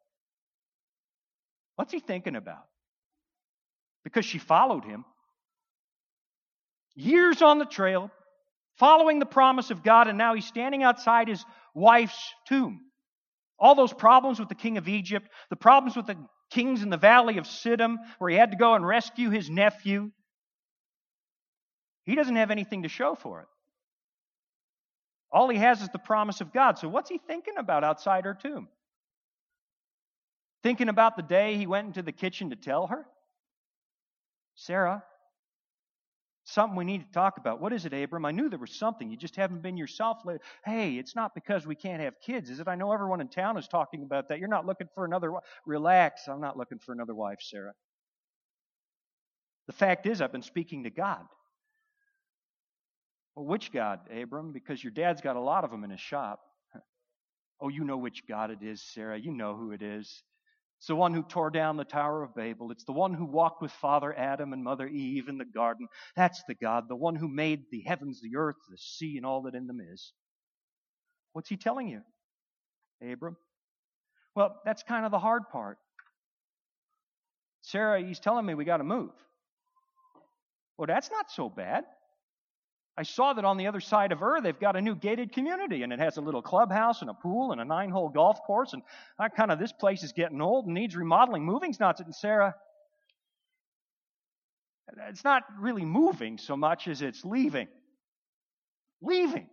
What's 1.77 1.93
he 1.93 2.01
thinking 2.01 2.35
about? 2.35 2.65
Because 4.05 4.25
she 4.25 4.39
followed 4.39 4.85
him. 4.85 5.05
Years 6.97 7.43
on 7.43 7.59
the 7.59 7.65
trail, 7.67 8.11
following 8.79 9.19
the 9.19 9.27
promise 9.27 9.71
of 9.71 9.83
God, 9.83 10.09
and 10.09 10.17
now 10.17 10.35
he's 10.35 10.47
standing 10.47 10.83
outside 10.83 11.29
his 11.29 11.45
wife's 11.75 12.33
tomb. 12.49 12.81
All 13.59 13.75
those 13.75 13.93
problems 13.93 14.39
with 14.39 14.49
the 14.49 14.55
king 14.55 14.79
of 14.79 14.89
Egypt, 14.89 15.29
the 15.51 15.57
problems 15.57 15.97
with 15.97 16.07
the 16.07 16.17
kings 16.51 16.83
in 16.83 16.91
the 16.91 16.97
valley 16.97 17.39
of 17.39 17.47
Siddim, 17.47 17.97
where 18.19 18.31
he 18.31 18.37
had 18.37 18.51
to 18.51 18.57
go 18.57 18.75
and 18.75 18.87
rescue 18.87 19.31
his 19.31 19.49
nephew. 19.49 20.11
He 22.05 22.15
doesn't 22.15 22.37
have 22.37 22.51
anything 22.51 22.83
to 22.83 22.89
show 22.89 23.15
for 23.15 23.41
it. 23.41 23.49
All 25.33 25.49
he 25.49 25.59
has 25.59 25.83
is 25.83 25.89
the 25.89 25.99
promise 25.99 26.41
of 26.41 26.53
God. 26.53 26.79
So, 26.79 26.89
what's 26.89 27.11
he 27.11 27.19
thinking 27.19 27.55
about 27.57 27.83
outside 27.83 28.25
her 28.25 28.35
tomb? 28.35 28.69
Thinking 30.63 30.89
about 30.89 31.17
the 31.17 31.23
day 31.23 31.57
he 31.57 31.67
went 31.67 31.89
into 31.89 32.03
the 32.03 32.13
kitchen 32.13 32.51
to 32.51 32.57
tell 32.57 32.87
her? 32.87 33.05
Sarah, 34.55 35.03
Something 36.45 36.77
we 36.77 36.85
need 36.85 37.07
to 37.07 37.13
talk 37.13 37.39
about. 37.39 37.61
What 37.61 37.73
is 37.73 37.87
it, 37.87 37.95
Abram? 37.95 38.27
I 38.27 38.31
knew 38.31 38.51
there 38.51 38.59
was 38.59 38.73
something. 38.73 39.11
You 39.11 39.17
just 39.17 39.37
haven't 39.37 39.63
been 39.63 39.79
yourself. 39.79 40.19
Hey, 40.65 40.97
it's 40.97 41.17
not 41.17 41.35
because 41.35 41.67
we 41.67 41.75
can't 41.75 42.03
have 42.03 42.21
kids, 42.21 42.51
is 42.51 42.61
it? 42.61 42.69
I 42.69 42.75
know 42.75 42.93
everyone 42.93 43.23
in 43.23 43.29
town 43.29 43.57
is 43.57 43.67
talking 43.67 44.03
about 44.03 44.29
that. 44.29 44.39
You're 44.39 44.49
not 44.49 44.67
looking 44.67 44.89
for 44.95 45.07
another 45.07 45.33
wife. 45.33 45.45
Relax. 45.65 46.29
I'm 46.29 46.43
not 46.43 46.59
looking 46.59 46.79
for 46.79 46.93
another 46.93 47.15
wife, 47.15 47.39
Sarah. 47.41 47.73
The 49.69 49.73
fact 49.73 50.05
is, 50.07 50.21
I've 50.21 50.33
been 50.33 50.43
speaking 50.43 50.85
to 50.85 50.91
God. 50.91 51.25
Well, 53.35 53.47
which 53.47 53.73
God, 53.73 54.01
Abram? 54.15 54.53
Because 54.53 54.85
your 54.85 54.93
dad's 54.93 55.23
got 55.23 55.37
a 55.37 55.41
lot 55.41 55.65
of 55.65 55.71
them 55.71 55.85
in 55.85 55.91
his 55.91 56.01
shop. 56.01 56.41
Oh, 57.61 57.69
you 57.69 57.85
know 57.85 57.97
which 57.97 58.27
God 58.29 58.51
it 58.51 58.63
is, 58.63 58.83
Sarah. 58.83 59.17
You 59.17 59.33
know 59.33 59.57
who 59.57 59.71
it 59.71 59.81
is. 59.81 60.25
It's 60.85 60.89
the 60.89 60.97
one 60.97 61.15
who 61.15 61.23
tore 61.23 61.49
down 61.49 61.79
the 61.79 61.85
Tower 61.87 62.23
of 62.23 62.35
Babel. 62.35 62.71
It's 62.71 62.85
the 62.85 62.93
one 62.93 63.15
who 63.15 63.25
walked 63.25 63.63
with 63.63 63.73
Father 63.73 64.15
Adam 64.15 64.53
and 64.53 64.63
Mother 64.63 64.87
Eve 64.87 65.31
in 65.31 65.39
the 65.39 65.47
garden. 65.47 65.89
That's 66.15 66.43
the 66.47 66.53
God, 66.53 66.91
the 66.91 66.95
one 66.95 67.17
who 67.17 67.27
made 67.27 67.63
the 67.71 67.81
heavens, 67.81 68.21
the 68.21 68.37
earth, 68.37 68.59
the 68.69 68.77
sea, 68.77 69.17
and 69.17 69.25
all 69.25 69.41
that 69.45 69.55
in 69.55 69.67
them 69.67 69.81
is. 69.81 70.13
What's 71.33 71.49
he 71.49 71.57
telling 71.57 71.89
you, 71.89 72.03
Abram? 73.03 73.39
Well, 74.37 74.61
that's 74.67 74.83
kind 74.83 75.07
of 75.07 75.11
the 75.11 75.19
hard 75.19 75.45
part. 75.51 75.79
Sarah, 77.63 78.03
he's 78.03 78.21
telling 78.21 78.45
me 78.45 78.53
we 78.53 78.67
got 78.67 78.77
to 78.77 78.85
move. 78.85 79.13
Well, 80.77 80.87
that's 80.87 81.11
not 81.11 81.31
so 81.31 81.49
bad. 81.49 81.85
I 82.97 83.03
saw 83.03 83.33
that 83.33 83.45
on 83.45 83.57
the 83.57 83.67
other 83.67 83.81
side 83.81 84.13
of 84.13 84.23
Ur, 84.23 84.41
they've 84.41 84.59
got 84.59 84.77
a 84.77 84.81
new 84.81 84.95
gated 84.95 85.33
community, 85.33 85.83
and 85.83 85.93
it 85.93 85.99
has 85.99 86.17
a 86.17 86.21
little 86.21 86.43
clubhouse 86.43 87.01
and 87.01 87.11
a 87.11 87.15
pool 87.15 87.51
and 87.51 87.61
a 87.61 87.65
nine 87.65 87.91
hole 87.91 88.09
golf 88.09 88.41
course. 88.47 88.73
And 88.73 88.83
I 89.19 89.29
kind 89.29 89.51
of, 89.51 89.59
this 89.59 89.73
place 89.73 90.05
is 90.05 90.13
getting 90.13 90.41
old 90.41 90.67
and 90.67 90.75
needs 90.75 90.95
remodeling. 90.95 91.45
Moving's 91.45 91.81
not, 91.81 91.99
and 91.99 92.15
Sarah, 92.15 92.55
it's 95.09 95.25
not 95.25 95.43
really 95.59 95.85
moving 95.85 96.39
so 96.39 96.57
much 96.57 96.87
as 96.87 97.03
it's 97.03 97.25
leaving. 97.25 97.67
Leaving, 99.03 99.49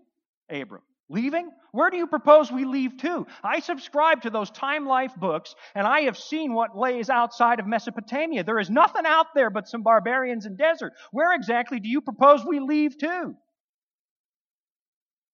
Abram. 0.49 0.83
Leaving? 1.11 1.51
Where 1.73 1.89
do 1.89 1.97
you 1.97 2.07
propose 2.07 2.53
we 2.53 2.63
leave 2.63 2.95
to? 2.97 3.27
I 3.43 3.59
subscribe 3.59 4.21
to 4.21 4.29
those 4.29 4.49
Time 4.49 4.85
Life 4.87 5.13
books, 5.17 5.55
and 5.75 5.85
I 5.85 6.01
have 6.01 6.17
seen 6.17 6.53
what 6.53 6.77
lays 6.77 7.09
outside 7.09 7.59
of 7.59 7.67
Mesopotamia. 7.67 8.45
There 8.45 8.59
is 8.59 8.69
nothing 8.69 9.05
out 9.05 9.27
there 9.35 9.49
but 9.49 9.67
some 9.67 9.83
barbarians 9.83 10.45
and 10.45 10.57
desert. 10.57 10.93
Where 11.11 11.33
exactly 11.33 11.81
do 11.81 11.89
you 11.89 11.99
propose 11.99 12.45
we 12.45 12.61
leave 12.61 12.97
to? 12.99 13.35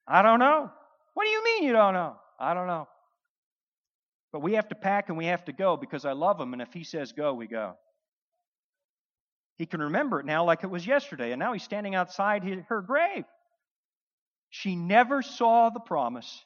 I 0.08 0.24
don't 0.24 0.40
know. 0.40 0.72
What 1.14 1.26
do 1.26 1.30
you 1.30 1.44
mean 1.44 1.64
you 1.66 1.74
don't 1.74 1.94
know? 1.94 2.16
I 2.40 2.56
don't 2.56 2.68
know. 2.68 2.88
But 4.34 4.42
we 4.42 4.54
have 4.54 4.70
to 4.70 4.76
pack 4.76 5.10
and 5.10 5.18
we 5.18 5.28
have 5.28 5.46
to 5.46 5.54
go 5.54 5.78
because 5.78 6.06
I 6.06 6.14
love 6.14 6.42
him, 6.42 6.54
and 6.54 6.62
if 6.62 6.74
he 6.74 6.84
says 6.86 7.12
go, 7.12 7.36
we 7.36 7.46
go. 7.46 7.76
He 9.58 9.68
can 9.68 9.82
remember 9.82 10.20
it 10.20 10.26
now 10.26 10.44
like 10.44 10.64
it 10.64 10.72
was 10.72 10.88
yesterday, 10.88 11.34
and 11.34 11.40
now 11.40 11.54
he's 11.54 11.64
standing 11.64 11.94
outside 11.94 12.44
her 12.68 12.82
grave. 12.82 13.26
She 14.50 14.76
never 14.76 15.22
saw 15.22 15.70
the 15.70 15.80
promise. 15.80 16.44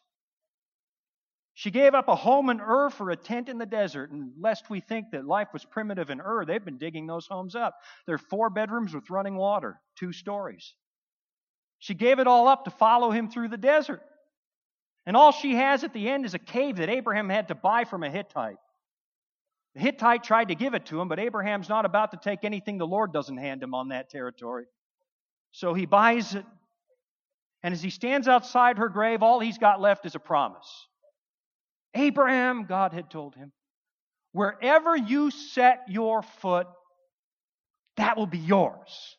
She 1.53 1.69
gave 1.69 1.93
up 1.93 2.07
a 2.07 2.15
home 2.15 2.49
in 2.49 2.59
Ur 2.59 2.89
for 2.89 3.11
a 3.11 3.15
tent 3.15 3.49
in 3.49 3.57
the 3.57 3.65
desert. 3.65 4.11
And 4.11 4.31
lest 4.39 4.69
we 4.69 4.79
think 4.79 5.11
that 5.11 5.25
life 5.25 5.49
was 5.53 5.65
primitive 5.65 6.09
in 6.09 6.21
Ur, 6.21 6.45
they've 6.45 6.63
been 6.63 6.77
digging 6.77 7.07
those 7.07 7.27
homes 7.27 7.55
up. 7.55 7.75
They're 8.07 8.17
four 8.17 8.49
bedrooms 8.49 8.93
with 8.93 9.09
running 9.09 9.35
water, 9.35 9.79
two 9.95 10.13
stories. 10.13 10.73
She 11.79 11.93
gave 11.93 12.19
it 12.19 12.27
all 12.27 12.47
up 12.47 12.65
to 12.65 12.71
follow 12.71 13.11
him 13.11 13.29
through 13.29 13.49
the 13.49 13.57
desert. 13.57 14.01
And 15.05 15.17
all 15.17 15.31
she 15.31 15.55
has 15.55 15.83
at 15.83 15.93
the 15.93 16.09
end 16.09 16.25
is 16.25 16.33
a 16.33 16.39
cave 16.39 16.77
that 16.77 16.89
Abraham 16.89 17.27
had 17.29 17.47
to 17.49 17.55
buy 17.55 17.85
from 17.85 18.03
a 18.03 18.09
Hittite. 18.09 18.57
The 19.73 19.81
Hittite 19.81 20.23
tried 20.23 20.49
to 20.49 20.55
give 20.55 20.73
it 20.73 20.85
to 20.87 21.01
him, 21.01 21.07
but 21.07 21.19
Abraham's 21.19 21.69
not 21.69 21.85
about 21.85 22.11
to 22.11 22.17
take 22.17 22.43
anything 22.43 22.77
the 22.77 22.87
Lord 22.87 23.13
doesn't 23.13 23.37
hand 23.37 23.63
him 23.63 23.73
on 23.73 23.89
that 23.89 24.09
territory. 24.09 24.65
So 25.51 25.73
he 25.73 25.85
buys 25.85 26.35
it 26.35 26.45
and 27.63 27.73
as 27.73 27.81
he 27.81 27.89
stands 27.89 28.27
outside 28.27 28.77
her 28.77 28.89
grave, 28.89 29.21
all 29.21 29.39
he's 29.39 29.57
got 29.57 29.81
left 29.81 30.05
is 30.05 30.15
a 30.15 30.19
promise. 30.19 30.87
Abraham, 31.93 32.65
God 32.65 32.93
had 32.93 33.09
told 33.09 33.35
him, 33.35 33.51
wherever 34.31 34.95
you 34.95 35.29
set 35.31 35.81
your 35.89 36.21
foot, 36.21 36.67
that 37.97 38.17
will 38.17 38.27
be 38.27 38.37
yours. 38.37 39.17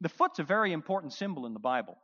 The 0.00 0.08
foot's 0.08 0.38
a 0.38 0.44
very 0.44 0.72
important 0.72 1.12
symbol 1.12 1.46
in 1.46 1.54
the 1.54 1.58
Bible. 1.58 1.98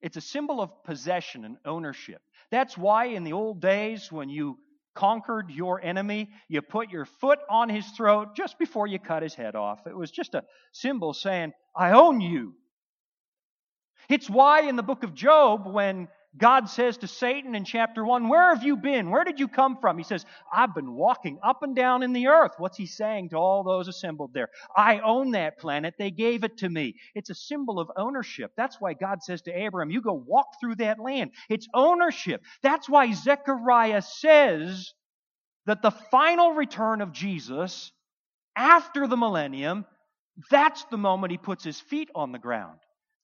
It's 0.00 0.16
a 0.16 0.22
symbol 0.22 0.62
of 0.62 0.84
possession 0.84 1.44
and 1.44 1.56
ownership. 1.64 2.22
That's 2.50 2.78
why 2.78 3.06
in 3.06 3.24
the 3.24 3.32
old 3.32 3.60
days, 3.60 4.10
when 4.10 4.28
you 4.28 4.58
conquered 4.94 5.50
your 5.50 5.82
enemy, 5.82 6.30
you 6.48 6.62
put 6.62 6.90
your 6.90 7.04
foot 7.04 7.38
on 7.50 7.68
his 7.68 7.86
throat 7.90 8.34
just 8.34 8.58
before 8.58 8.86
you 8.86 8.98
cut 8.98 9.22
his 9.22 9.34
head 9.34 9.54
off. 9.54 9.86
It 9.86 9.96
was 9.96 10.10
just 10.10 10.34
a 10.34 10.44
symbol 10.72 11.12
saying, 11.12 11.52
I 11.76 11.92
own 11.92 12.20
you. 12.20 12.54
It's 14.10 14.28
why 14.28 14.62
in 14.62 14.76
the 14.76 14.82
book 14.82 15.04
of 15.04 15.14
Job, 15.14 15.66
when 15.66 16.08
God 16.36 16.68
says 16.68 16.96
to 16.98 17.08
Satan 17.08 17.54
in 17.54 17.64
chapter 17.64 18.04
1, 18.04 18.28
Where 18.28 18.54
have 18.54 18.64
you 18.64 18.76
been? 18.76 19.10
Where 19.10 19.24
did 19.24 19.40
you 19.40 19.48
come 19.48 19.78
from? 19.80 19.98
He 19.98 20.04
says, 20.04 20.24
I've 20.52 20.74
been 20.74 20.94
walking 20.94 21.38
up 21.44 21.62
and 21.62 21.74
down 21.74 22.02
in 22.02 22.12
the 22.12 22.28
earth. 22.28 22.52
What's 22.58 22.76
he 22.76 22.86
saying 22.86 23.30
to 23.30 23.36
all 23.36 23.62
those 23.62 23.88
assembled 23.88 24.32
there? 24.34 24.48
I 24.76 25.00
own 25.00 25.32
that 25.32 25.58
planet. 25.58 25.94
They 25.98 26.10
gave 26.10 26.44
it 26.44 26.58
to 26.58 26.68
me. 26.68 26.96
It's 27.14 27.30
a 27.30 27.34
symbol 27.34 27.80
of 27.80 27.90
ownership. 27.96 28.52
That's 28.56 28.80
why 28.80 28.94
God 28.94 29.22
says 29.22 29.42
to 29.42 29.52
Abraham, 29.52 29.90
You 29.90 30.00
go 30.00 30.12
walk 30.12 30.46
through 30.60 30.76
that 30.76 30.98
land. 30.98 31.32
It's 31.48 31.68
ownership. 31.72 32.42
That's 32.62 32.88
why 32.88 33.12
Zechariah 33.12 34.02
says 34.02 34.92
that 35.66 35.82
the 35.82 35.90
final 35.90 36.52
return 36.52 37.00
of 37.00 37.12
Jesus 37.12 37.92
after 38.56 39.06
the 39.06 39.16
millennium, 39.16 39.84
that's 40.50 40.84
the 40.84 40.98
moment 40.98 41.30
he 41.30 41.38
puts 41.38 41.64
his 41.64 41.80
feet 41.80 42.10
on 42.14 42.32
the 42.32 42.38
ground. 42.38 42.78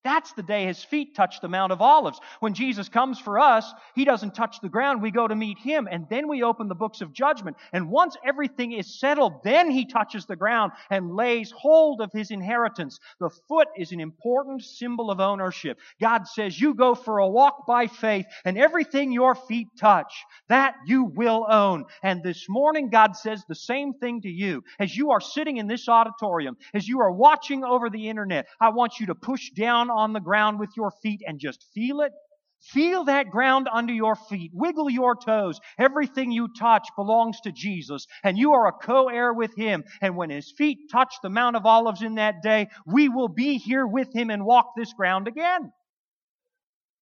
That's 0.07 0.33
the 0.35 0.43
day 0.45 0.67
his 0.67 0.85
feet 0.85 1.17
touch 1.17 1.41
the 1.41 1.49
Mount 1.49 1.73
of 1.73 1.83
Olives. 1.83 2.21
When 2.39 2.55
Jesus 2.55 2.89
comes 2.89 3.19
for 3.19 3.41
us, 3.41 3.75
he 3.97 4.05
doesn't 4.05 4.37
touch 4.37 4.61
the 4.61 4.69
ground. 4.69 5.03
We 5.03 5.11
go 5.11 5.27
to 5.27 5.35
meet 5.35 5.59
him, 5.59 5.89
and 5.91 6.07
then 6.09 6.29
we 6.29 6.45
open 6.45 6.69
the 6.69 6.77
books 6.77 7.01
of 7.01 7.13
judgment. 7.13 7.57
And 7.73 7.91
once 7.91 8.17
everything 8.25 8.71
is 8.71 9.01
settled, 9.01 9.43
then 9.43 9.69
he 9.69 9.85
touches 9.85 10.25
the 10.25 10.37
ground 10.37 10.71
and 10.91 11.17
lays 11.17 11.51
hold 11.51 12.01
of 12.01 12.13
his 12.13 12.31
inheritance. 12.31 13.01
The 13.19 13.31
foot 13.49 13.67
is 13.77 13.91
an 13.91 13.99
important 13.99 14.63
symbol 14.63 15.11
of 15.11 15.19
ownership. 15.19 15.81
God 16.01 16.29
says, 16.29 16.61
You 16.61 16.75
go 16.75 16.95
for 16.95 17.19
a 17.19 17.29
walk 17.29 17.67
by 17.67 17.89
faith, 17.89 18.27
and 18.45 18.57
everything 18.57 19.11
your 19.11 19.35
feet 19.35 19.67
touch, 19.77 20.15
that 20.49 20.77
you 20.87 21.03
will 21.03 21.49
own. 21.51 21.85
And 22.05 22.23
this 22.23 22.49
morning, 22.49 22.91
God 22.91 23.17
says 23.17 23.43
the 23.49 23.57
same 23.57 23.93
thing 23.95 24.21
to 24.21 24.31
you. 24.31 24.63
As 24.79 24.97
you 24.97 25.11
are 25.11 25.21
sitting 25.21 25.57
in 25.57 25.67
this 25.67 25.89
auditorium, 25.89 26.57
as 26.75 26.87
you 26.87 27.01
are 27.01 27.11
watching 27.11 27.65
over 27.65 27.91
the 27.91 28.09
internet, 28.09 28.47
I 28.61 28.69
want 28.69 29.01
you 29.01 29.07
to 29.07 29.15
push 29.17 29.51
down 29.51 29.91
on 29.97 30.13
the 30.13 30.21
ground 30.21 30.61
with 30.61 30.71
your 30.77 30.93
feet 31.03 31.23
and 31.27 31.39
just 31.39 31.65
feel 31.75 32.01
it. 32.01 32.13
Feel 32.61 33.05
that 33.05 33.31
ground 33.31 33.69
under 33.73 33.93
your 33.93 34.17
feet. 34.17 34.51
Wiggle 34.55 34.91
your 34.91 35.15
toes. 35.15 35.61
Everything 35.79 36.33
you 36.33 36.49
touch 36.59 36.89
belongs 36.97 37.41
to 37.43 37.53
Jesus, 37.53 38.07
and 38.25 38.37
you 38.37 38.55
are 38.55 38.67
a 38.67 38.73
co 38.73 39.09
heir 39.09 39.33
with 39.33 39.55
Him. 39.57 39.85
And 40.01 40.17
when 40.17 40.31
His 40.31 40.53
feet 40.57 40.91
touch 40.91 41.15
the 41.23 41.31
Mount 41.31 41.57
of 41.57 41.67
Olives 41.67 42.03
in 42.03 42.17
that 42.17 42.43
day, 42.43 42.69
we 42.87 43.09
will 43.09 43.29
be 43.29 43.59
here 43.59 43.87
with 43.87 44.13
Him 44.13 44.31
and 44.31 44.45
walk 44.45 44.73
this 44.77 44.93
ground 44.95 45.29
again. 45.29 45.71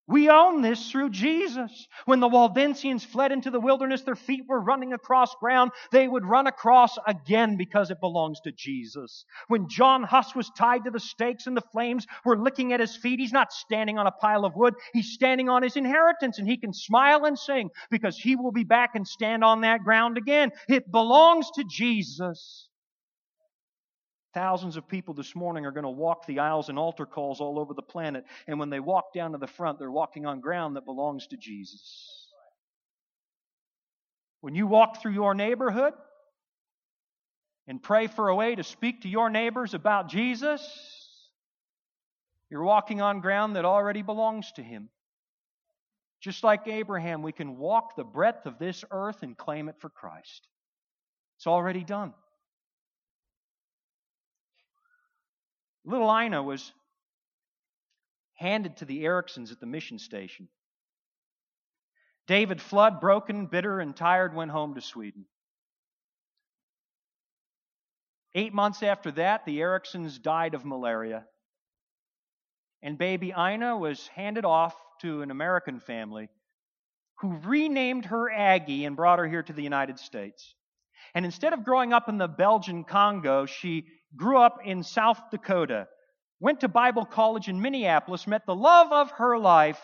We 0.07 0.29
own 0.29 0.61
this 0.61 0.91
through 0.91 1.11
Jesus. 1.11 1.89
When 2.05 2.21
the 2.21 2.29
Waldensians 2.29 3.07
fled 3.07 3.33
into 3.33 3.51
the 3.51 3.61
wilderness, 3.61 4.03
their 4.03 4.15
feet 4.15 4.43
were 4.47 4.61
running 4.61 4.93
across 4.93 5.35
ground. 5.37 5.71
They 5.93 6.07
would 6.07 6.27
run 6.27 6.47
across 6.47 6.99
again 7.07 7.57
because 7.57 7.91
it 7.91 8.01
belongs 8.01 8.41
to 8.41 8.53
Jesus. 8.53 9.25
When 9.49 9.69
John 9.69 10.03
Huss 10.03 10.35
was 10.35 10.51
tied 10.51 10.85
to 10.85 10.91
the 10.91 11.01
stakes 11.01 11.47
and 11.47 11.57
the 11.57 11.63
flames 11.73 12.07
were 12.23 12.39
licking 12.39 12.75
at 12.75 12.81
his 12.81 12.95
feet, 12.95 13.19
he's 13.19 13.33
not 13.33 13.53
standing 13.53 13.97
on 13.97 14.07
a 14.07 14.13
pile 14.13 14.45
of 14.45 14.55
wood. 14.57 14.75
He's 14.93 15.13
standing 15.13 15.49
on 15.49 15.63
his 15.63 15.77
inheritance 15.77 16.39
and 16.39 16.47
he 16.47 16.59
can 16.59 16.75
smile 16.75 17.25
and 17.25 17.39
sing 17.39 17.71
because 17.91 18.19
he 18.19 18.37
will 18.37 18.53
be 18.53 18.65
back 18.65 18.91
and 18.95 19.09
stand 19.09 19.43
on 19.43 19.63
that 19.63 19.85
ground 19.85 20.19
again. 20.19 20.53
It 20.69 20.91
belongs 20.91 21.51
to 21.53 21.65
Jesus. 21.65 22.69
Thousands 24.35 24.77
of 24.77 24.89
people 24.89 25.15
this 25.15 25.37
morning 25.37 25.65
are 25.65 25.71
going 25.71 25.85
to 25.85 25.91
walk 25.91 26.27
the 26.27 26.41
aisles 26.41 26.69
and 26.69 26.77
altar 26.77 27.07
calls 27.07 27.41
all 27.41 27.59
over 27.59 27.73
the 27.73 27.83
planet. 27.83 28.25
And 28.49 28.59
when 28.59 28.69
they 28.69 28.81
walk 28.81 29.13
down 29.15 29.33
to 29.33 29.39
the 29.39 29.47
front, 29.47 29.79
they're 29.79 29.91
walking 29.91 30.27
on 30.27 30.41
ground 30.41 30.75
that 30.75 30.85
belongs 30.85 31.29
to 31.29 31.37
Jesus. 31.37 32.27
When 34.41 34.57
you 34.57 34.67
walk 34.67 35.01
through 35.01 35.13
your 35.13 35.35
neighborhood 35.35 35.95
and 37.69 37.81
pray 37.81 38.09
for 38.09 38.29
a 38.29 38.35
way 38.35 38.57
to 38.57 38.65
speak 38.65 39.03
to 39.03 39.09
your 39.09 39.31
neighbors 39.31 39.73
about 39.73 40.09
Jesus, 40.09 40.61
you're 42.51 42.65
walking 42.65 43.01
on 43.01 43.21
ground 43.21 43.55
that 43.55 43.65
already 43.65 44.03
belongs 44.03 44.51
to 44.57 44.63
Him. 44.63 44.89
Just 46.21 46.43
like 46.43 46.67
Abraham, 46.67 47.23
we 47.23 47.33
can 47.33 47.57
walk 47.57 47.95
the 47.95 48.05
breadth 48.05 48.47
of 48.47 48.59
this 48.59 48.85
earth 48.91 49.23
and 49.23 49.37
claim 49.37 49.69
it 49.69 49.77
for 49.79 49.91
Christ. 49.91 50.49
It's 51.37 51.47
already 51.47 51.85
done. 51.85 52.15
Little 55.85 56.11
Ina 56.11 56.43
was 56.43 56.73
handed 58.35 58.79
to 58.79 58.85
the 58.85 59.05
Ericksons 59.05 59.53
at 59.53 59.61
the 59.61 59.67
mission 59.67 59.99
station. 59.99 60.49
David 62.27 62.61
Flood, 62.61 63.01
broken, 63.01 63.47
bitter, 63.47 63.81
and 63.81 63.95
tired, 63.95 64.35
went 64.35 64.51
home 64.51 64.75
to 64.75 64.81
Sweden. 64.81 65.27
Eight 68.35 68.55
months 68.55 68.83
after 68.83 69.13
that, 69.13 69.45
the 69.45 69.61
Ericksons 69.61 70.19
died 70.19 70.55
of 70.55 70.65
malaria. 70.65 71.25
And 72.83 72.99
baby 72.99 73.33
Ina 73.39 73.77
was 73.77 74.09
handed 74.09 74.45
off 74.45 74.75
to 75.03 75.23
an 75.23 75.31
American 75.31 75.81
family 75.81 76.29
who 77.21 77.37
renamed 77.45 78.07
her 78.07 78.31
Aggie 78.31 78.85
and 78.85 78.97
brought 78.97 79.19
her 79.19 79.29
here 79.29 79.43
to 79.43 79.53
the 79.53 79.63
United 79.63 79.99
States. 79.99 80.55
And 81.15 81.25
instead 81.25 81.53
of 81.53 81.65
growing 81.65 81.93
up 81.93 82.09
in 82.09 82.19
the 82.19 82.27
Belgian 82.27 82.85
Congo, 82.85 83.47
she 83.47 83.87
grew 84.17 84.39
up 84.39 84.59
in 84.65 84.83
South 84.83 85.21
Dakota, 85.31 85.89
went 86.41 86.61
to 86.61 86.69
Bible 86.69 87.05
college 87.05 87.49
in 87.49 87.61
Minneapolis, 87.61 88.27
met 88.27 88.47
the 88.47 88.55
love 88.55 88.93
of 88.93 89.11
her 89.13 89.39
life, 89.39 89.81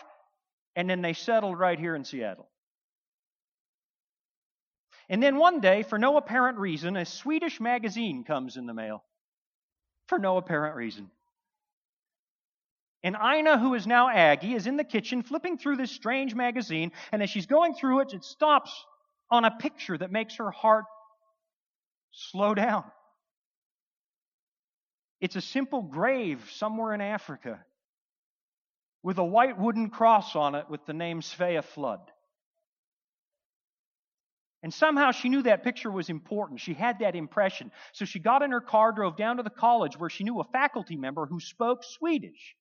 and 0.75 0.89
then 0.89 1.01
they 1.01 1.13
settled 1.13 1.57
right 1.59 1.79
here 1.79 1.95
in 1.95 2.03
Seattle. 2.03 2.47
And 5.09 5.21
then 5.21 5.35
one 5.35 5.59
day, 5.59 5.83
for 5.83 5.97
no 5.97 6.17
apparent 6.17 6.57
reason, 6.57 6.95
a 6.95 7.05
Swedish 7.05 7.59
magazine 7.59 8.23
comes 8.23 8.55
in 8.55 8.65
the 8.65 8.73
mail. 8.73 9.03
For 10.07 10.17
no 10.17 10.37
apparent 10.37 10.75
reason. 10.75 11.11
And 13.03 13.15
Ina, 13.15 13.57
who 13.57 13.73
is 13.73 13.87
now 13.87 14.09
Aggie, 14.09 14.53
is 14.53 14.67
in 14.67 14.77
the 14.77 14.83
kitchen 14.83 15.23
flipping 15.23 15.57
through 15.57 15.77
this 15.77 15.91
strange 15.91 16.35
magazine, 16.35 16.91
and 17.11 17.21
as 17.21 17.29
she's 17.29 17.47
going 17.47 17.73
through 17.73 18.01
it, 18.01 18.13
it 18.13 18.23
stops 18.23 18.71
on 19.29 19.43
a 19.43 19.51
picture 19.51 19.97
that 19.97 20.11
makes 20.11 20.35
her 20.35 20.51
heart 20.51 20.85
slow 22.11 22.53
down. 22.53 22.83
It's 25.21 25.35
a 25.35 25.41
simple 25.41 25.83
grave 25.83 26.43
somewhere 26.55 26.93
in 26.93 26.99
Africa 26.99 27.63
with 29.03 29.19
a 29.19 29.23
white 29.23 29.57
wooden 29.57 29.89
cross 29.89 30.35
on 30.35 30.55
it 30.55 30.69
with 30.69 30.85
the 30.85 30.93
name 30.93 31.21
Svea 31.21 31.63
Flood. 31.63 32.01
And 34.63 34.73
somehow 34.73 35.11
she 35.11 35.29
knew 35.29 35.43
that 35.43 35.63
picture 35.63 35.91
was 35.91 36.09
important. 36.09 36.59
She 36.59 36.73
had 36.73 36.99
that 36.99 37.15
impression. 37.15 37.71
So 37.93 38.05
she 38.05 38.19
got 38.19 38.43
in 38.43 38.51
her 38.51 38.61
car, 38.61 38.91
drove 38.91 39.17
down 39.17 39.37
to 39.37 39.43
the 39.43 39.49
college 39.49 39.97
where 39.97 40.09
she 40.09 40.23
knew 40.23 40.39
a 40.39 40.43
faculty 40.43 40.95
member 40.95 41.25
who 41.25 41.39
spoke 41.39 41.83
Swedish. 41.83 42.55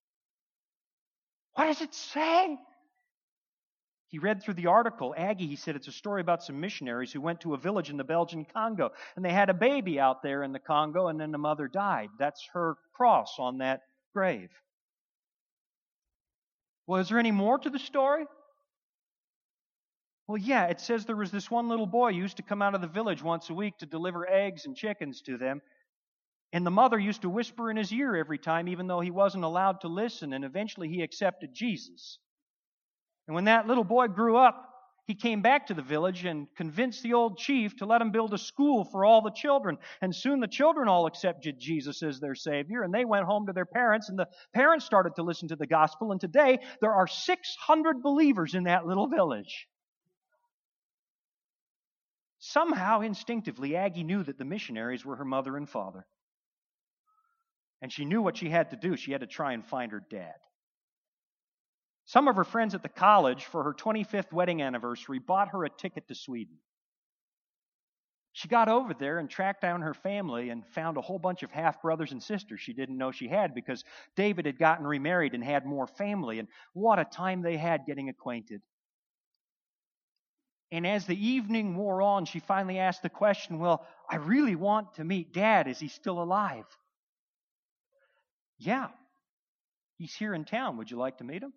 What 1.54 1.66
does 1.66 1.82
it 1.82 1.94
say? 1.94 2.56
He 4.10 4.18
read 4.18 4.42
through 4.42 4.54
the 4.54 4.66
article. 4.66 5.14
Aggie, 5.16 5.46
he 5.46 5.54
said, 5.54 5.76
it's 5.76 5.86
a 5.86 5.92
story 5.92 6.20
about 6.20 6.42
some 6.42 6.60
missionaries 6.60 7.12
who 7.12 7.20
went 7.20 7.40
to 7.42 7.54
a 7.54 7.58
village 7.58 7.90
in 7.90 7.96
the 7.96 8.04
Belgian 8.04 8.44
Congo. 8.44 8.90
And 9.14 9.24
they 9.24 9.32
had 9.32 9.50
a 9.50 9.54
baby 9.54 10.00
out 10.00 10.20
there 10.22 10.42
in 10.42 10.52
the 10.52 10.58
Congo, 10.58 11.06
and 11.06 11.20
then 11.20 11.30
the 11.30 11.38
mother 11.38 11.68
died. 11.68 12.08
That's 12.18 12.44
her 12.52 12.76
cross 12.92 13.36
on 13.38 13.58
that 13.58 13.82
grave. 14.12 14.50
Well, 16.88 17.00
is 17.00 17.08
there 17.08 17.20
any 17.20 17.30
more 17.30 17.56
to 17.56 17.70
the 17.70 17.78
story? 17.78 18.24
Well, 20.26 20.38
yeah, 20.38 20.66
it 20.66 20.80
says 20.80 21.04
there 21.04 21.14
was 21.14 21.30
this 21.30 21.48
one 21.48 21.68
little 21.68 21.86
boy 21.86 22.12
who 22.12 22.18
used 22.18 22.38
to 22.38 22.42
come 22.42 22.62
out 22.62 22.74
of 22.74 22.80
the 22.80 22.88
village 22.88 23.22
once 23.22 23.48
a 23.48 23.54
week 23.54 23.78
to 23.78 23.86
deliver 23.86 24.28
eggs 24.28 24.66
and 24.66 24.76
chickens 24.76 25.22
to 25.22 25.38
them. 25.38 25.62
And 26.52 26.66
the 26.66 26.70
mother 26.72 26.98
used 26.98 27.22
to 27.22 27.30
whisper 27.30 27.70
in 27.70 27.76
his 27.76 27.92
ear 27.92 28.16
every 28.16 28.38
time, 28.38 28.66
even 28.66 28.88
though 28.88 29.00
he 29.00 29.12
wasn't 29.12 29.44
allowed 29.44 29.82
to 29.82 29.88
listen. 29.88 30.32
And 30.32 30.44
eventually 30.44 30.88
he 30.88 31.02
accepted 31.02 31.54
Jesus. 31.54 32.18
And 33.30 33.36
when 33.36 33.44
that 33.44 33.68
little 33.68 33.84
boy 33.84 34.08
grew 34.08 34.36
up, 34.36 34.74
he 35.06 35.14
came 35.14 35.40
back 35.40 35.68
to 35.68 35.74
the 35.74 35.82
village 35.82 36.24
and 36.24 36.48
convinced 36.56 37.04
the 37.04 37.12
old 37.12 37.38
chief 37.38 37.76
to 37.76 37.86
let 37.86 38.02
him 38.02 38.10
build 38.10 38.34
a 38.34 38.38
school 38.38 38.82
for 38.82 39.04
all 39.04 39.22
the 39.22 39.30
children. 39.30 39.78
And 40.02 40.12
soon 40.12 40.40
the 40.40 40.48
children 40.48 40.88
all 40.88 41.06
accepted 41.06 41.60
Jesus 41.60 42.02
as 42.02 42.18
their 42.18 42.34
Savior, 42.34 42.82
and 42.82 42.92
they 42.92 43.04
went 43.04 43.26
home 43.26 43.46
to 43.46 43.52
their 43.52 43.66
parents, 43.66 44.08
and 44.08 44.18
the 44.18 44.26
parents 44.52 44.84
started 44.84 45.14
to 45.14 45.22
listen 45.22 45.46
to 45.46 45.54
the 45.54 45.68
gospel. 45.68 46.10
And 46.10 46.20
today, 46.20 46.58
there 46.80 46.92
are 46.92 47.06
600 47.06 48.02
believers 48.02 48.56
in 48.56 48.64
that 48.64 48.84
little 48.84 49.06
village. 49.06 49.68
Somehow, 52.40 53.02
instinctively, 53.02 53.76
Aggie 53.76 54.02
knew 54.02 54.24
that 54.24 54.38
the 54.38 54.44
missionaries 54.44 55.04
were 55.04 55.14
her 55.14 55.24
mother 55.24 55.56
and 55.56 55.70
father. 55.70 56.04
And 57.80 57.92
she 57.92 58.04
knew 58.04 58.22
what 58.22 58.38
she 58.38 58.50
had 58.50 58.70
to 58.70 58.76
do. 58.76 58.96
She 58.96 59.12
had 59.12 59.20
to 59.20 59.28
try 59.28 59.52
and 59.52 59.64
find 59.64 59.92
her 59.92 60.02
dad. 60.10 60.34
Some 62.06 62.28
of 62.28 62.36
her 62.36 62.44
friends 62.44 62.74
at 62.74 62.82
the 62.82 62.88
college, 62.88 63.44
for 63.44 63.62
her 63.62 63.72
25th 63.72 64.32
wedding 64.32 64.62
anniversary, 64.62 65.18
bought 65.18 65.48
her 65.48 65.64
a 65.64 65.70
ticket 65.70 66.08
to 66.08 66.14
Sweden. 66.14 66.56
She 68.32 68.48
got 68.48 68.68
over 68.68 68.94
there 68.94 69.18
and 69.18 69.28
tracked 69.28 69.60
down 69.60 69.82
her 69.82 69.94
family 69.94 70.50
and 70.50 70.66
found 70.68 70.96
a 70.96 71.00
whole 71.00 71.18
bunch 71.18 71.42
of 71.42 71.50
half 71.50 71.82
brothers 71.82 72.12
and 72.12 72.22
sisters 72.22 72.60
she 72.60 72.72
didn't 72.72 72.96
know 72.96 73.10
she 73.10 73.26
had 73.26 73.54
because 73.54 73.84
David 74.14 74.46
had 74.46 74.58
gotten 74.58 74.86
remarried 74.86 75.34
and 75.34 75.42
had 75.42 75.66
more 75.66 75.88
family. 75.88 76.38
And 76.38 76.48
what 76.72 77.00
a 77.00 77.04
time 77.04 77.42
they 77.42 77.56
had 77.56 77.86
getting 77.86 78.08
acquainted. 78.08 78.62
And 80.72 80.86
as 80.86 81.06
the 81.06 81.26
evening 81.26 81.76
wore 81.76 82.00
on, 82.00 82.24
she 82.24 82.38
finally 82.38 82.78
asked 82.78 83.02
the 83.02 83.08
question 83.08 83.58
Well, 83.58 83.84
I 84.08 84.16
really 84.16 84.54
want 84.54 84.94
to 84.94 85.04
meet 85.04 85.32
Dad. 85.32 85.66
Is 85.66 85.80
he 85.80 85.88
still 85.88 86.22
alive? 86.22 86.66
Yeah. 88.58 88.88
He's 89.98 90.14
here 90.14 90.34
in 90.34 90.44
town. 90.44 90.76
Would 90.76 90.90
you 90.90 90.96
like 90.96 91.18
to 91.18 91.24
meet 91.24 91.42
him? 91.42 91.52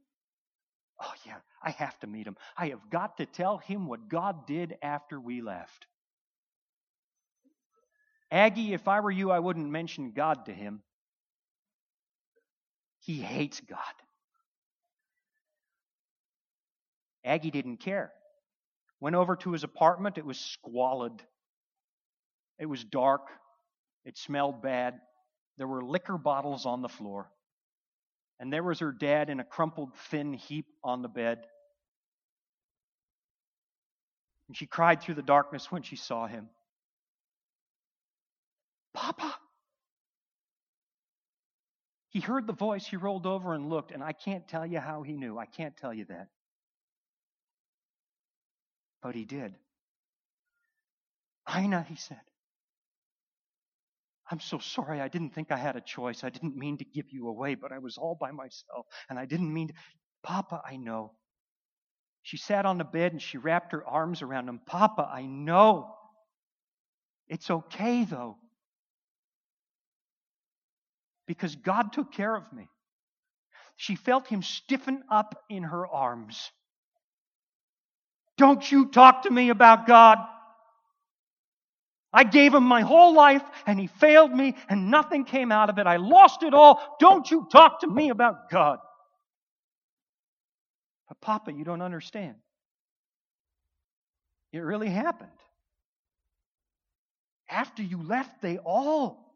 Oh, 1.02 1.14
yeah, 1.26 1.38
I 1.62 1.72
have 1.72 2.00
to 2.00 2.08
meet 2.08 2.28
him. 2.28 2.38
I 2.58 2.68
have 2.70 2.90
got 2.90 3.18
to 3.18 3.26
tell 3.26 3.58
him 3.58 3.88
what 3.88 4.10
God 4.10 4.46
did 4.48 4.78
after 4.82 5.20
we 5.20 5.42
left. 5.42 5.88
Aggie, 8.32 8.74
if 8.74 8.88
I 8.88 9.00
were 9.00 9.12
you, 9.12 9.32
I 9.32 9.40
wouldn't 9.40 9.70
mention 9.70 10.12
God 10.12 10.46
to 10.46 10.54
him. 10.54 10.82
He 13.00 13.20
hates 13.20 13.60
God. 13.60 13.80
Aggie 17.26 17.52
didn't 17.52 17.78
care. 17.78 18.12
Went 19.00 19.16
over 19.16 19.36
to 19.38 19.52
his 19.52 19.64
apartment. 19.64 20.18
It 20.18 20.26
was 20.26 20.40
squalid. 20.40 21.14
It 22.60 22.66
was 22.66 22.84
dark. 22.84 23.28
It 24.06 24.18
smelled 24.18 24.62
bad. 24.62 24.96
There 25.58 25.68
were 25.68 25.84
liquor 25.84 26.18
bottles 26.18 26.66
on 26.66 26.82
the 26.82 26.90
floor. 26.90 27.30
And 28.40 28.52
there 28.52 28.64
was 28.64 28.80
her 28.80 28.92
dad 28.92 29.30
in 29.30 29.40
a 29.40 29.44
crumpled, 29.44 29.96
thin 30.10 30.34
heap 30.34 30.66
on 30.84 31.02
the 31.02 31.08
bed. 31.08 31.46
And 34.48 34.58
she 34.58 34.66
cried 34.66 35.02
through 35.02 35.16
the 35.16 35.22
darkness 35.22 35.72
when 35.72 35.84
she 35.84 35.96
saw 35.96 36.28
him. 36.28 36.50
Papa! 38.94 39.36
He 42.10 42.20
heard 42.20 42.46
the 42.46 42.54
voice, 42.54 42.86
he 42.86 42.96
rolled 42.96 43.26
over 43.26 43.54
and 43.54 43.70
looked, 43.70 43.92
and 43.92 44.04
I 44.04 44.12
can't 44.12 44.48
tell 44.48 44.66
you 44.66 44.80
how 44.80 45.02
he 45.02 45.14
knew. 45.14 45.40
I 45.40 45.48
can't 45.48 45.76
tell 45.76 45.94
you 45.94 46.06
that. 46.06 46.28
But 49.02 49.16
he 49.16 49.26
did. 49.26 49.56
Ina, 51.54 51.84
he 51.90 51.96
said. 51.96 52.22
I'm 54.34 54.40
so 54.40 54.58
sorry. 54.58 55.00
I 55.00 55.10
didn't 55.10 55.36
think 55.36 55.52
I 55.52 55.58
had 55.58 55.76
a 55.76 55.82
choice. 55.82 56.24
I 56.24 56.32
didn't 56.32 56.58
mean 56.58 56.80
to 56.80 56.86
give 56.86 57.06
you 57.12 57.28
away, 57.28 57.54
but 57.54 57.72
I 57.72 57.78
was 57.78 58.00
all 58.00 58.18
by 58.20 58.32
myself, 58.32 58.88
and 59.08 59.20
I 59.20 59.28
didn't 59.28 59.54
mean 59.54 59.68
to. 59.68 59.76
Papa, 60.24 60.60
I 60.68 60.76
know. 60.76 61.12
She 62.24 62.38
sat 62.38 62.66
on 62.66 62.80
the 62.80 62.84
bed 62.84 63.12
and 63.12 63.22
she 63.22 63.38
wrapped 63.38 63.74
her 63.74 63.86
arms 63.86 64.24
around 64.24 64.50
him. 64.50 64.60
Papa, 64.66 65.08
I 65.08 65.28
know. 65.28 65.94
It's 67.28 67.52
okay, 67.52 68.06
though. 68.06 68.38
Because 71.28 71.56
God 71.56 71.94
took 71.94 72.12
care 72.12 72.36
of 72.36 72.52
me. 72.52 72.68
She 73.76 73.96
felt 73.96 74.26
him 74.26 74.42
stiffen 74.42 75.04
up 75.12 75.44
in 75.48 75.62
her 75.62 75.86
arms. 75.86 76.50
Don't 78.40 78.72
you 78.72 78.88
talk 78.88 79.24
to 79.24 79.30
me 79.30 79.50
about 79.50 79.86
God. 79.86 80.18
I 82.14 82.24
gave 82.24 82.54
him 82.54 82.64
my 82.64 82.82
whole 82.82 83.14
life 83.14 83.44
and 83.66 83.80
he 83.80 83.88
failed 83.88 84.32
me 84.32 84.56
and 84.70 84.92
nothing 84.92 85.26
came 85.26 85.52
out 85.52 85.70
of 85.70 85.80
it. 85.80 85.88
I 85.88 85.98
lost 85.98 86.44
it 86.44 86.54
all. 86.54 86.98
Don't 87.00 87.30
you 87.30 87.48
talk 87.52 87.80
to 87.80 87.88
me 87.88 88.10
about 88.10 88.52
God. 88.52 88.80
But 91.08 91.20
Papa, 91.22 91.52
you 91.52 91.64
don't 91.64 91.82
understand. 91.82 92.36
It 94.52 94.60
really 94.60 94.90
happened. 94.90 95.32
After 97.50 97.82
you 97.82 98.02
left, 98.02 98.42
they 98.42 98.60
all 98.60 99.36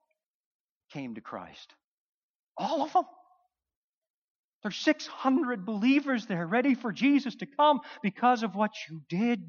came 0.94 1.16
to 1.16 1.22
Christ. 1.22 1.74
All 2.56 2.84
of 2.84 2.94
them. 2.94 3.06
There's 4.64 4.78
600 4.78 5.66
believers 5.66 6.26
there 6.26 6.46
ready 6.46 6.76
for 6.76 6.92
Jesus 6.92 7.36
to 7.36 7.46
come 7.46 7.80
because 8.02 8.44
of 8.44 8.56
what 8.56 8.72
you 8.90 9.02
did. 9.10 9.44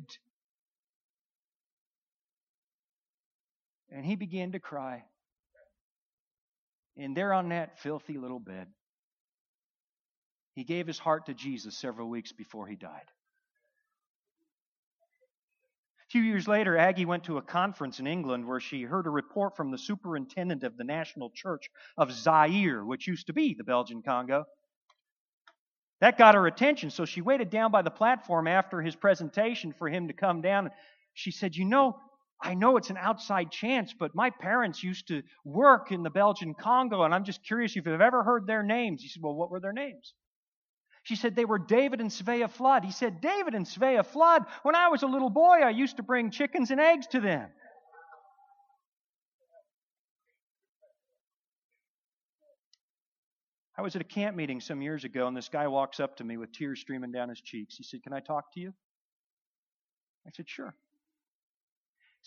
And 3.91 4.05
he 4.05 4.17
began 4.17 4.53
to 4.53 4.59
cry. 4.59 5.05
And 6.97 7.17
there 7.17 7.33
on 7.33 7.51
that 7.51 7.79
filthy 7.79 8.19
little 8.19 8.41
bed, 8.41 8.67
he 10.55 10.65
gave 10.65 10.87
his 10.87 10.99
heart 10.99 11.27
to 11.27 11.35
Jesus 11.35 11.79
several 11.79 12.09
weeks 12.09 12.33
before 12.33 12.67
he 12.67 12.75
died. 12.75 13.07
A 16.09 16.11
few 16.11 16.23
years 16.23 16.49
later, 16.49 16.77
Aggie 16.77 17.05
went 17.05 17.25
to 17.25 17.37
a 17.37 17.43
conference 17.43 18.01
in 18.01 18.07
England 18.07 18.47
where 18.47 18.61
she 18.61 18.83
heard 18.83 19.07
a 19.07 19.11
report 19.11 19.57
from 19.57 19.71
the 19.71 19.79
superintendent 19.79 20.65
of 20.65 20.77
the 20.77 20.85
National 20.85 21.31
Church 21.31 21.69
of 21.99 22.11
Zaire, 22.11 22.85
which 22.85 23.07
used 23.07 23.27
to 23.27 23.35
be 23.35 23.55
the 23.55 23.63
Belgian 23.63 24.03
Congo. 24.03 24.47
That 26.01 26.17
got 26.17 26.35
her 26.35 26.47
attention, 26.47 26.91
so 26.91 27.05
she 27.05 27.21
waited 27.21 27.51
down 27.51 27.71
by 27.71 27.83
the 27.83 27.91
platform 27.91 28.49
after 28.49 28.81
his 28.81 28.97
presentation 28.97 29.73
for 29.73 29.89
him 29.89 30.09
to 30.09 30.15
come 30.15 30.41
down. 30.41 30.71
She 31.13 31.31
said, 31.31 31.55
You 31.55 31.67
know, 31.67 31.99
I 32.41 32.55
know 32.55 32.77
it's 32.77 32.91
an 32.91 32.97
outside 32.97 33.51
chance, 33.51 33.93
but 33.99 34.15
my 34.15 34.31
parents 34.31 34.83
used 34.83 35.09
to 35.09 35.23
work 35.45 35.91
in 35.91 36.03
the 36.03 36.11
Belgian 36.11 36.55
Congo, 36.55 37.03
and 37.03 37.13
I'm 37.13 37.25
just 37.25 37.45
curious 37.45 37.77
if 37.77 37.87
you've 37.87 38.01
ever 38.01 38.23
heard 38.23 38.47
their 38.47 38.63
names. 38.63 39.03
He 39.03 39.09
said, 39.09 39.23
Well, 39.23 39.35
what 39.35 39.51
were 39.51 39.61
their 39.61 39.73
names? 39.73 40.15
She 41.03 41.17
said 41.17 41.35
they 41.35 41.45
were 41.45 41.59
David 41.59 42.01
and 42.01 42.11
Svea 42.11 42.51
Flood. 42.51 42.85
He 42.85 42.93
said, 42.93 43.21
David 43.21 43.55
and 43.55 43.67
Svea 43.67 44.05
Flood, 44.05 44.45
when 44.63 44.75
I 44.75 44.89
was 44.89 45.03
a 45.03 45.07
little 45.07 45.31
boy, 45.31 45.61
I 45.65 45.71
used 45.71 45.97
to 45.97 46.03
bring 46.03 46.31
chickens 46.31 46.71
and 46.71 46.81
eggs 46.81 47.07
to 47.09 47.21
them. 47.21 47.49
I 53.77 53.83
was 53.83 53.95
at 53.95 54.03
a 54.03 54.05
camp 54.05 54.37
meeting 54.37 54.61
some 54.61 54.83
years 54.83 55.05
ago, 55.05 55.29
and 55.29 55.37
this 55.37 55.49
guy 55.49 55.69
walks 55.69 56.01
up 56.01 56.17
to 56.17 56.25
me 56.25 56.37
with 56.37 56.53
tears 56.53 56.81
streaming 56.81 57.13
down 57.13 57.29
his 57.29 57.41
cheeks. 57.41 57.77
He 57.77 57.85
said, 57.85 58.03
Can 58.03 58.13
I 58.13 58.21
talk 58.21 58.53
to 58.55 58.61
you? 58.61 58.75
I 60.27 60.31
said, 60.35 60.49
Sure. 60.49 60.75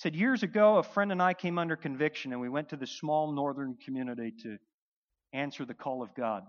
Said, 0.02 0.16
Years 0.16 0.42
ago, 0.42 0.78
a 0.78 0.84
friend 0.84 1.12
and 1.12 1.22
I 1.22 1.36
came 1.36 1.60
under 1.60 1.76
conviction, 1.76 2.32
and 2.32 2.42
we 2.42 2.50
went 2.50 2.70
to 2.70 2.76
this 2.76 2.90
small 2.90 3.32
northern 3.32 3.78
community 3.86 4.34
to 4.42 4.58
answer 5.32 5.64
the 5.64 5.76
call 5.76 6.02
of 6.02 6.16
God. 6.16 6.42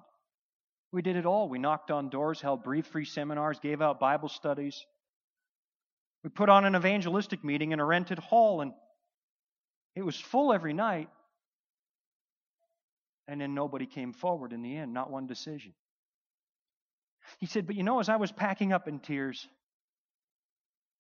We 0.91 1.03
did 1.03 1.17
it 1.17 1.27
all. 1.27 1.51
We 1.51 1.59
knocked 1.59 1.91
on 1.91 2.09
doors, 2.09 2.41
held 2.41 2.65
breathe 2.65 2.87
free 2.87 3.05
seminars, 3.05 3.61
gave 3.61 3.83
out 3.83 4.01
Bible 4.01 4.31
studies. 4.31 4.83
We 6.25 6.31
put 6.31 6.49
on 6.49 6.65
an 6.65 6.75
evangelistic 6.75 7.45
meeting 7.45 7.73
in 7.73 7.81
a 7.81 7.85
rented 7.85 8.19
hall, 8.19 8.63
and 8.63 8.73
it 9.95 10.03
was 10.03 10.19
full 10.19 10.55
every 10.55 10.73
night. 10.73 11.11
And 13.29 13.39
then 13.39 13.53
nobody 13.53 13.85
came 13.85 14.15
forward 14.15 14.55
in 14.55 14.63
the 14.63 14.75
end, 14.75 14.95
not 14.95 15.11
one 15.11 15.27
decision. 15.27 15.75
He 17.39 17.45
said, 17.45 17.67
But 17.67 17.77
you 17.77 17.83
know, 17.83 18.01
as 18.01 18.09
I 18.09 18.17
was 18.17 18.33
packing 18.33 18.73
up 18.73 18.89
in 18.89 18.99
tears, 18.99 19.47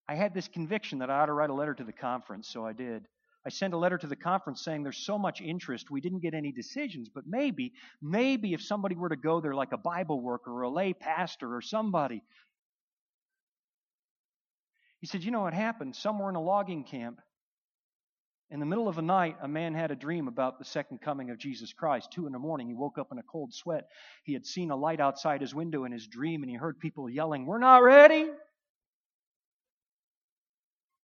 I 0.09 0.14
had 0.14 0.34
this 0.34 0.48
conviction 0.48 0.98
that 0.98 1.11
I 1.11 1.20
ought 1.20 1.26
to 1.26 1.32
write 1.32 1.50
a 1.50 1.55
letter 1.55 1.74
to 1.74 1.84
the 1.84 1.92
conference, 1.92 2.48
so 2.48 2.66
I 2.66 2.72
did. 2.72 3.07
I 3.44 3.50
sent 3.50 3.74
a 3.74 3.78
letter 3.78 3.98
to 3.98 4.07
the 4.07 4.16
conference 4.16 4.62
saying 4.62 4.82
there's 4.82 5.05
so 5.05 5.18
much 5.18 5.40
interest, 5.40 5.90
we 5.90 6.00
didn't 6.00 6.20
get 6.20 6.34
any 6.34 6.53
decisions, 6.53 7.09
but 7.09 7.24
maybe, 7.26 7.72
maybe 8.00 8.53
if 8.55 8.62
somebody 8.62 8.94
were 8.94 9.09
to 9.09 9.16
go 9.16 9.40
there 9.40 9.55
like 9.55 9.72
a 9.72 9.78
Bible 9.78 10.20
worker 10.20 10.53
or 10.53 10.62
a 10.62 10.70
lay 10.70 10.92
pastor 10.92 11.55
or 11.55 11.61
somebody. 11.61 12.22
He 15.00 15.09
said, 15.09 15.24
You 15.24 15.32
know 15.32 15.42
what 15.42 15.55
happened? 15.55 15.96
Somewhere 15.96 16.30
in 16.30 16.36
a 16.36 16.42
logging 16.42 16.84
camp, 16.84 17.20
in 18.53 18.61
the 18.61 18.66
middle 18.66 18.86
of 18.86 18.96
the 18.96 19.03
night, 19.03 19.36
a 19.40 19.48
man 19.48 19.74
had 19.74 19.90
a 19.90 19.96
dream 19.96 20.28
about 20.28 20.59
the 20.59 20.64
second 20.66 21.00
coming 21.00 21.30
of 21.30 21.38
Jesus 21.38 21.72
Christ. 21.72 22.12
Two 22.12 22.26
in 22.26 22.32
the 22.32 22.38
morning, 22.38 22.68
he 22.68 22.74
woke 22.74 22.98
up 22.98 23.09
in 23.11 23.18
a 23.18 23.22
cold 23.22 23.55
sweat. 23.55 23.88
He 24.24 24.34
had 24.34 24.44
seen 24.44 24.70
a 24.70 24.76
light 24.76 25.00
outside 25.00 25.40
his 25.40 25.55
window 25.55 25.84
in 25.84 25.90
his 25.90 26.07
dream, 26.07 26.42
and 26.42 26.50
he 26.50 26.57
heard 26.57 26.78
people 26.78 27.09
yelling, 27.09 27.46
We're 27.46 27.59
not 27.59 27.82
ready! 27.82 28.28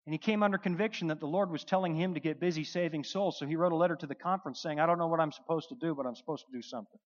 And 0.09 0.13
he 0.15 0.17
came 0.17 0.41
under 0.41 0.57
conviction 0.57 1.09
that 1.09 1.19
the 1.19 1.27
Lord 1.27 1.51
was 1.51 1.63
telling 1.63 1.93
him 1.93 2.15
to 2.15 2.19
get 2.19 2.39
busy 2.39 2.63
saving 2.63 3.03
souls. 3.03 3.37
So 3.37 3.45
he 3.45 3.55
wrote 3.55 3.73
a 3.73 3.75
letter 3.75 3.95
to 3.95 4.07
the 4.07 4.15
conference 4.15 4.59
saying, 4.59 4.79
I 4.79 4.87
don't 4.87 4.97
know 4.97 5.05
what 5.05 5.19
I'm 5.19 5.31
supposed 5.31 5.69
to 5.69 5.75
do, 5.75 5.93
but 5.93 6.07
I'm 6.07 6.15
supposed 6.15 6.47
to 6.47 6.51
do 6.51 6.63
something. 6.63 6.99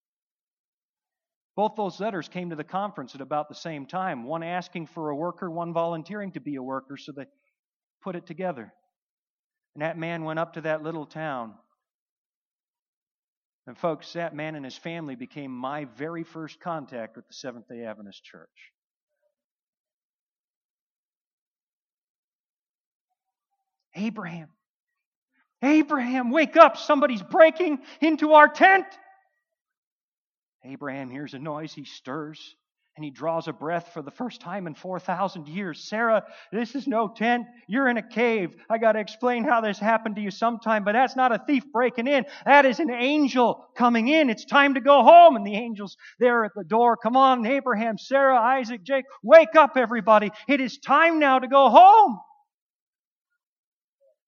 Both 1.57 1.73
those 1.75 1.99
letters 1.99 2.29
came 2.29 2.51
to 2.51 2.55
the 2.55 2.63
conference 2.63 3.13
at 3.13 3.19
about 3.19 3.49
the 3.49 3.55
same 3.55 3.87
time 3.87 4.23
one 4.23 4.41
asking 4.41 4.87
for 4.87 5.09
a 5.09 5.15
worker, 5.17 5.51
one 5.51 5.73
volunteering 5.73 6.31
to 6.31 6.39
be 6.39 6.55
a 6.55 6.63
worker, 6.63 6.95
so 6.95 7.11
they 7.11 7.25
put 8.01 8.15
it 8.15 8.25
together. 8.25 8.73
And 9.75 9.81
that 9.81 9.97
man 9.97 10.23
went 10.23 10.39
up 10.39 10.53
to 10.53 10.61
that 10.61 10.81
little 10.81 11.05
town. 11.05 11.55
And, 13.67 13.77
folks, 13.77 14.13
that 14.13 14.33
man 14.33 14.55
and 14.55 14.63
his 14.63 14.77
family 14.77 15.17
became 15.17 15.51
my 15.51 15.83
very 15.97 16.23
first 16.23 16.61
contact 16.61 17.17
with 17.17 17.27
the 17.27 17.33
Seventh 17.33 17.67
day 17.67 17.83
Adventist 17.83 18.23
Church. 18.23 18.72
Abraham. 23.95 24.49
Abraham, 25.61 26.31
wake 26.31 26.57
up. 26.57 26.77
Somebody's 26.77 27.23
breaking 27.23 27.79
into 28.01 28.33
our 28.33 28.47
tent. 28.47 28.85
Abraham 30.65 31.09
hears 31.09 31.33
a 31.33 31.39
noise. 31.39 31.73
He 31.73 31.85
stirs 31.85 32.55
and 32.95 33.03
he 33.03 33.09
draws 33.09 33.47
a 33.47 33.53
breath 33.53 33.89
for 33.93 34.03
the 34.03 34.11
first 34.11 34.39
time 34.39 34.67
in 34.67 34.75
4,000 34.75 35.47
years. 35.47 35.83
Sarah, 35.83 36.23
this 36.51 36.75
is 36.75 36.87
no 36.87 37.07
tent. 37.07 37.47
You're 37.67 37.87
in 37.87 37.97
a 37.97 38.07
cave. 38.07 38.51
I 38.69 38.77
got 38.77 38.91
to 38.91 38.99
explain 38.99 39.43
how 39.45 39.61
this 39.61 39.79
happened 39.79 40.15
to 40.17 40.21
you 40.21 40.29
sometime, 40.29 40.83
but 40.83 40.91
that's 40.91 41.15
not 41.15 41.31
a 41.31 41.41
thief 41.47 41.63
breaking 41.71 42.07
in. 42.07 42.25
That 42.45 42.65
is 42.65 42.79
an 42.79 42.91
angel 42.91 43.65
coming 43.75 44.09
in. 44.09 44.29
It's 44.29 44.45
time 44.45 44.75
to 44.75 44.81
go 44.81 45.01
home. 45.01 45.35
And 45.35 45.45
the 45.45 45.55
angel's 45.55 45.97
there 46.19 46.45
at 46.45 46.51
the 46.55 46.63
door. 46.63 46.95
Come 46.95 47.17
on, 47.17 47.45
Abraham, 47.47 47.97
Sarah, 47.97 48.39
Isaac, 48.39 48.83
Jake, 48.83 49.05
wake 49.23 49.55
up, 49.57 49.75
everybody. 49.75 50.29
It 50.47 50.61
is 50.61 50.77
time 50.77 51.17
now 51.17 51.39
to 51.39 51.47
go 51.47 51.69
home. 51.69 52.19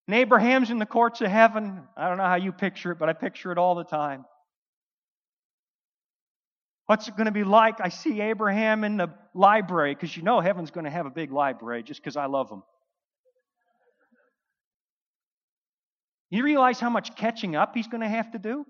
And 0.08 0.16
Abraham's 0.16 0.70
in 0.70 0.78
the 0.78 0.86
courts 0.86 1.22
of 1.22 1.32
heaven. 1.32 1.82
I 1.98 2.08
don't 2.08 2.18
know 2.18 2.26
how 2.26 2.36
you 2.36 2.52
picture 2.52 2.92
it, 2.92 3.00
but 3.00 3.10
I 3.10 3.14
picture 3.14 3.52
it 3.52 3.58
all 3.58 3.76
the 3.76 3.84
time. 3.84 4.26
What's 6.86 7.08
it 7.08 7.16
going 7.16 7.26
to 7.26 7.32
be 7.32 7.44
like? 7.44 7.82
I 7.82 7.90
see 7.90 8.22
Abraham 8.22 8.84
in 8.84 8.98
the 8.98 9.08
library 9.34 9.96
because 9.96 10.16
you 10.16 10.22
know 10.22 10.40
heaven's 10.40 10.70
going 10.70 10.84
to 10.84 10.92
have 10.92 11.08
a 11.08 11.10
big 11.10 11.32
library 11.32 11.82
just 11.82 12.02
because 12.02 12.16
I 12.16 12.28
love 12.28 12.50
them. 12.50 12.62
You 16.30 16.44
realize 16.44 16.80
how 16.80 16.90
much 16.90 17.16
catching 17.16 17.56
up 17.56 17.74
he's 17.76 17.88
going 17.88 18.02
to 18.02 18.10
have 18.10 18.32
to 18.32 18.40
do? 18.40 18.66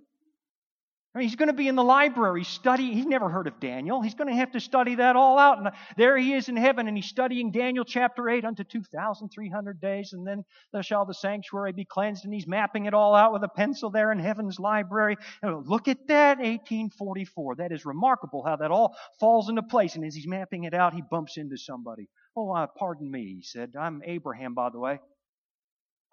I 1.15 1.19
mean, 1.19 1.29
he's 1.29 1.37
going 1.37 1.47
to 1.47 1.53
be 1.53 1.69
in 1.69 1.75
the 1.75 1.83
library 1.83 2.43
studying. 2.43 2.91
He's 2.91 3.05
never 3.05 3.29
heard 3.29 3.47
of 3.47 3.57
Daniel. 3.61 4.01
He's 4.01 4.15
going 4.15 4.27
to 4.27 4.35
have 4.35 4.51
to 4.51 4.59
study 4.59 4.95
that 4.95 5.15
all 5.15 5.39
out. 5.39 5.59
And 5.59 5.71
there 5.95 6.17
he 6.17 6.33
is 6.33 6.49
in 6.49 6.57
heaven, 6.57 6.89
and 6.89 6.97
he's 6.97 7.05
studying 7.05 7.51
Daniel 7.51 7.85
chapter 7.85 8.29
8 8.29 8.43
unto 8.43 8.65
2,300 8.65 9.79
days, 9.79 10.11
and 10.11 10.27
then 10.27 10.43
there 10.73 10.83
shall 10.83 11.05
the 11.05 11.13
sanctuary 11.13 11.71
be 11.71 11.85
cleansed. 11.85 12.25
And 12.25 12.33
he's 12.33 12.47
mapping 12.47 12.85
it 12.85 12.93
all 12.93 13.15
out 13.15 13.31
with 13.31 13.45
a 13.45 13.47
pencil 13.47 13.89
there 13.89 14.11
in 14.11 14.19
heaven's 14.19 14.59
library. 14.59 15.15
And 15.41 15.65
look 15.65 15.87
at 15.87 16.05
that, 16.07 16.39
1844. 16.39 17.55
That 17.55 17.71
is 17.71 17.85
remarkable 17.85 18.43
how 18.43 18.57
that 18.57 18.71
all 18.71 18.97
falls 19.17 19.47
into 19.47 19.63
place. 19.63 19.95
And 19.95 20.03
as 20.03 20.15
he's 20.15 20.27
mapping 20.27 20.65
it 20.65 20.73
out, 20.73 20.93
he 20.93 21.01
bumps 21.01 21.37
into 21.37 21.55
somebody. 21.55 22.09
Oh, 22.35 22.51
uh, 22.51 22.67
pardon 22.77 23.09
me, 23.09 23.35
he 23.37 23.41
said. 23.41 23.71
I'm 23.79 24.01
Abraham, 24.03 24.53
by 24.53 24.69
the 24.69 24.79
way. 24.79 24.99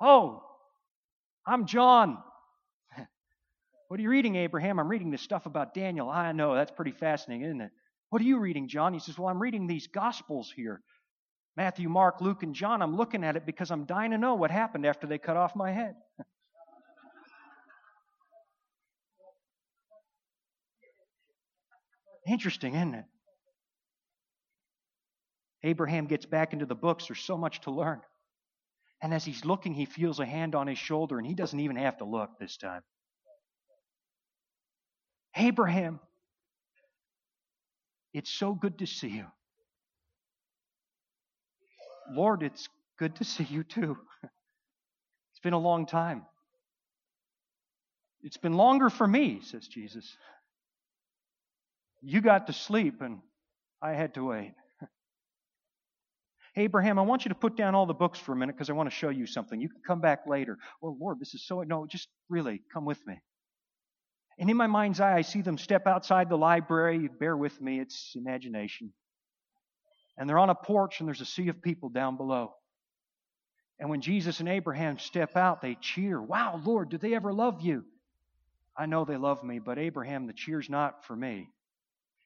Oh, 0.01 0.45
I'm 1.45 1.67
John. 1.67 2.19
What 3.93 4.01
are 4.01 4.05
you 4.05 4.09
reading, 4.09 4.37
Abraham? 4.37 4.81
I'm 4.81 4.89
reading 4.89 5.11
this 5.11 5.21
stuff 5.21 5.45
about 5.45 5.75
Daniel. 5.75 6.09
I 6.09 6.33
know, 6.33 6.55
that's 6.55 6.71
pretty 6.71 6.93
fascinating, 6.93 7.45
isn't 7.45 7.61
it? 7.61 7.73
What 8.09 8.23
are 8.23 8.25
you 8.25 8.39
reading, 8.39 8.67
John? 8.67 8.95
He 8.95 9.01
says, 9.01 9.19
Well, 9.19 9.29
I'm 9.29 9.39
reading 9.39 9.67
these 9.67 9.87
Gospels 9.87 10.51
here 10.57 10.81
Matthew, 11.59 11.91
Mark, 11.91 12.23
Luke, 12.23 12.43
and 12.43 12.55
John. 12.55 12.81
I'm 12.81 12.97
looking 12.97 13.23
at 13.23 13.37
it 13.37 13.45
because 13.45 13.71
I'm 13.71 13.85
dying 13.85 14.13
to 14.13 14.17
know 14.17 14.35
what 14.35 14.51
happened 14.51 14.87
after 14.87 15.07
they 15.07 15.19
cut 15.19 15.37
off 15.37 15.55
my 15.55 15.73
head. 15.73 15.95
Interesting, 22.27 22.75
isn't 22.75 22.95
it? 22.95 23.05
Abraham 25.65 26.07
gets 26.07 26.25
back 26.25 26.55
into 26.55 26.65
the 26.65 26.75
books. 26.75 27.09
There's 27.09 27.21
so 27.21 27.37
much 27.37 27.61
to 27.61 27.71
learn. 27.71 28.01
And 29.03 29.13
as 29.13 29.23
he's 29.23 29.45
looking, 29.45 29.75
he 29.75 29.85
feels 29.85 30.19
a 30.19 30.25
hand 30.25 30.55
on 30.55 30.67
his 30.67 30.79
shoulder, 30.79 31.19
and 31.19 31.27
he 31.27 31.35
doesn't 31.35 31.61
even 31.61 31.77
have 31.77 31.99
to 31.99 32.07
look 32.07 32.39
this 32.39 32.57
time. 32.57 32.81
Abraham, 35.37 36.01
it's 38.13 38.31
so 38.31 38.55
good 38.55 38.79
to 38.79 38.87
see 38.87 39.09
you. 39.09 39.27
Lord, 42.11 42.43
it's 42.43 42.69
good 42.99 43.17
to 43.17 43.25
see 43.25 43.45
you 43.45 43.65
too. 43.65 43.97
It's 45.33 45.41
been 45.43 45.55
a 45.55 45.59
long 45.59 45.87
time. 45.87 46.25
It's 48.23 48.37
been 48.37 48.53
longer 48.53 48.91
for 48.91 49.09
me, 49.09 49.41
says 49.43 49.67
Jesus. 49.67 50.17
You 52.01 52.21
got 52.21 52.47
to 52.47 52.53
sleep 52.53 53.01
and 53.01 53.19
I 53.81 53.93
had 53.95 54.15
to 54.15 54.25
wait. 54.25 54.55
Abraham, 56.57 56.99
I 56.99 57.03
want 57.03 57.25
you 57.25 57.31
to 57.31 57.35
put 57.35 57.57
down 57.57 57.75
all 57.75 57.87
the 57.87 57.95
books 57.95 58.19
for 58.19 58.33
a 58.33 58.37
minute 58.37 58.55
because 58.55 58.71
I 58.71 58.75
want 58.75 58.89
to 58.89 58.95
show 58.95 59.09
you 59.09 59.27
something. 59.27 59.61
You 59.61 59.69
can 59.69 59.81
come 59.85 60.01
back 60.01 60.21
later. 60.29 60.59
Well, 60.81 60.97
Lord, 61.01 61.19
this 61.19 61.35
is 61.35 61.45
so. 61.45 61.63
No, 61.63 61.87
just 61.87 62.09
really 62.29 62.61
come 62.73 62.85
with 62.85 63.05
me. 63.07 63.19
And 64.39 64.51
in 64.51 64.57
my 64.57 64.67
mind's 64.67 65.01
eye, 65.01 65.17
I 65.17 65.23
see 65.23 65.43
them 65.43 65.59
step 65.59 65.87
outside 65.87 66.29
the 66.29 66.37
library. 66.37 67.09
Bear 67.09 67.37
with 67.37 67.61
me, 67.61 67.81
it's 67.81 68.13
imagination. 68.17 68.93
And 70.17 70.29
they're 70.29 70.39
on 70.39 70.51
a 70.51 70.55
porch, 70.55 71.01
and 71.01 71.09
there's 71.09 71.21
a 71.21 71.27
sea 71.27 71.49
of 71.49 71.63
people 71.63 71.89
down 71.89 72.17
below. 72.17 72.55
And 73.79 73.91
when 73.91 74.01
Jesus 74.01 74.41
and 74.41 74.49
Abraham 74.49 74.99
step 74.99 75.37
out, 75.37 75.61
they 75.61 75.77
cheer. 75.81 76.21
Wow, 76.21 76.61
Lord, 76.65 76.89
do 76.89 76.99
they 76.99 77.15
ever 77.15 77.33
love 77.33 77.61
you? 77.63 77.85
I 78.77 78.87
know 78.87 79.05
they 79.05 79.17
love 79.17 79.43
me, 79.43 79.59
but 79.59 79.79
Abraham, 79.79 80.27
the 80.27 80.33
cheer's 80.33 80.71
not 80.71 81.05
for 81.05 81.17
me. 81.17 81.49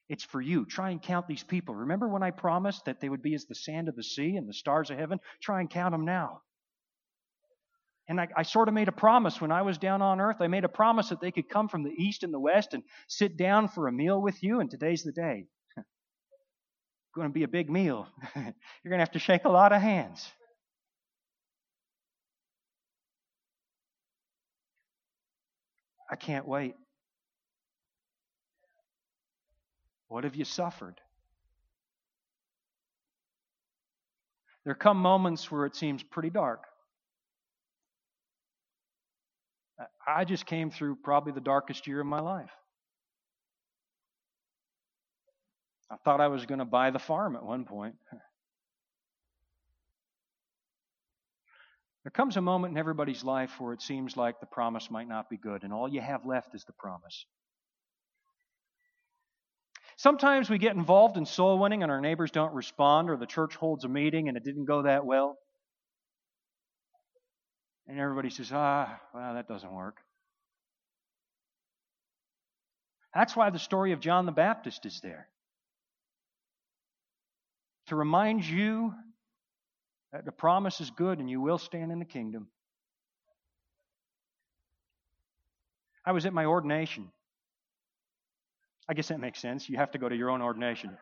It's 0.09 0.23
for 0.23 0.39
you. 0.39 0.65
Try 0.65 0.91
and 0.91 1.01
count 1.01 1.27
these 1.27 1.43
people. 1.43 1.75
Remember 1.75 2.07
when 2.07 2.23
I 2.23 2.31
promised 2.31 2.85
that 2.85 3.01
they 3.01 3.09
would 3.09 3.21
be 3.21 3.33
as 3.33 3.45
the 3.45 3.55
sand 3.55 3.89
of 3.89 3.95
the 3.95 4.03
sea 4.03 4.37
and 4.37 4.47
the 4.47 4.53
stars 4.53 4.89
of 4.89 4.97
heaven? 4.97 5.19
Try 5.41 5.59
and 5.59 5.69
count 5.69 5.91
them 5.91 6.05
now. 6.05 6.41
And 8.09 8.21
I, 8.21 8.27
I, 8.37 8.43
sort 8.43 8.69
of 8.69 8.73
made 8.73 8.87
a 8.87 8.93
promise 8.93 9.41
when 9.41 9.51
I 9.51 9.63
was 9.63 9.77
down 9.77 10.01
on 10.01 10.21
earth. 10.21 10.37
I 10.39 10.47
made 10.47 10.63
a 10.63 10.69
promise 10.69 11.09
that 11.09 11.19
they 11.19 11.31
could 11.31 11.49
come 11.49 11.67
from 11.67 11.83
the 11.83 11.91
east 11.91 12.23
and 12.23 12.33
the 12.33 12.39
west 12.39 12.73
and 12.73 12.83
sit 13.07 13.35
down 13.35 13.67
for 13.67 13.87
a 13.87 13.91
meal 13.91 14.21
with 14.21 14.41
you, 14.41 14.61
and 14.61 14.71
today's 14.71 15.03
the 15.03 15.11
day. 15.11 15.45
going 17.15 17.27
to 17.27 17.33
be 17.33 17.43
a 17.43 17.49
big 17.49 17.69
meal. 17.69 18.07
You're 18.35 18.43
going 18.85 18.99
to 18.99 18.99
have 18.99 19.11
to 19.11 19.19
shake 19.19 19.43
a 19.43 19.49
lot 19.49 19.73
of 19.73 19.81
hands. 19.81 20.31
I 26.09 26.15
can't 26.15 26.47
wait. 26.47 26.75
What 30.07 30.23
have 30.23 30.35
you 30.35 30.45
suffered? 30.45 31.01
There 34.63 34.75
come 34.75 34.97
moments 34.97 35.51
where 35.51 35.65
it 35.65 35.75
seems 35.75 36.03
pretty 36.03 36.29
dark. 36.29 36.63
I 40.07 40.25
just 40.25 40.45
came 40.45 40.71
through 40.71 40.97
probably 41.03 41.33
the 41.33 41.41
darkest 41.41 41.87
year 41.87 41.99
of 41.99 42.07
my 42.07 42.19
life. 42.19 42.51
I 45.91 45.95
thought 46.03 46.19
I 46.19 46.27
was 46.27 46.45
going 46.45 46.59
to 46.59 46.65
buy 46.65 46.89
the 46.91 46.99
farm 46.99 47.35
at 47.35 47.45
one 47.45 47.65
point. 47.65 47.95
There 52.03 52.11
comes 52.11 52.37
a 52.37 52.41
moment 52.41 52.71
in 52.71 52.77
everybody's 52.77 53.23
life 53.23 53.59
where 53.59 53.73
it 53.73 53.81
seems 53.81 54.15
like 54.15 54.39
the 54.39 54.45
promise 54.45 54.89
might 54.89 55.09
not 55.09 55.29
be 55.29 55.37
good, 55.37 55.63
and 55.63 55.73
all 55.73 55.89
you 55.89 56.01
have 56.01 56.25
left 56.25 56.55
is 56.55 56.63
the 56.63 56.73
promise. 56.73 57.25
Sometimes 59.97 60.49
we 60.49 60.57
get 60.57 60.75
involved 60.75 61.17
in 61.17 61.25
soul 61.25 61.57
winning 61.59 61.83
and 61.83 61.91
our 61.91 61.99
neighbors 61.99 62.31
don't 62.31 62.53
respond, 62.53 63.09
or 63.09 63.17
the 63.17 63.25
church 63.25 63.55
holds 63.55 63.83
a 63.83 63.89
meeting 63.89 64.27
and 64.27 64.37
it 64.37 64.43
didn't 64.43 64.65
go 64.65 64.83
that 64.83 65.05
well. 65.05 65.37
And 67.87 67.99
everybody 67.99 68.29
says, 68.29 68.51
ah, 68.53 68.99
well, 69.13 69.33
that 69.33 69.47
doesn't 69.47 69.71
work. 69.71 69.97
That's 73.13 73.35
why 73.35 73.49
the 73.49 73.59
story 73.59 73.93
of 73.93 73.99
John 73.99 74.25
the 74.25 74.31
Baptist 74.31 74.85
is 74.85 74.99
there. 75.01 75.27
To 77.87 77.95
remind 77.95 78.45
you 78.45 78.93
that 80.11 80.25
the 80.25 80.31
promise 80.31 80.81
is 80.81 80.89
good 80.91 81.19
and 81.19 81.29
you 81.29 81.39
will 81.39 81.57
stand 81.57 81.91
in 81.91 81.99
the 81.99 82.05
kingdom. 82.05 82.47
I 86.05 86.11
was 86.11 86.25
at 86.25 86.33
my 86.33 86.45
ordination. 86.45 87.09
I 88.89 88.93
guess 88.93 89.07
that 89.07 89.19
makes 89.19 89.41
sense. 89.41 89.67
You 89.69 89.77
have 89.77 89.91
to 89.91 89.97
go 89.97 90.07
to 90.07 90.15
your 90.15 90.29
own 90.29 90.41
ordination. 90.41 90.97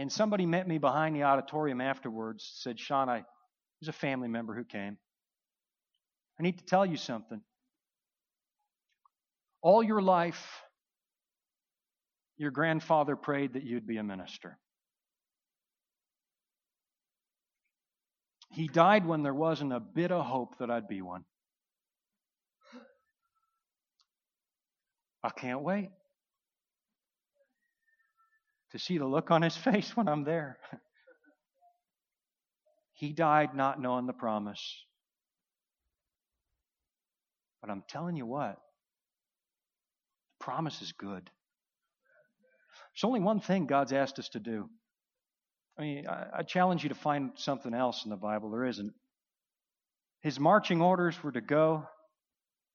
And 0.00 0.10
somebody 0.10 0.46
met 0.46 0.66
me 0.66 0.78
behind 0.78 1.14
the 1.14 1.24
auditorium 1.24 1.82
afterwards, 1.82 2.50
said, 2.54 2.80
Shawn, 2.80 3.10
I 3.10 3.22
was 3.82 3.88
a 3.88 3.92
family 3.92 4.28
member 4.28 4.54
who 4.54 4.64
came. 4.64 4.96
I 6.38 6.42
need 6.42 6.56
to 6.56 6.64
tell 6.64 6.86
you 6.86 6.96
something. 6.96 7.42
All 9.60 9.82
your 9.82 10.00
life, 10.00 10.42
your 12.38 12.50
grandfather 12.50 13.14
prayed 13.14 13.52
that 13.52 13.62
you'd 13.62 13.86
be 13.86 13.98
a 13.98 14.02
minister. 14.02 14.56
He 18.52 18.68
died 18.68 19.04
when 19.06 19.22
there 19.22 19.34
wasn't 19.34 19.74
a 19.74 19.80
bit 19.80 20.12
of 20.12 20.24
hope 20.24 20.56
that 20.60 20.70
I'd 20.70 20.88
be 20.88 21.02
one. 21.02 21.24
I 25.22 25.28
can't 25.28 25.60
wait 25.60 25.90
to 28.72 28.78
see 28.78 28.98
the 28.98 29.06
look 29.06 29.30
on 29.30 29.42
his 29.42 29.56
face 29.68 29.96
when 29.96 30.08
I'm 30.08 30.24
there. 30.24 30.58
he 32.94 33.12
died 33.12 33.54
not 33.54 33.80
knowing 33.80 34.06
the 34.06 34.12
promise. 34.12 34.84
But 37.60 37.70
I'm 37.70 37.84
telling 37.88 38.16
you 38.16 38.26
what, 38.26 38.56
the 40.38 40.44
promise 40.44 40.80
is 40.80 40.92
good. 40.92 41.30
There's 42.94 43.04
only 43.04 43.20
one 43.20 43.40
thing 43.40 43.66
God's 43.66 43.92
asked 43.92 44.18
us 44.18 44.30
to 44.30 44.40
do. 44.40 44.68
I 45.78 45.82
mean, 45.82 46.06
I, 46.06 46.26
I 46.38 46.42
challenge 46.42 46.82
you 46.82 46.88
to 46.88 46.94
find 46.94 47.32
something 47.36 47.72
else 47.72 48.04
in 48.04 48.10
the 48.10 48.16
Bible. 48.16 48.50
There 48.50 48.64
isn't. 48.64 48.92
His 50.22 50.40
marching 50.40 50.82
orders 50.82 51.22
were 51.22 51.32
to 51.32 51.40
go 51.40 51.84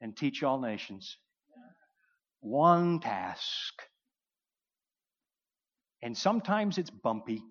and 0.02 0.16
teach 0.16 0.44
all 0.44 0.60
nations. 0.60 1.18
One 2.40 3.00
task 3.00 3.74
and 6.06 6.16
sometimes 6.16 6.78
it's 6.78 6.92
bumpy. 6.92 7.42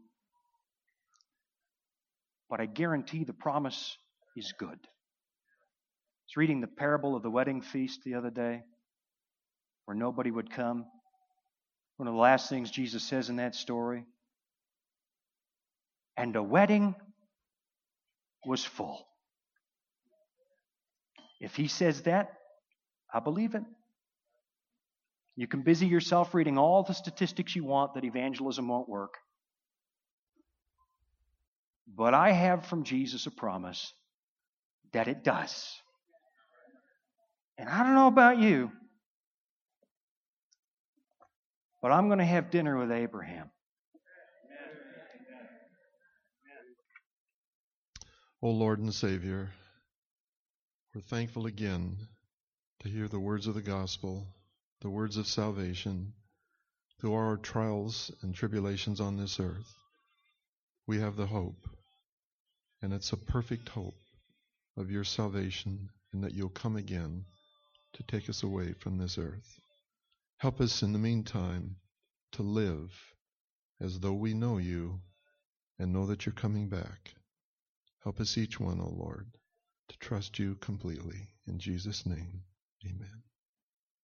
But 2.48 2.60
I 2.60 2.66
guarantee 2.66 3.24
the 3.24 3.32
promise 3.32 3.98
is 4.36 4.54
good. 4.56 4.68
I 4.68 6.26
was 6.28 6.36
reading 6.36 6.60
the 6.60 6.68
parable 6.68 7.16
of 7.16 7.24
the 7.24 7.30
wedding 7.30 7.62
feast 7.62 8.02
the 8.04 8.14
other 8.14 8.30
day 8.30 8.62
where 9.86 9.96
nobody 9.96 10.30
would 10.30 10.52
come. 10.52 10.86
One 11.96 12.06
of 12.06 12.14
the 12.14 12.20
last 12.20 12.48
things 12.48 12.70
Jesus 12.70 13.02
says 13.02 13.28
in 13.28 13.36
that 13.36 13.56
story. 13.56 14.06
And 16.16 16.32
the 16.32 16.42
wedding 16.42 16.94
was 18.46 18.64
full. 18.64 19.04
If 21.40 21.56
he 21.56 21.66
says 21.66 22.02
that, 22.02 22.34
I 23.12 23.18
believe 23.18 23.56
it. 23.56 23.64
You 25.36 25.48
can 25.48 25.62
busy 25.62 25.86
yourself 25.86 26.34
reading 26.34 26.58
all 26.58 26.84
the 26.84 26.94
statistics 26.94 27.56
you 27.56 27.64
want 27.64 27.94
that 27.94 28.04
evangelism 28.04 28.68
won't 28.68 28.88
work. 28.88 29.14
But 31.92 32.14
I 32.14 32.32
have 32.32 32.66
from 32.66 32.84
Jesus 32.84 33.26
a 33.26 33.30
promise 33.30 33.92
that 34.92 35.08
it 35.08 35.24
does. 35.24 35.68
And 37.58 37.68
I 37.68 37.82
don't 37.82 37.94
know 37.94 38.08
about 38.08 38.38
you, 38.38 38.70
but 41.82 41.92
I'm 41.92 42.08
going 42.08 42.18
to 42.18 42.24
have 42.24 42.50
dinner 42.50 42.76
with 42.78 42.90
Abraham. 42.90 43.50
O 48.42 48.50
Lord 48.50 48.78
and 48.78 48.92
Savior, 48.92 49.52
we're 50.94 51.00
thankful 51.00 51.46
again 51.46 51.96
to 52.80 52.88
hear 52.88 53.08
the 53.08 53.18
words 53.18 53.46
of 53.46 53.54
the 53.54 53.62
gospel, 53.62 54.26
the 54.84 54.90
words 54.90 55.16
of 55.16 55.26
salvation 55.26 56.12
through 57.00 57.14
our 57.14 57.38
trials 57.38 58.12
and 58.20 58.34
tribulations 58.34 59.00
on 59.00 59.16
this 59.16 59.40
earth. 59.40 59.74
We 60.86 61.00
have 61.00 61.16
the 61.16 61.24
hope, 61.24 61.66
and 62.82 62.92
it's 62.92 63.10
a 63.10 63.16
perfect 63.16 63.70
hope 63.70 63.98
of 64.76 64.90
your 64.90 65.04
salvation 65.04 65.88
and 66.12 66.22
that 66.22 66.34
you'll 66.34 66.50
come 66.50 66.76
again 66.76 67.24
to 67.94 68.02
take 68.02 68.28
us 68.28 68.42
away 68.42 68.74
from 68.74 68.98
this 68.98 69.16
earth. 69.16 69.58
Help 70.36 70.60
us 70.60 70.82
in 70.82 70.92
the 70.92 70.98
meantime 70.98 71.76
to 72.32 72.42
live 72.42 72.92
as 73.80 74.00
though 74.00 74.12
we 74.12 74.34
know 74.34 74.58
you 74.58 75.00
and 75.78 75.94
know 75.94 76.04
that 76.04 76.26
you're 76.26 76.34
coming 76.34 76.68
back. 76.68 77.14
Help 78.02 78.20
us 78.20 78.36
each 78.36 78.60
one, 78.60 78.82
O 78.82 78.84
oh 78.84 79.02
Lord, 79.02 79.28
to 79.88 79.98
trust 79.98 80.38
you 80.38 80.56
completely. 80.56 81.28
In 81.46 81.58
Jesus' 81.58 82.04
name, 82.04 82.42
amen. 82.86 83.22